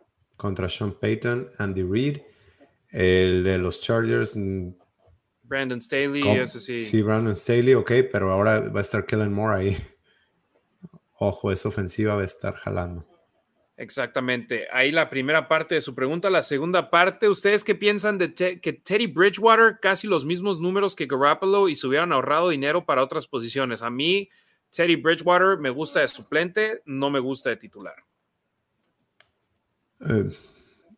[0.42, 2.18] contra Sean Payton, Andy Reid,
[2.90, 4.36] el de los Chargers.
[4.36, 4.72] Mm,
[5.44, 6.80] Brandon Staley, ese sí.
[6.80, 9.78] Sí, Brandon Staley, ok, pero ahora va a estar Kellen Moore ahí.
[11.20, 13.06] Ojo, esa ofensiva va a estar jalando.
[13.78, 14.66] Exactamente.
[14.72, 16.32] Ahí la primera parte de su pregunta.
[16.32, 21.06] La segunda parte, ¿ustedes qué piensan de que Teddy Bridgewater casi los mismos números que
[21.06, 23.84] Garoppolo y se hubieran ahorrado dinero para otras posiciones?
[23.84, 24.30] A mí,
[24.72, 27.96] Teddy Bridgewater me gusta de suplente, no me gusta de titular.
[30.00, 30.30] Eh,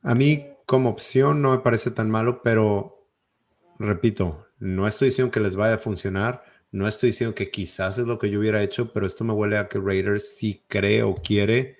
[0.03, 3.09] a mí como opción no me parece tan malo, pero
[3.79, 8.05] repito, no estoy diciendo que les vaya a funcionar, no estoy diciendo que quizás es
[8.05, 11.15] lo que yo hubiera hecho, pero esto me huele a que Raiders sí cree o
[11.15, 11.77] quiere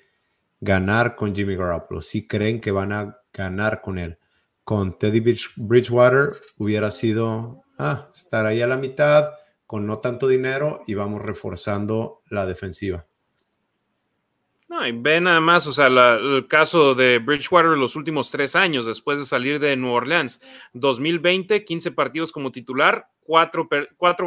[0.60, 4.18] ganar con Jimmy Garoppolo, sí creen que van a ganar con él.
[4.64, 5.20] Con Teddy
[5.58, 9.30] Bridgewater hubiera sido ah, estar ahí a la mitad
[9.74, 13.08] con no tanto dinero y vamos reforzando la defensiva.
[14.70, 18.86] No, y ve nada más, o sea, el caso de Bridgewater los últimos tres años
[18.86, 20.42] después de salir de New Orleans.
[20.74, 23.68] 2020, 15 partidos como titular, 4,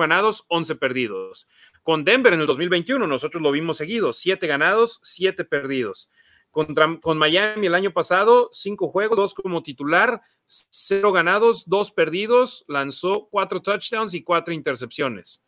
[0.01, 1.47] ganados, 11 perdidos.
[1.85, 6.11] Con Denver en el 2021, nosotros lo vimos seguido, 7 ganados, 7 perdidos.
[6.57, 12.65] Contra, con Miami el año pasado, 5 juegos, 2 como titular, 0 ganados, 2 perdidos,
[12.67, 15.45] lanzó 4 touchdowns y 4 intercepciones.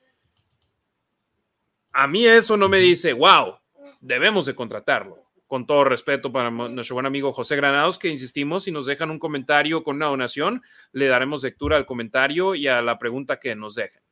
[1.94, 3.55] A mí eso no me dice, wow,
[4.02, 5.24] debemos de contratarlo.
[5.47, 9.18] Con todo respeto para nuestro buen amigo José Granados, que insistimos, si nos dejan un
[9.18, 10.60] comentario con una donación,
[10.93, 14.02] le daremos lectura al comentario y a la pregunta que nos dejen.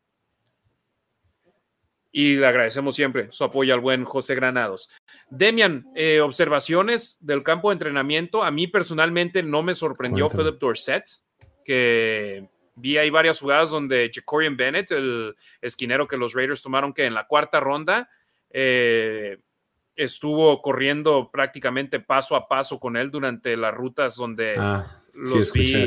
[2.17, 4.89] Y le agradecemos siempre su apoyo al buen José Granados.
[5.29, 8.43] Demian, eh, observaciones del campo de entrenamiento.
[8.43, 11.05] A mí personalmente no me sorprendió Philip Dorset,
[11.63, 17.05] que vi ahí varias jugadas donde Jacorian Bennett, el esquinero que los Raiders tomaron que
[17.05, 18.09] en la cuarta ronda,
[18.49, 19.37] eh,
[19.95, 25.87] estuvo corriendo prácticamente paso a paso con él durante las rutas donde ah, los vi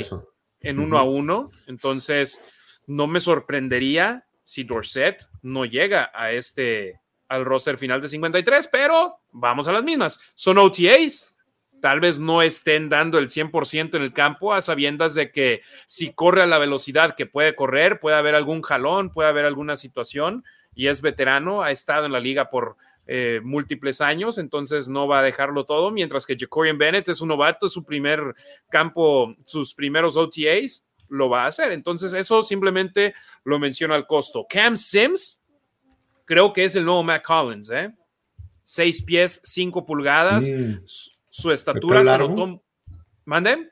[0.60, 1.50] en uno a uno.
[1.66, 2.44] Entonces,
[2.86, 9.20] no me sorprendería si Dorset no llega a este al roster final de 53, pero
[9.32, 10.20] vamos a las mismas.
[10.34, 11.36] Son OTAs.
[11.80, 16.12] Tal vez no estén dando el 100% en el campo a sabiendas de que si
[16.14, 20.44] corre a la velocidad que puede correr, puede haber algún jalón, puede haber alguna situación
[20.74, 25.20] y es veterano, ha estado en la liga por eh, múltiples años, entonces no va
[25.20, 28.34] a dejarlo todo, mientras que Jacorian Bennett es un novato, es su primer
[28.68, 31.72] campo, sus primeros OTAs, lo va a hacer.
[31.72, 33.14] Entonces eso simplemente
[33.44, 34.46] lo menciona al costo.
[34.50, 35.42] Cam Sims,
[36.26, 37.94] creo que es el nuevo Matt Collins, ¿eh?
[38.64, 40.84] Seis pies, cinco pulgadas, mm.
[40.86, 42.64] su, estatura se notó.
[43.26, 43.72] ¿Mande?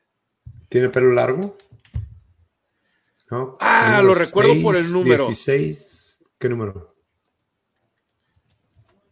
[0.70, 1.58] ¿Tiene pelo largo?
[3.60, 5.26] Ah, lo recuerdo por el número.
[5.26, 6.96] 16, ¿qué número?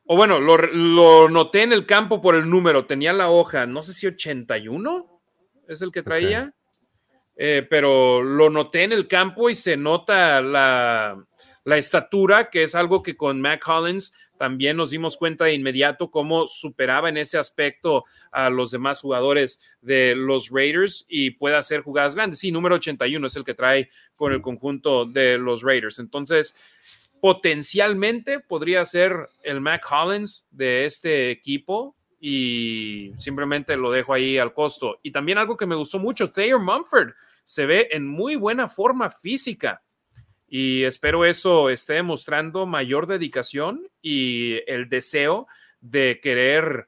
[0.08, 2.86] O bueno, lo, noté en el campo por el número.
[2.86, 5.22] Tenía la hoja, no sé si 81
[5.68, 6.54] es el que traía,
[7.36, 11.26] eh, pero lo noté en el campo y se nota la,
[11.66, 16.48] estatura, que es algo que con Matt Collins también nos dimos cuenta de inmediato cómo
[16.48, 22.16] superaba en ese aspecto a los demás jugadores de los Raiders y puede hacer jugadas
[22.16, 22.40] grandes.
[22.40, 26.00] Sí, número 81 es el que trae con el conjunto de los Raiders.
[26.00, 26.56] Entonces,
[27.22, 31.96] potencialmente podría ser el Mac Hollins de este equipo
[32.28, 34.98] y simplemente lo dejo ahí al costo.
[35.04, 39.12] Y también algo que me gustó mucho, Thayer Mumford se ve en muy buena forma
[39.12, 39.84] física
[40.48, 45.46] y espero eso esté demostrando mayor dedicación y el deseo
[45.82, 46.88] de querer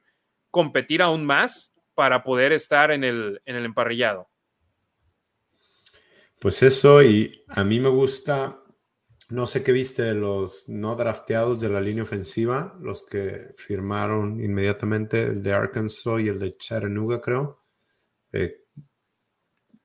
[0.50, 4.28] competir aún más para poder estar en el, en el emparrillado.
[6.40, 8.58] Pues eso, y a mí me gusta,
[9.30, 15.22] no sé qué viste los no drafteados de la línea ofensiva, los que firmaron inmediatamente,
[15.24, 17.62] el de Arkansas y el de Chattanooga, creo.
[18.32, 18.64] Eh,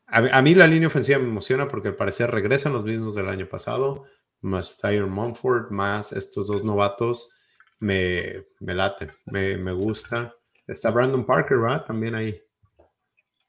[0.08, 3.50] a, mí la línea ofensiva me emociona porque al parecer regresan los mismos del año
[3.50, 4.06] pasado,
[4.42, 7.34] más Tyron Mumford, más estos dos novatos,
[7.80, 10.34] me, me laten, me, me gusta.
[10.68, 11.86] Está Brandon Parker, ¿verdad?
[11.86, 12.42] También ahí.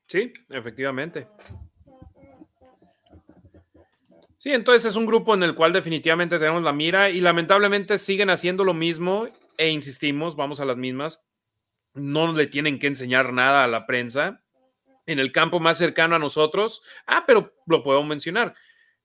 [0.07, 1.29] Sí, efectivamente.
[4.45, 8.29] Sí, entonces es un grupo en el cual definitivamente tenemos la mira y lamentablemente siguen
[8.29, 9.27] haciendo lo mismo
[9.57, 11.27] e insistimos, vamos a las mismas.
[11.95, 14.43] No le tienen que enseñar nada a la prensa
[15.07, 16.83] en el campo más cercano a nosotros.
[17.07, 18.55] Ah, pero lo puedo mencionar.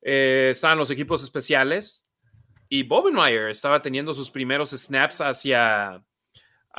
[0.02, 2.06] Eh, los equipos especiales
[2.68, 6.04] y Bobenmeyer estaba teniendo sus primeros snaps hacia,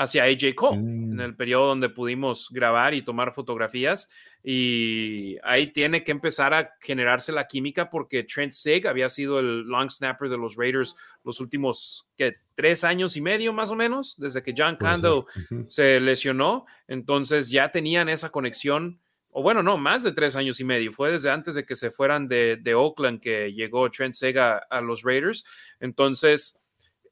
[0.01, 1.21] hacia AJ Cole en mm.
[1.21, 4.09] el periodo donde pudimos grabar y tomar fotografías.
[4.43, 9.65] Y ahí tiene que empezar a generarse la química porque Trent Sig había sido el
[9.65, 12.09] long snapper de los Raiders los últimos
[12.55, 15.25] tres años y medio más o menos, desde que John Candle
[15.69, 16.65] se lesionó.
[16.89, 18.99] Entonces ya tenían esa conexión
[19.33, 20.91] o bueno, no, más de tres años y medio.
[20.93, 24.81] Fue desde antes de que se fueran de, de Oakland que llegó Trent Sega a
[24.81, 25.45] los Raiders.
[25.79, 26.59] Entonces,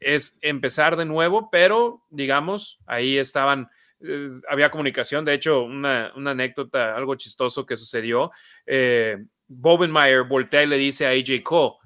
[0.00, 3.68] es empezar de nuevo, pero digamos, ahí estaban,
[4.00, 5.24] eh, había comunicación.
[5.24, 8.30] De hecho, una, anécdota, algo chistoso que sucedió.
[8.66, 11.76] Eh, Bobenmeyer voltea y le dice a AJ Cole,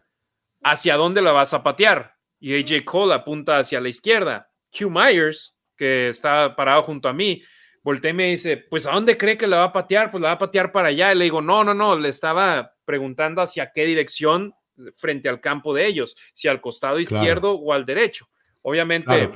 [0.62, 2.16] ¿hacia dónde la vas a patear?
[2.40, 4.51] Y AJ Cole apunta hacia la izquierda.
[4.76, 7.43] Q Myers, que está parado junto a mí,
[7.82, 10.10] volteé y me dice, pues ¿a dónde cree que la va a patear?
[10.10, 11.12] Pues la va a patear para allá.
[11.12, 14.55] Y le digo, no, no, no, le estaba preguntando hacia qué dirección
[14.94, 18.28] frente al campo de ellos, si al costado izquierdo o al derecho.
[18.62, 19.31] Obviamente,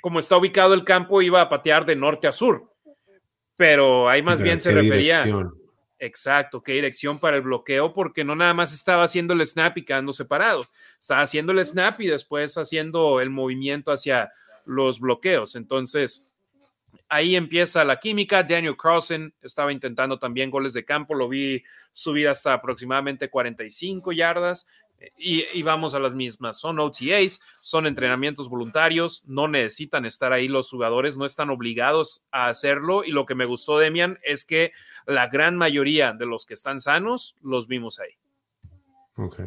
[0.00, 2.70] como está ubicado el campo, iba a patear de norte a sur,
[3.56, 5.24] pero ahí más bien se refería.
[5.98, 9.84] Exacto, qué dirección para el bloqueo, porque no nada más estaba haciendo el snap y
[9.84, 10.66] quedando separado,
[10.98, 14.32] estaba haciendo el snap y después haciendo el movimiento hacia
[14.64, 15.54] los bloqueos.
[15.54, 16.26] Entonces,
[17.12, 18.42] ahí empieza la química.
[18.42, 21.62] Daniel Carlson estaba intentando también goles de campo, lo vi
[21.92, 24.66] subir hasta aproximadamente 45 yardas.
[25.18, 26.58] Y, vamos a las mismas.
[26.58, 32.46] Son OTAs, son entrenamientos voluntarios, no necesitan estar ahí los jugadores, no están obligados a
[32.46, 33.04] hacerlo.
[33.04, 34.70] Y lo que me gustó, Demian, es que
[35.04, 38.12] la gran mayoría de los que están sanos los vimos ahí.
[39.16, 39.40] Ok.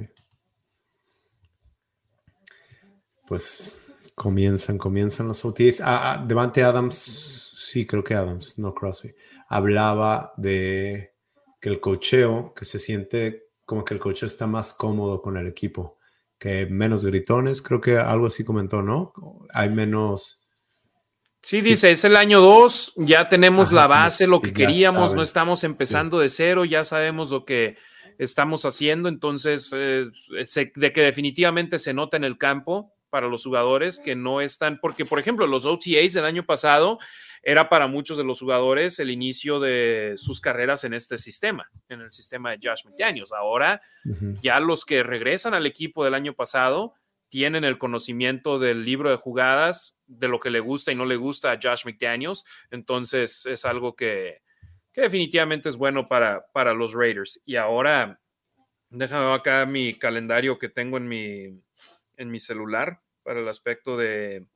[3.27, 3.71] Pues
[4.13, 5.79] comienzan, comienzan los OTAs.
[5.79, 7.45] Ah, ah, Devante Adams
[7.76, 9.14] sí, creo que Adams, no Crosby,
[9.49, 11.14] hablaba de
[11.60, 15.45] que el cocheo, que se siente como que el cocheo está más cómodo con el
[15.45, 15.97] equipo,
[16.39, 19.11] que menos gritones, creo que algo así comentó, ¿no?
[19.53, 20.47] Hay menos...
[21.41, 25.65] Sí, dice, es el año 2, ya tenemos la base, lo que queríamos, no estamos
[25.65, 27.76] empezando de cero, ya sabemos lo que
[28.18, 30.06] estamos haciendo, entonces, eh,
[30.76, 35.06] de que definitivamente se nota en el campo para los jugadores que no están, porque
[35.06, 36.99] por ejemplo, los OTAs del año pasado
[37.47, 42.01] era para muchos de los jugadores el inicio de sus carreras en este sistema, en
[42.01, 43.31] el sistema de Josh McDaniels.
[43.31, 43.81] Ahora
[44.41, 46.95] ya los que regresan al equipo del año pasado
[47.30, 51.17] tienen el conocimiento del libro de jugadas, de lo que le gusta y no le
[51.17, 52.43] gusta a Josh McDaniels.
[52.72, 54.41] Entonces es algo que,
[54.95, 57.39] definitivamente es bueno para, para los Raiders.
[57.45, 58.19] Y ahora,
[58.89, 61.61] déjame acá mi calendario que tengo en mi,
[62.17, 64.47] en mi celular para el aspecto de,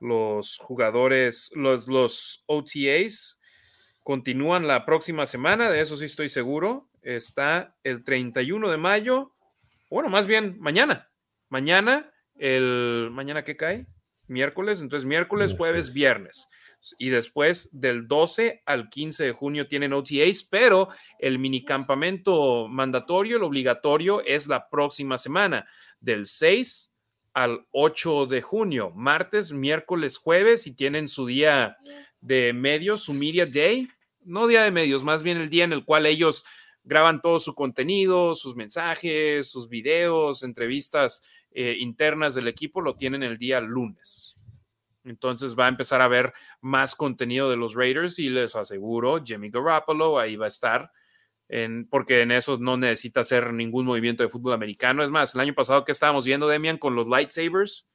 [0.00, 3.38] los jugadores, los, los OTAs
[4.02, 6.88] continúan la próxima semana, de eso sí estoy seguro.
[7.02, 9.34] Está el 31 de mayo,
[9.90, 11.10] bueno, más bien mañana.
[11.48, 13.86] Mañana, el mañana que cae,
[14.26, 16.48] miércoles, entonces miércoles, jueves, viernes.
[16.98, 20.88] Y después del 12 al 15 de junio tienen OTAs, pero
[21.18, 25.66] el minicampamento mandatorio, el obligatorio, es la próxima semana,
[26.00, 26.87] del 6
[27.38, 31.76] al 8 de junio, martes, miércoles, jueves, y tienen su día
[32.20, 33.86] de medios, su Media Day,
[34.24, 36.44] no día de medios, más bien el día en el cual ellos
[36.82, 43.22] graban todo su contenido, sus mensajes, sus videos, entrevistas eh, internas del equipo, lo tienen
[43.22, 44.36] el día lunes.
[45.04, 49.48] Entonces va a empezar a ver más contenido de los Raiders y les aseguro, Jimmy
[49.48, 50.90] Garoppolo ahí va a estar
[51.90, 55.02] porque en eso no necesita hacer ningún movimiento de fútbol americano.
[55.02, 57.86] Es más, el año pasado que estábamos viendo, Demian, con los lightsabers,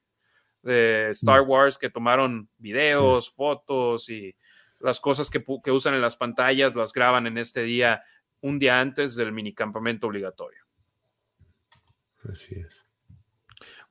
[0.63, 4.35] de Star Wars que tomaron videos, fotos y
[4.79, 8.01] las cosas que, que, usan en las pantallas las graban en este día,
[8.41, 10.63] un día antes del minicampamento obligatorio.
[12.23, 12.87] Así es.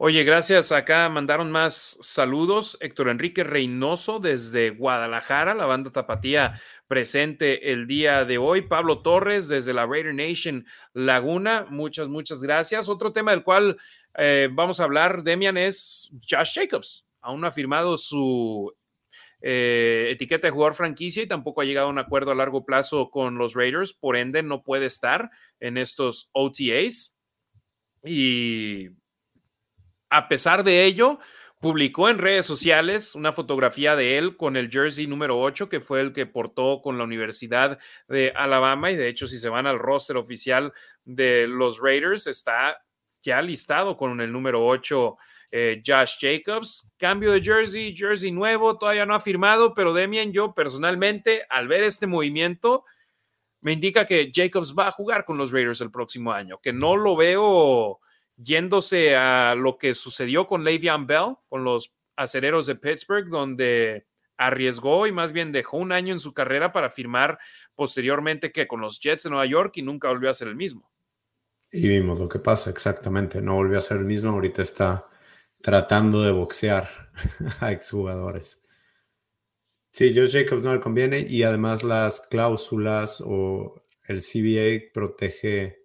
[0.05, 0.73] Oye, gracias.
[0.73, 2.77] Acá mandaron más saludos.
[2.81, 8.63] Héctor Enrique Reynoso desde Guadalajara, la banda Tapatía presente el día de hoy.
[8.63, 11.67] Pablo Torres desde la Raider Nation Laguna.
[11.71, 12.89] Muchas, muchas gracias.
[12.89, 13.79] Otro tema del cual
[14.19, 17.07] eh, vamos a hablar, Demian, es Josh Jacobs.
[17.21, 18.75] Aún no ha firmado su
[19.41, 23.09] eh, etiqueta de jugador franquicia y tampoco ha llegado a un acuerdo a largo plazo
[23.09, 25.31] con los Raiders, por ende no puede estar
[25.61, 27.17] en estos OTAs.
[28.05, 28.89] Y
[30.13, 31.19] a pesar de ello,
[31.59, 36.03] publicó en redes sociales una fotografía de él con el jersey número 8, que fue
[36.03, 37.79] el que portó con la Universidad
[38.09, 38.91] de Alabama.
[38.91, 40.75] Y de hecho, si se van al roster oficial
[41.05, 42.77] de los Raiders, está
[43.23, 45.17] ya listado con el número 8
[45.51, 46.93] eh, Josh Jacobs.
[46.99, 51.85] Cambio de jersey, jersey nuevo, todavía no ha firmado, pero Demian, yo personalmente, al ver
[51.85, 52.85] este movimiento,
[53.63, 56.97] me indica que Jacobs va a jugar con los Raiders el próximo año, que no
[56.97, 58.01] lo veo
[58.43, 64.07] yéndose a lo que sucedió con Le'Veon Bell, con los acereros de Pittsburgh, donde
[64.37, 67.39] arriesgó y más bien dejó un año en su carrera para firmar
[67.75, 70.91] posteriormente que con los Jets de Nueva York y nunca volvió a ser el mismo.
[71.71, 75.09] Y vimos lo que pasa, exactamente, no volvió a ser el mismo, ahorita está
[75.63, 76.89] tratando de boxear
[77.61, 78.67] a exjugadores.
[79.91, 85.82] Sí, Josh Jacobs no le conviene y además las cláusulas o el CBA protege,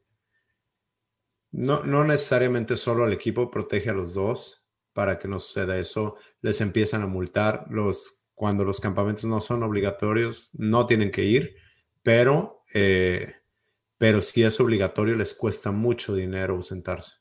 [1.57, 6.15] no, no necesariamente solo al equipo, protege a los dos para que no suceda eso.
[6.41, 11.55] Les empiezan a multar los, cuando los campamentos no son obligatorios, no tienen que ir,
[12.03, 13.33] pero, eh,
[13.97, 17.17] pero si es obligatorio les cuesta mucho dinero ausentarse.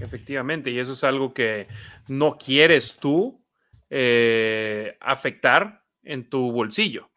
[0.00, 1.68] Efectivamente, y eso es algo que
[2.08, 3.40] no quieres tú
[3.88, 7.08] eh, afectar en tu bolsillo.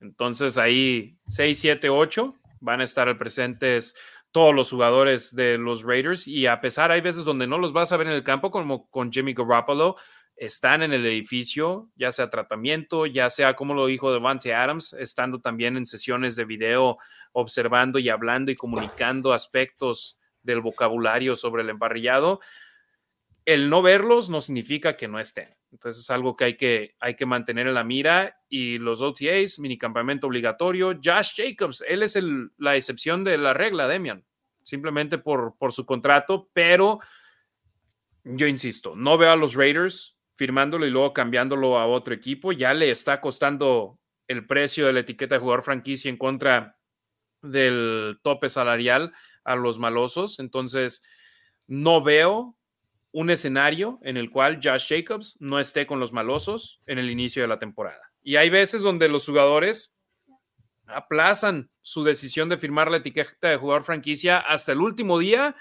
[0.00, 3.94] Entonces ahí 6, 7, 8 van a estar presentes
[4.34, 7.92] todos los jugadores de los Raiders y a pesar hay veces donde no los vas
[7.92, 9.94] a ver en el campo como con Jimmy Garoppolo,
[10.34, 15.40] están en el edificio, ya sea tratamiento, ya sea como lo dijo Devante Adams, estando
[15.40, 16.98] también en sesiones de video,
[17.30, 22.40] observando y hablando y comunicando aspectos del vocabulario sobre el emparrillado,
[23.44, 25.54] el no verlos no significa que no estén.
[25.74, 28.38] Entonces es algo que hay que, hay que mantener en la mira.
[28.48, 30.98] Y los OTAs, minicampamento obligatorio.
[31.02, 32.16] Josh Jacobs, él es
[32.58, 34.24] la excepción de la regla, Demian,
[34.62, 37.00] simplemente por, por su contrato, pero
[38.22, 42.52] yo insisto, no veo a los Raiders firmándolo y luego cambiándolo a otro equipo.
[42.52, 43.98] Ya le está costando
[44.28, 46.78] el precio de la etiqueta de jugador franquicia en contra
[47.42, 50.38] del tope salarial a los malosos.
[50.38, 51.02] Entonces,
[51.66, 52.56] no veo
[53.14, 57.42] un escenario en el cual Josh Jacobs no esté con los malosos en el inicio
[57.42, 58.10] de la temporada.
[58.24, 59.96] Y hay veces donde los jugadores
[60.86, 65.54] aplazan su decisión de firmar la etiqueta de jugador franquicia hasta el último día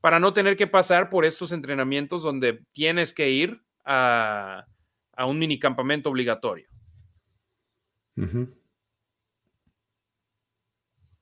[0.00, 4.66] para no tener que pasar por estos entrenamientos donde tienes que ir a,
[5.12, 6.68] a un minicampamento obligatorio.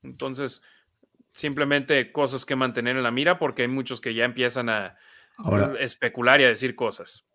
[0.01, 0.63] Entonces,
[1.33, 4.97] simplemente cosas que mantener en la mira porque hay muchos que ya empiezan a
[5.79, 7.25] especular y a decir cosas.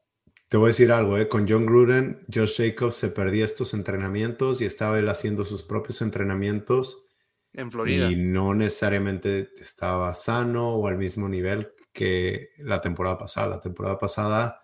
[0.48, 1.28] Te voy a decir algo, ¿eh?
[1.28, 6.02] con John Gruden, Josh Jacobs se perdía estos entrenamientos y estaba él haciendo sus propios
[6.02, 7.08] entrenamientos.
[7.54, 8.10] En Florida.
[8.10, 13.48] Y no necesariamente estaba sano o al mismo nivel que la temporada pasada.
[13.48, 14.60] La temporada pasada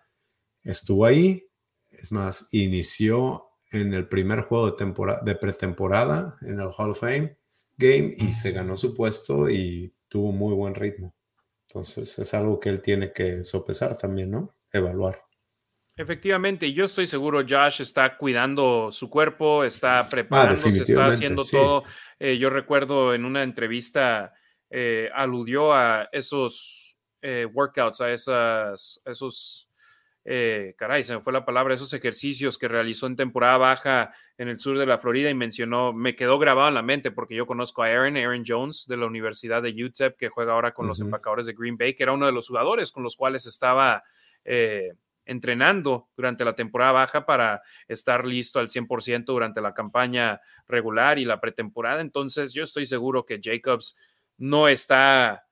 [0.62, 1.48] estuvo ahí,
[1.90, 7.00] es más, inició en el primer juego de, temporada, de pretemporada en el Hall of
[7.00, 7.38] Fame
[7.78, 11.14] game y se ganó su puesto y tuvo muy buen ritmo.
[11.68, 14.54] Entonces es algo que él tiene que sopesar también, ¿no?
[14.72, 15.22] Evaluar.
[15.96, 21.82] Efectivamente, yo estoy seguro Josh está cuidando su cuerpo, está ah, preparándose, está haciendo todo.
[22.18, 24.32] Eh, yo recuerdo en una entrevista
[24.70, 29.67] eh, aludió a esos eh, workouts, a esas, esos
[30.30, 34.48] eh, caray, se me fue la palabra, esos ejercicios que realizó en temporada baja en
[34.48, 37.46] el sur de la Florida y mencionó, me quedó grabado en la mente porque yo
[37.46, 41.00] conozco a Aaron, Aaron Jones de la Universidad de UTEP, que juega ahora con los
[41.00, 44.02] empacadores de Green Bay, que era uno de los jugadores con los cuales estaba
[44.44, 44.92] eh,
[45.24, 51.24] entrenando durante la temporada baja para estar listo al 100% durante la campaña regular y
[51.24, 52.02] la pretemporada.
[52.02, 53.96] Entonces, yo estoy seguro que Jacobs
[54.36, 55.46] no está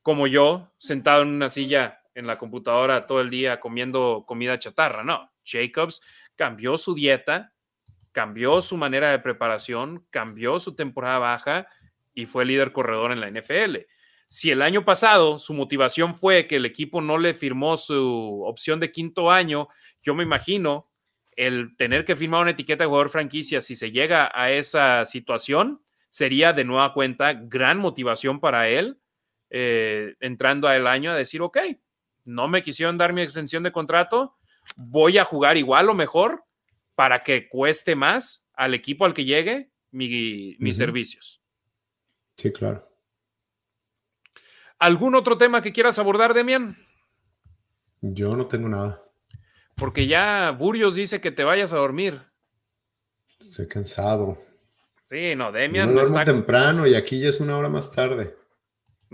[0.00, 5.02] como yo, sentado en una silla en la computadora todo el día comiendo comida chatarra.
[5.02, 6.02] No, Jacobs
[6.36, 7.52] cambió su dieta,
[8.12, 11.68] cambió su manera de preparación, cambió su temporada baja
[12.14, 13.78] y fue líder corredor en la NFL.
[14.28, 18.80] si el año pasado su motivación fue que el equipo no le firmó su opción
[18.80, 19.68] de quinto año,
[20.02, 20.90] yo me imagino
[21.36, 25.82] el tener que firmar una etiqueta de jugador franquicia, si se llega a esa situación,
[26.10, 28.98] sería de nueva cuenta gran motivación para él
[29.54, 31.58] eh, entrando al año a decir, ok,
[32.24, 34.36] no me quisieron dar mi extensión de contrato,
[34.76, 36.44] voy a jugar igual o mejor
[36.94, 41.42] para que cueste más al equipo al que llegue mis servicios.
[42.36, 42.88] Sí, claro.
[44.78, 46.76] ¿Algún otro tema que quieras abordar, Demian?
[48.00, 49.02] Yo no tengo nada.
[49.76, 52.20] Porque ya Burios dice que te vayas a dormir.
[53.38, 54.38] Estoy cansado.
[55.06, 55.94] Sí, no, Demian.
[55.94, 56.24] No está...
[56.24, 58.36] temprano y aquí ya es una hora más tarde.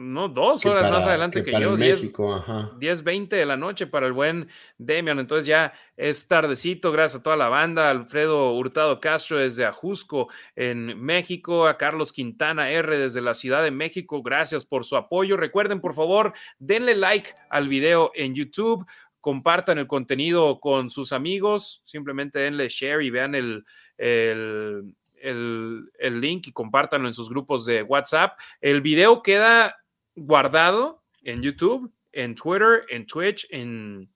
[0.01, 1.77] No, dos horas más adelante que, yo.
[1.77, 2.71] México, ajá.
[2.79, 4.47] 10, 20 de la noche para el buen
[4.79, 5.19] Demian.
[5.19, 7.91] Entonces ya es tardecito, gracias a toda la banda.
[7.91, 11.67] Alfredo Hurtado Castro desde Ajusco, en México.
[11.67, 14.23] A Carlos Quintana R desde la Ciudad de México.
[14.23, 15.37] Gracias por su apoyo.
[15.37, 18.87] Recuerden, por favor, denle like al video en YouTube
[19.21, 23.65] compartan el contenido con sus amigos, simplemente denle share y vean el,
[23.99, 28.39] el, el, link y compártanlo en sus grupos de WhatsApp.
[28.61, 29.75] El video queda
[30.25, 34.11] guardado en YouTube, en Twitter, en Twitch, en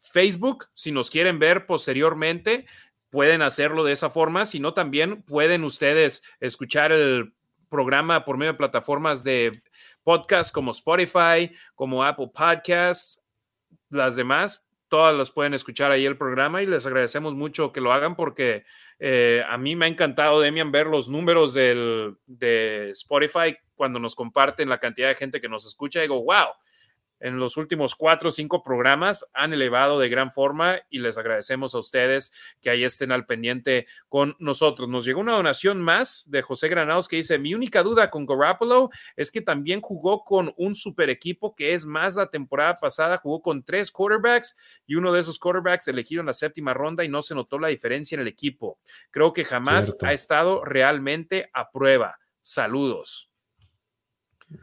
[0.00, 0.66] Facebook.
[0.74, 2.66] Si nos quieren ver posteriormente,
[3.10, 4.44] pueden hacerlo de esa forma.
[4.44, 7.32] Si no, también pueden ustedes escuchar el
[7.68, 9.62] programa por medio de plataformas de
[10.02, 13.22] podcast como Spotify, como Apple Podcasts,
[13.90, 14.67] las demás.
[14.88, 18.64] Todas las pueden escuchar ahí el programa y les agradecemos mucho que lo hagan porque
[18.98, 24.14] eh, a mí me ha encantado, Demian, ver los números del, de Spotify cuando nos
[24.14, 26.00] comparten la cantidad de gente que nos escucha.
[26.00, 26.48] Digo, wow,
[27.20, 31.74] en los últimos cuatro o cinco programas han elevado de gran forma y les agradecemos
[31.74, 34.88] a ustedes que ahí estén al pendiente con nosotros.
[34.88, 38.90] Nos llegó una donación más de José Granados que dice, mi única duda con Garoppolo
[39.16, 43.42] es que también jugó con un super equipo que es más la temporada pasada, jugó
[43.42, 47.22] con tres quarterbacks y uno de esos quarterbacks elegido en la séptima ronda y no
[47.22, 48.78] se notó la diferencia en el equipo.
[49.10, 52.18] Creo que jamás ha estado realmente a prueba.
[52.40, 53.30] Saludos.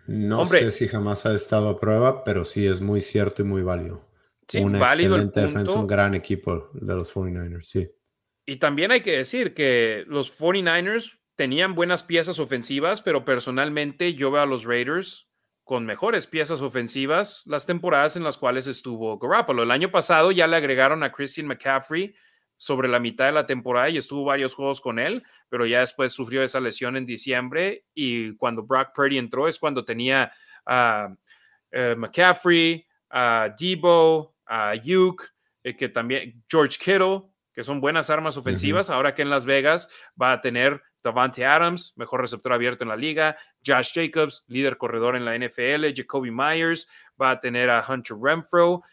[0.07, 3.61] No sé si jamás ha estado a prueba, pero sí es muy cierto y muy
[3.61, 4.07] válido.
[4.47, 7.89] Sí, un excelente defensa, un gran equipo de los 49ers, sí.
[8.45, 14.31] Y también hay que decir que los 49ers tenían buenas piezas ofensivas, pero personalmente yo
[14.31, 15.27] veo a los Raiders
[15.63, 19.63] con mejores piezas ofensivas las temporadas en las cuales estuvo Garoppolo.
[19.63, 22.15] El año pasado ya le agregaron a Christian McCaffrey
[22.55, 26.11] sobre la mitad de la temporada y estuvo varios juegos con él, pero ya después
[26.11, 30.31] sufrió esa lesión en diciembre y cuando Brock Purdy entró es cuando tenía
[30.65, 31.13] a
[31.71, 35.23] eh, McCaffrey, a Debo, a Yuke,
[35.63, 37.23] eh, que también George Kittle,
[37.53, 38.89] que son buenas armas ofensivas.
[38.89, 39.89] Ahora que en Las Vegas
[40.21, 45.15] va a tener Davante Adams, mejor receptor abierto en la liga, Josh Jacobs, líder corredor
[45.15, 46.89] en la NFL, Jacoby Myers,
[47.21, 48.83] va a tener a Hunter Renfro,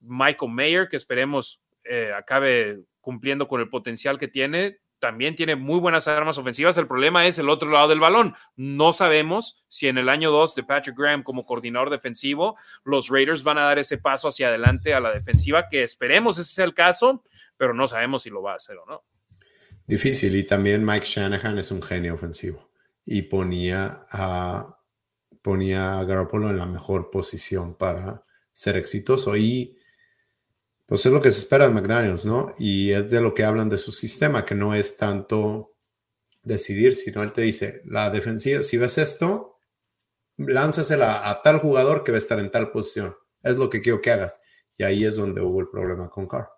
[0.00, 5.80] Michael Mayer, que esperemos eh, acabe cumpliendo con el potencial que tiene, también tiene muy
[5.80, 6.78] buenas armas ofensivas.
[6.78, 8.36] El problema es el otro lado del balón.
[8.54, 13.42] No sabemos si en el año 2 de Patrick Graham como coordinador defensivo, los Raiders
[13.42, 16.72] van a dar ese paso hacia adelante a la defensiva, que esperemos ese sea el
[16.72, 17.24] caso,
[17.56, 19.02] pero no sabemos si lo va a hacer o no.
[19.88, 20.36] Difícil.
[20.36, 22.70] Y también Mike Shanahan es un genio ofensivo
[23.04, 24.78] y ponía a,
[25.42, 29.36] ponía a Garoppolo en la mejor posición para ser exitoso.
[29.36, 29.76] Y
[30.92, 32.52] pues es lo que se espera de McDaniels, ¿no?
[32.58, 35.72] Y es de lo que hablan de su sistema, que no es tanto
[36.42, 39.56] decidir, sino él te dice, la defensiva, si ves esto,
[40.36, 43.16] lánzasela a tal jugador que va a estar en tal posición.
[43.42, 44.42] Es lo que quiero que hagas.
[44.76, 46.50] Y ahí es donde hubo el problema con Carr.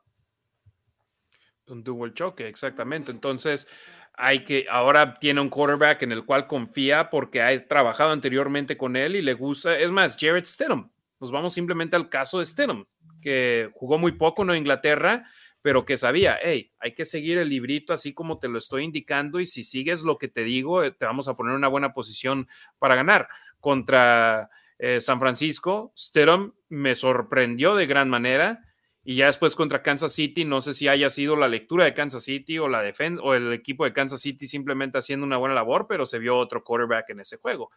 [1.69, 3.13] Hubo el choque, exactamente.
[3.13, 3.69] Entonces,
[4.15, 8.97] hay que, ahora tiene un quarterback en el cual confía porque ha trabajado anteriormente con
[8.97, 9.79] él y le gusta.
[9.79, 10.91] Es más, Jared Stidham.
[11.21, 12.85] Nos vamos simplemente al caso de Stidham
[13.25, 15.25] que jugó muy poco en Inglaterra,
[15.63, 19.41] pero que sabía, hey, hay que seguir el librito así como te lo estoy indicando
[19.41, 22.47] y si sigues lo que te digo, eh, te vamos a poner una buena posición
[22.79, 23.29] para ganar.
[23.61, 28.61] Contra eh, San Francisco, Stidham me sorprendió de gran manera
[29.03, 32.25] y ya después contra Kansas City, no sé si haya sido la lectura de Kansas
[32.25, 35.87] City o la defensa o el equipo de Kansas City simplemente haciendo una buena labor,
[35.89, 37.71] pero se vio otro quarterback en ese juego.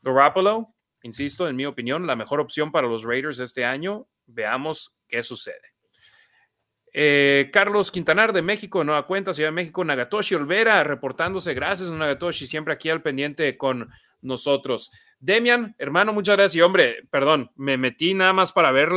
[0.00, 5.22] Garoppolo, insisto, en mi opinión, la mejor opción para los Raiders este año Veamos qué
[5.22, 5.74] sucede.
[6.92, 11.54] Eh, Carlos Quintanar de México, Nueva Cuenta, Ciudad de México, Nagatoshi Olvera, reportándose.
[11.54, 13.90] Gracias, Nagatoshi, siempre aquí al pendiente con
[14.22, 14.90] nosotros.
[15.18, 16.56] Demian, hermano, muchas gracias.
[16.56, 18.88] Y hombre, perdón, me metí nada más para ver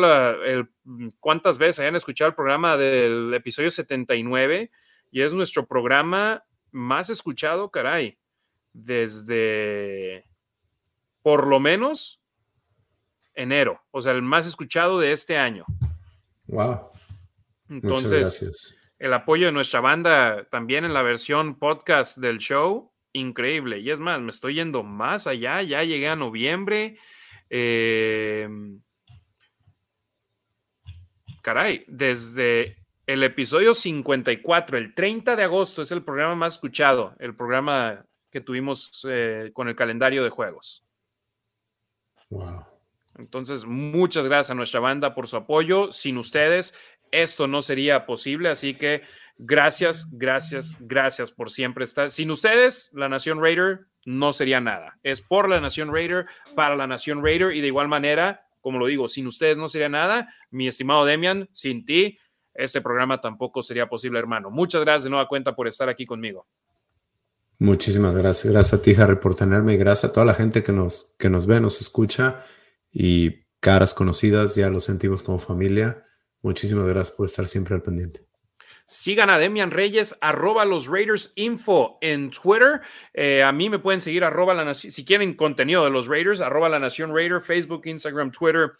[0.45, 0.69] el,
[1.19, 4.71] cuántas veces hayan escuchado el programa del episodio 79
[5.11, 8.17] y es nuestro programa más escuchado, caray,
[8.71, 10.25] desde
[11.21, 12.22] por lo menos
[13.35, 15.65] enero, o sea, el más escuchado de este año.
[16.47, 16.81] Wow.
[17.69, 23.79] Entonces, el apoyo de nuestra banda también en la versión podcast del show, increíble.
[23.79, 26.97] Y es más, me estoy yendo más allá, ya llegué a noviembre.
[27.49, 28.81] Em,
[31.41, 37.35] caray, desde el episodio 54, el 30 de agosto, es el programa más escuchado, el
[37.35, 40.83] programa que tuvimos eh, con el calendario de juegos.
[42.29, 42.72] Wow.
[43.17, 45.91] Entonces, muchas gracias a nuestra banda por su apoyo.
[45.91, 46.73] Sin ustedes,
[47.11, 48.49] esto no sería posible.
[48.49, 49.03] Así que
[49.37, 52.11] gracias, gracias, gracias por siempre estar.
[52.11, 54.99] Sin ustedes, la Nación Raider no sería nada.
[55.03, 56.25] Es por la Nación Raider,
[56.55, 59.89] para la Nación Raider y de igual manera, como lo digo, sin ustedes no sería
[59.89, 60.33] nada.
[60.49, 62.17] Mi estimado Demian, sin ti,
[62.53, 64.49] este programa tampoco sería posible, hermano.
[64.49, 66.47] Muchas gracias de nueva cuenta por estar aquí conmigo.
[67.59, 68.51] Muchísimas gracias.
[68.51, 71.29] Gracias a ti, Harry, por tenerme y gracias a toda la gente que nos, que
[71.29, 72.43] nos ve, nos escucha
[72.93, 76.03] y caras conocidas, ya lo sentimos como familia.
[76.41, 78.25] Muchísimas gracias por estar siempre al pendiente.
[78.85, 82.81] Sigan a Demian Reyes, arroba los Raiders Info en Twitter.
[83.13, 86.41] Eh, a mí me pueden seguir, arroba la nación, si quieren contenido de los Raiders,
[86.41, 88.73] arroba la Nación Raider, Facebook, Instagram, Twitter,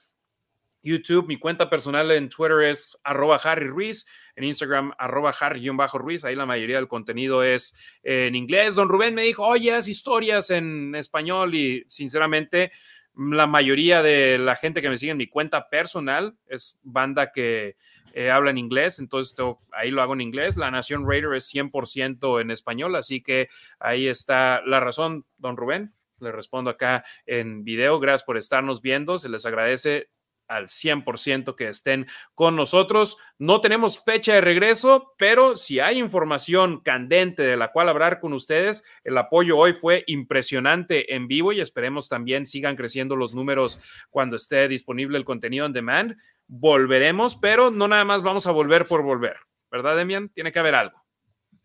[0.83, 1.27] YouTube.
[1.27, 6.25] Mi cuenta personal en Twitter es arroba Harry Ruiz, en Instagram arroba Harry-Ruiz.
[6.25, 7.73] Ahí la mayoría del contenido es
[8.03, 8.75] en inglés.
[8.75, 12.71] Don Rubén me dijo, oye, haz historias en español y sinceramente
[13.15, 17.75] la mayoría de la gente que me sigue en mi cuenta personal es banda que
[18.13, 19.35] eh, habla en inglés, entonces
[19.71, 20.57] ahí lo hago en inglés.
[20.57, 23.49] La Nación Raider es 100% en español, así que
[23.79, 25.93] ahí está la razón, don Rubén.
[26.19, 27.99] Le respondo acá en video.
[27.99, 29.17] Gracias por estarnos viendo.
[29.17, 30.09] Se les agradece
[30.47, 33.17] al 100% que estén con nosotros.
[33.37, 38.33] No tenemos fecha de regreso, pero si hay información candente de la cual hablar con
[38.33, 43.79] ustedes, el apoyo hoy fue impresionante en vivo y esperemos también sigan creciendo los números
[44.09, 46.17] cuando esté disponible el contenido en demand.
[46.47, 49.37] Volveremos, pero no nada más vamos a volver por volver,
[49.71, 50.29] ¿verdad, Demian?
[50.29, 51.01] Tiene que haber algo.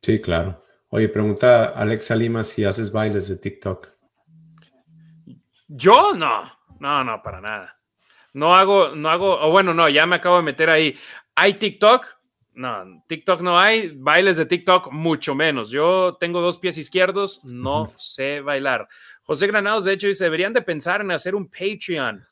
[0.03, 0.65] Sí, claro.
[0.91, 3.89] Oye, pregunta Alexa Lima si haces bailes de TikTok.
[5.67, 6.51] Yo no,
[6.81, 7.78] no, no, para nada.
[8.39, 10.97] No hago, no hago, o bueno, no, ya me acabo de meter ahí.
[11.35, 12.07] ¿Hay TikTok?
[12.55, 15.71] No, TikTok no hay, bailes de TikTok mucho menos.
[15.71, 18.89] Yo tengo dos pies izquierdos, no sé bailar.
[19.25, 22.25] José Granados, de hecho, dice, deberían de pensar en hacer un Patreon.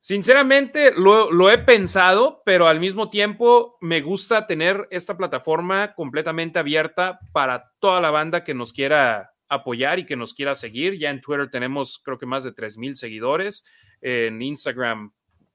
[0.00, 6.58] Sinceramente, lo, lo, he pensado, pero al mismo tiempo me gusta tener esta plataforma completamente
[6.58, 10.98] abierta para toda la banda que nos quiera apoyar y que nos quiera seguir.
[10.98, 13.64] Ya en Twitter tenemos creo que más de 3.000 seguidores
[14.02, 15.12] en Instagram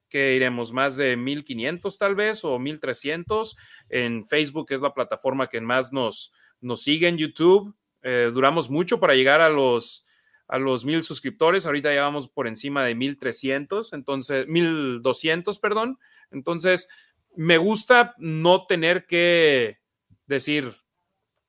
[0.08, 3.56] que iremos más de 1500 tal vez o 1300.
[3.88, 7.74] En Facebook es la plataforma que más nos, nos sigue en YouTube.
[8.02, 10.04] Eh, duramos mucho para llegar a los
[10.48, 11.66] a los mil suscriptores.
[11.66, 15.98] Ahorita ya vamos por encima de 1300, entonces 1200, perdón.
[16.30, 16.88] Entonces,
[17.36, 19.78] me gusta no tener que
[20.26, 20.74] decir,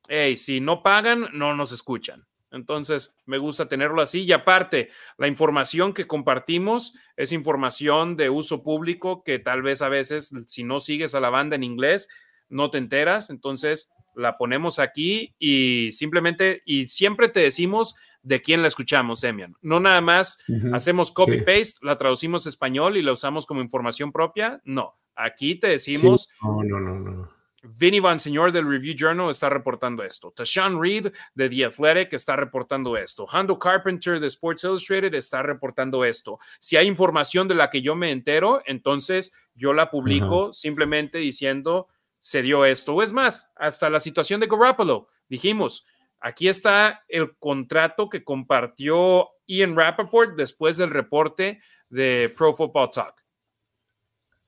[0.10, 2.28] hey, si no pagan, no nos escuchan.
[2.52, 4.24] Entonces, me gusta tenerlo así.
[4.24, 9.90] Y aparte, la información que compartimos es información de uso público que tal vez a
[9.90, 12.10] veces, si no sigues a la banda en inglés,
[12.50, 13.30] no te enteras.
[13.30, 19.56] Entonces, la ponemos aquí y simplemente, y siempre te decimos de quién la escuchamos, Demian.
[19.62, 20.40] No nada más
[20.74, 24.62] hacemos copy-paste, la traducimos a español y la usamos como información propia.
[24.66, 26.30] No, aquí te decimos...
[26.42, 30.32] No, no, no, no Vinny Van Señor del Review Journal está reportando esto.
[30.32, 33.28] Tashawn Reed de The Athletic está reportando esto.
[33.30, 36.40] Hando Carpenter de Sports Illustrated está reportando esto.
[36.60, 41.88] Si hay información de la que yo me entero, entonces yo la publico simplemente diciendo
[42.20, 42.96] se dio esto.
[42.96, 45.08] O es más, hasta la situación de Garoppolo.
[45.28, 45.86] Dijimos,
[46.20, 53.16] aquí está el contrato que compartió Ian Rappaport después del reporte de Pro Football Talk.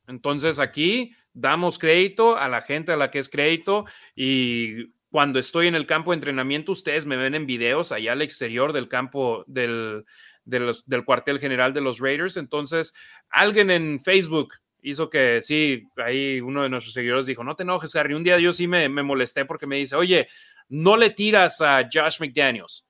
[0.07, 3.85] Entonces aquí damos crédito a la gente a la que es crédito
[4.15, 8.21] y cuando estoy en el campo de entrenamiento, ustedes me ven en videos allá al
[8.21, 10.05] exterior del campo del,
[10.45, 12.37] del cuartel general de los Raiders.
[12.37, 12.93] Entonces,
[13.29, 17.93] alguien en Facebook hizo que, sí, ahí uno de nuestros seguidores dijo, no te enojes,
[17.95, 18.13] Harry.
[18.13, 20.27] Un día yo sí me, me molesté porque me dice, oye,
[20.69, 22.85] no le tiras a Josh McDaniels.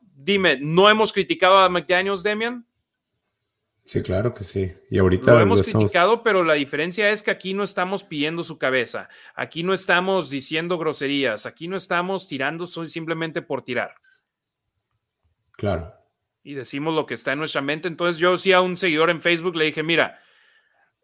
[0.00, 2.66] Dime, ¿no hemos criticado a McDaniels, Demian?
[3.84, 4.72] Sí, claro que sí.
[4.90, 8.56] Y ahorita lo hemos criticado, pero la diferencia es que aquí no estamos pidiendo su
[8.56, 13.96] cabeza, aquí no estamos diciendo groserías, aquí no estamos tirando simplemente por tirar.
[15.52, 15.92] Claro.
[16.44, 17.88] Y decimos lo que está en nuestra mente.
[17.88, 20.20] Entonces yo sí a un seguidor en Facebook le dije, mira,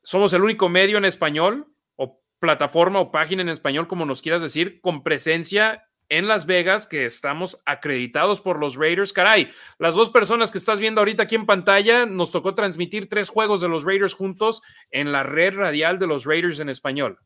[0.04, 4.42] somos el único medio en español o plataforma o página en español, como nos quieras
[4.42, 9.12] decir, con presencia en Las Vegas que estamos acreditados por los Raiders.
[9.12, 13.28] Caray, las dos personas que estás viendo ahorita aquí en pantalla, nos tocó transmitir tres
[13.28, 17.18] juegos de los Raiders juntos en la red radial de los Raiders en español,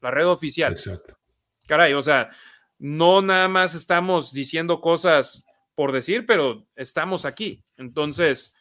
[0.00, 0.72] la red oficial.
[0.72, 1.18] Exacto.
[1.66, 2.30] Caray, o sea,
[2.78, 5.44] no nada más estamos diciendo cosas
[5.74, 7.62] por decir, pero estamos aquí.
[7.76, 8.54] Entonces,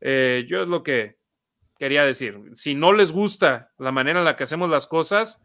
[0.00, 1.18] eh, yo es lo que
[1.78, 2.40] quería decir.
[2.54, 5.40] Si no les gusta la manera en la que hacemos las cosas,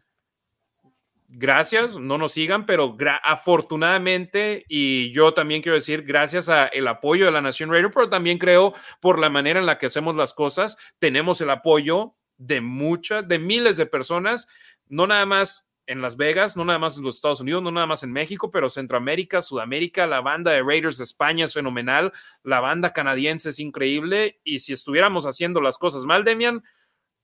[1.32, 7.26] gracias, no nos sigan, pero afortunadamente, y yo también quiero decir, gracias a el apoyo
[7.26, 10.34] de la Nación Raider, pero también creo por la manera en la que hacemos las
[10.34, 14.48] cosas, tenemos el apoyo de muchas, de miles de personas,
[14.88, 17.86] no nada más en Las Vegas, no nada más en los Estados Unidos, no nada
[17.86, 22.12] más en México, pero Centroamérica, Sudamérica, la banda de Raiders de España es fenomenal,
[22.42, 26.62] la banda canadiense es increíble, y si estuviéramos haciendo las cosas mal, Demian,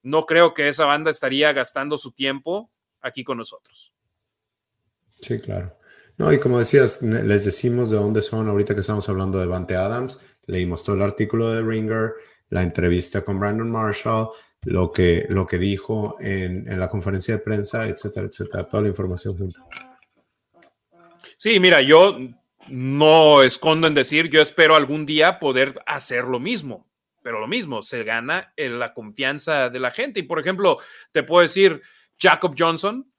[0.03, 2.70] no creo que esa banda estaría gastando su tiempo
[3.01, 3.95] aquí con nosotros.
[5.20, 5.76] Sí, claro.
[6.18, 9.76] No, y como decías, les decimos de dónde son ahorita que estamos hablando de Vante
[9.76, 10.20] Adams.
[10.47, 12.14] Leímos todo el artículo de Ringer,
[12.48, 14.28] la entrevista con Brandon Marshall,
[14.62, 18.64] lo que, lo que dijo en, en la conferencia de prensa, etcétera, etcétera.
[18.64, 19.60] Toda la información junta.
[21.36, 22.16] Sí, mira, yo
[22.68, 26.88] no escondo en decir, yo espero algún día poder hacer lo mismo,
[27.22, 30.20] pero lo mismo, se gana en la confianza de la gente.
[30.20, 30.78] Y por ejemplo,
[31.12, 31.82] te puedo decir,
[32.18, 33.12] Jacob Johnson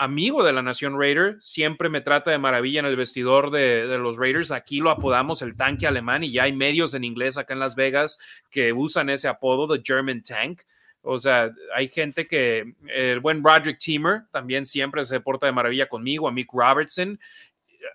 [0.00, 4.16] amigo de la Nación Raider, siempre me trata de maravilla en el vestidor de, los
[4.16, 4.50] Raiders.
[4.50, 7.74] Aquí lo apodamos el tanque alemán y ya hay medios en inglés acá en Las
[7.74, 8.18] Vegas
[8.50, 10.62] que usan ese apodo, The German Tank.
[11.02, 15.86] O sea, hay gente que, el buen Roderick Teamer también siempre se porta de maravilla
[15.86, 17.20] conmigo, a Mick Robertson.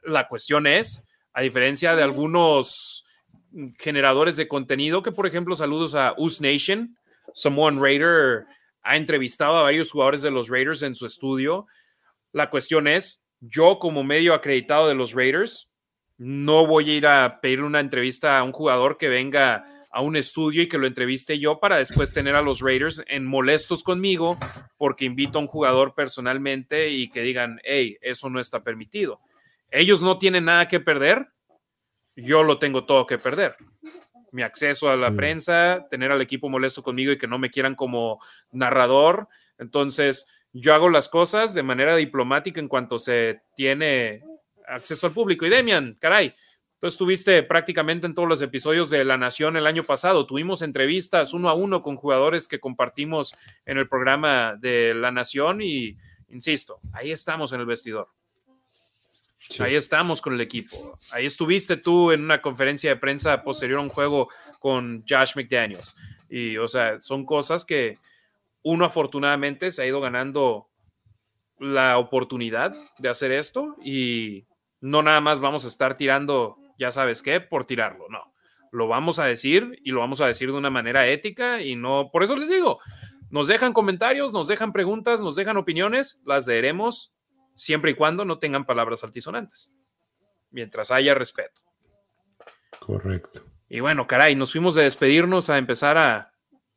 [0.04, 3.04] La cuestión es, a diferencia de algunos
[3.80, 6.96] generadores de contenido, que por ejemplo, saludos a Us Nation,
[7.34, 8.46] Samoan Raider
[8.84, 11.66] ha entrevistado a varios jugadores de los Raiders en su estudio
[12.36, 15.70] la cuestión es, yo como medio acreditado de los Raiders,
[16.18, 20.18] no voy a ir a pedir una entrevista a un jugador que venga a un
[20.18, 24.38] estudio y que lo entreviste yo para después tener a los Raiders en molestos conmigo
[24.76, 29.22] porque invito a un jugador personalmente y que digan, hey, eso no está permitido.
[29.72, 31.30] Ellos no tienen nada que perder,
[32.18, 33.56] yo lo tengo todo que perder.
[34.34, 35.16] Mi acceso a la mm.
[35.16, 38.20] prensa, tener al equipo molesto conmigo y que no me quieran como
[38.52, 39.30] narrador.
[39.58, 44.24] Entonces, yo hago las cosas de manera diplomática en cuanto se tiene
[44.66, 45.46] acceso al público.
[45.46, 46.34] Y Demian, caray,
[46.80, 50.26] tú estuviste prácticamente en todos los episodios de La Nación el año pasado.
[50.26, 55.62] Tuvimos entrevistas uno a uno con jugadores que compartimos en el programa de La Nación
[55.62, 55.98] y,
[56.30, 58.08] insisto, ahí estamos en el vestidor.
[59.60, 60.96] Ahí estamos con el equipo.
[61.12, 64.30] Ahí estuviste tú en una conferencia de prensa posterior a un juego
[64.60, 65.94] con Josh McDaniels.
[66.30, 67.98] Y, o sea, son cosas que,
[68.66, 70.72] uno afortunadamente se ha ido ganando
[71.60, 74.48] la oportunidad de hacer esto y
[74.82, 78.34] no nada más vamos a estar tirando, ya sabes qué, por tirarlo, no.
[78.72, 82.10] Lo vamos a decir y lo vamos a decir de una manera ética y no,
[82.12, 82.80] por eso les digo,
[83.30, 87.14] nos dejan comentarios, nos dejan preguntas, nos dejan opiniones, las leeremos
[87.54, 89.70] siempre y cuando no tengan palabras altisonantes,
[90.50, 91.62] mientras haya respeto.
[92.80, 93.42] Correcto.
[93.70, 96.35] Y bueno, caray, nos fuimos de despedirnos a empezar a,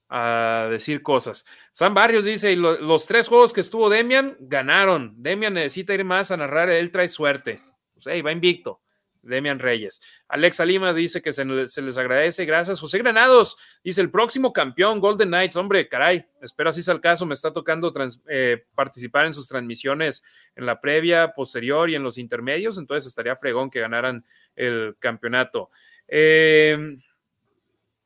[0.09, 1.45] a decir cosas.
[1.73, 5.15] Sam Barrios dice, los tres juegos que estuvo Demian ganaron.
[5.17, 7.61] Demian necesita ir más a narrar, él trae suerte.
[7.95, 8.81] Pues, va invicto.
[9.23, 10.01] Demian Reyes.
[10.29, 12.81] Alexa Lima dice que se, les agradece, gracias.
[12.81, 17.27] José Granados dice, el próximo campeón, Golden Knights, hombre, caray, espero así sea el caso,
[17.27, 17.93] me está tocando
[18.29, 20.23] eh, participar en sus transmisiones
[20.55, 24.25] en la previa, posterior y en los intermedios, entonces estaría fregón que ganaran
[24.57, 25.71] el campeonato.
[26.07, 26.97] Eh,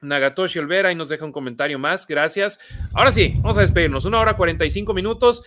[0.03, 2.07] Nagatoshi Olvera y nos deja un comentario más.
[2.07, 2.59] Gracias.
[2.93, 4.05] Ahora sí, vamos a despedirnos.
[4.05, 5.43] Una hora 45 minutos.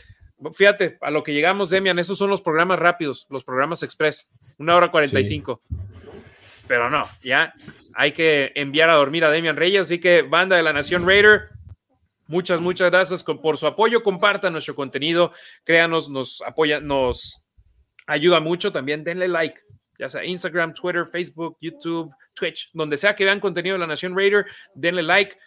[0.54, 4.30] Fíjate, a lo que llegamos, Demian, esos son los programas rápidos, los programas express.
[4.58, 5.62] Una hora 45.
[6.68, 7.54] Pero no, ya
[7.94, 9.82] hay que enviar a dormir a Demian Reyes.
[9.82, 11.50] Así que, banda de la Nación Raider,
[12.28, 14.04] muchas, muchas gracias por su apoyo.
[14.04, 15.32] Compartan nuestro contenido.
[15.64, 17.44] Créanos, nos apoya, nos
[18.08, 18.72] ayuda mucho.
[18.72, 19.65] También denle like
[19.98, 24.16] ya sea Instagram, Twitter, Facebook, YouTube, Twitch, donde sea que vean contenido de la Nación
[24.16, 25.38] Raider, denle like.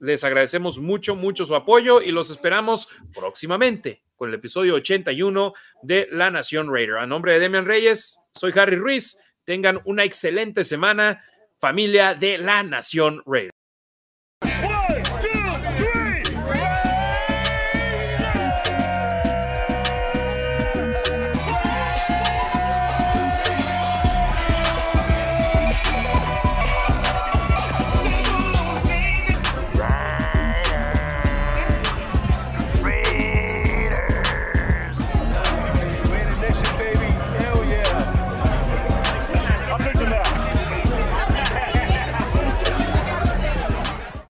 [0.00, 5.52] Les agradecemos mucho, mucho su apoyo y los esperamos próximamente con el episodio 81
[5.82, 6.96] de La Nación Raider.
[6.96, 9.16] A nombre de Demian Reyes, soy Harry Ruiz.
[9.44, 11.22] Tengan una excelente semana,
[11.58, 13.52] familia de La Nación Raider.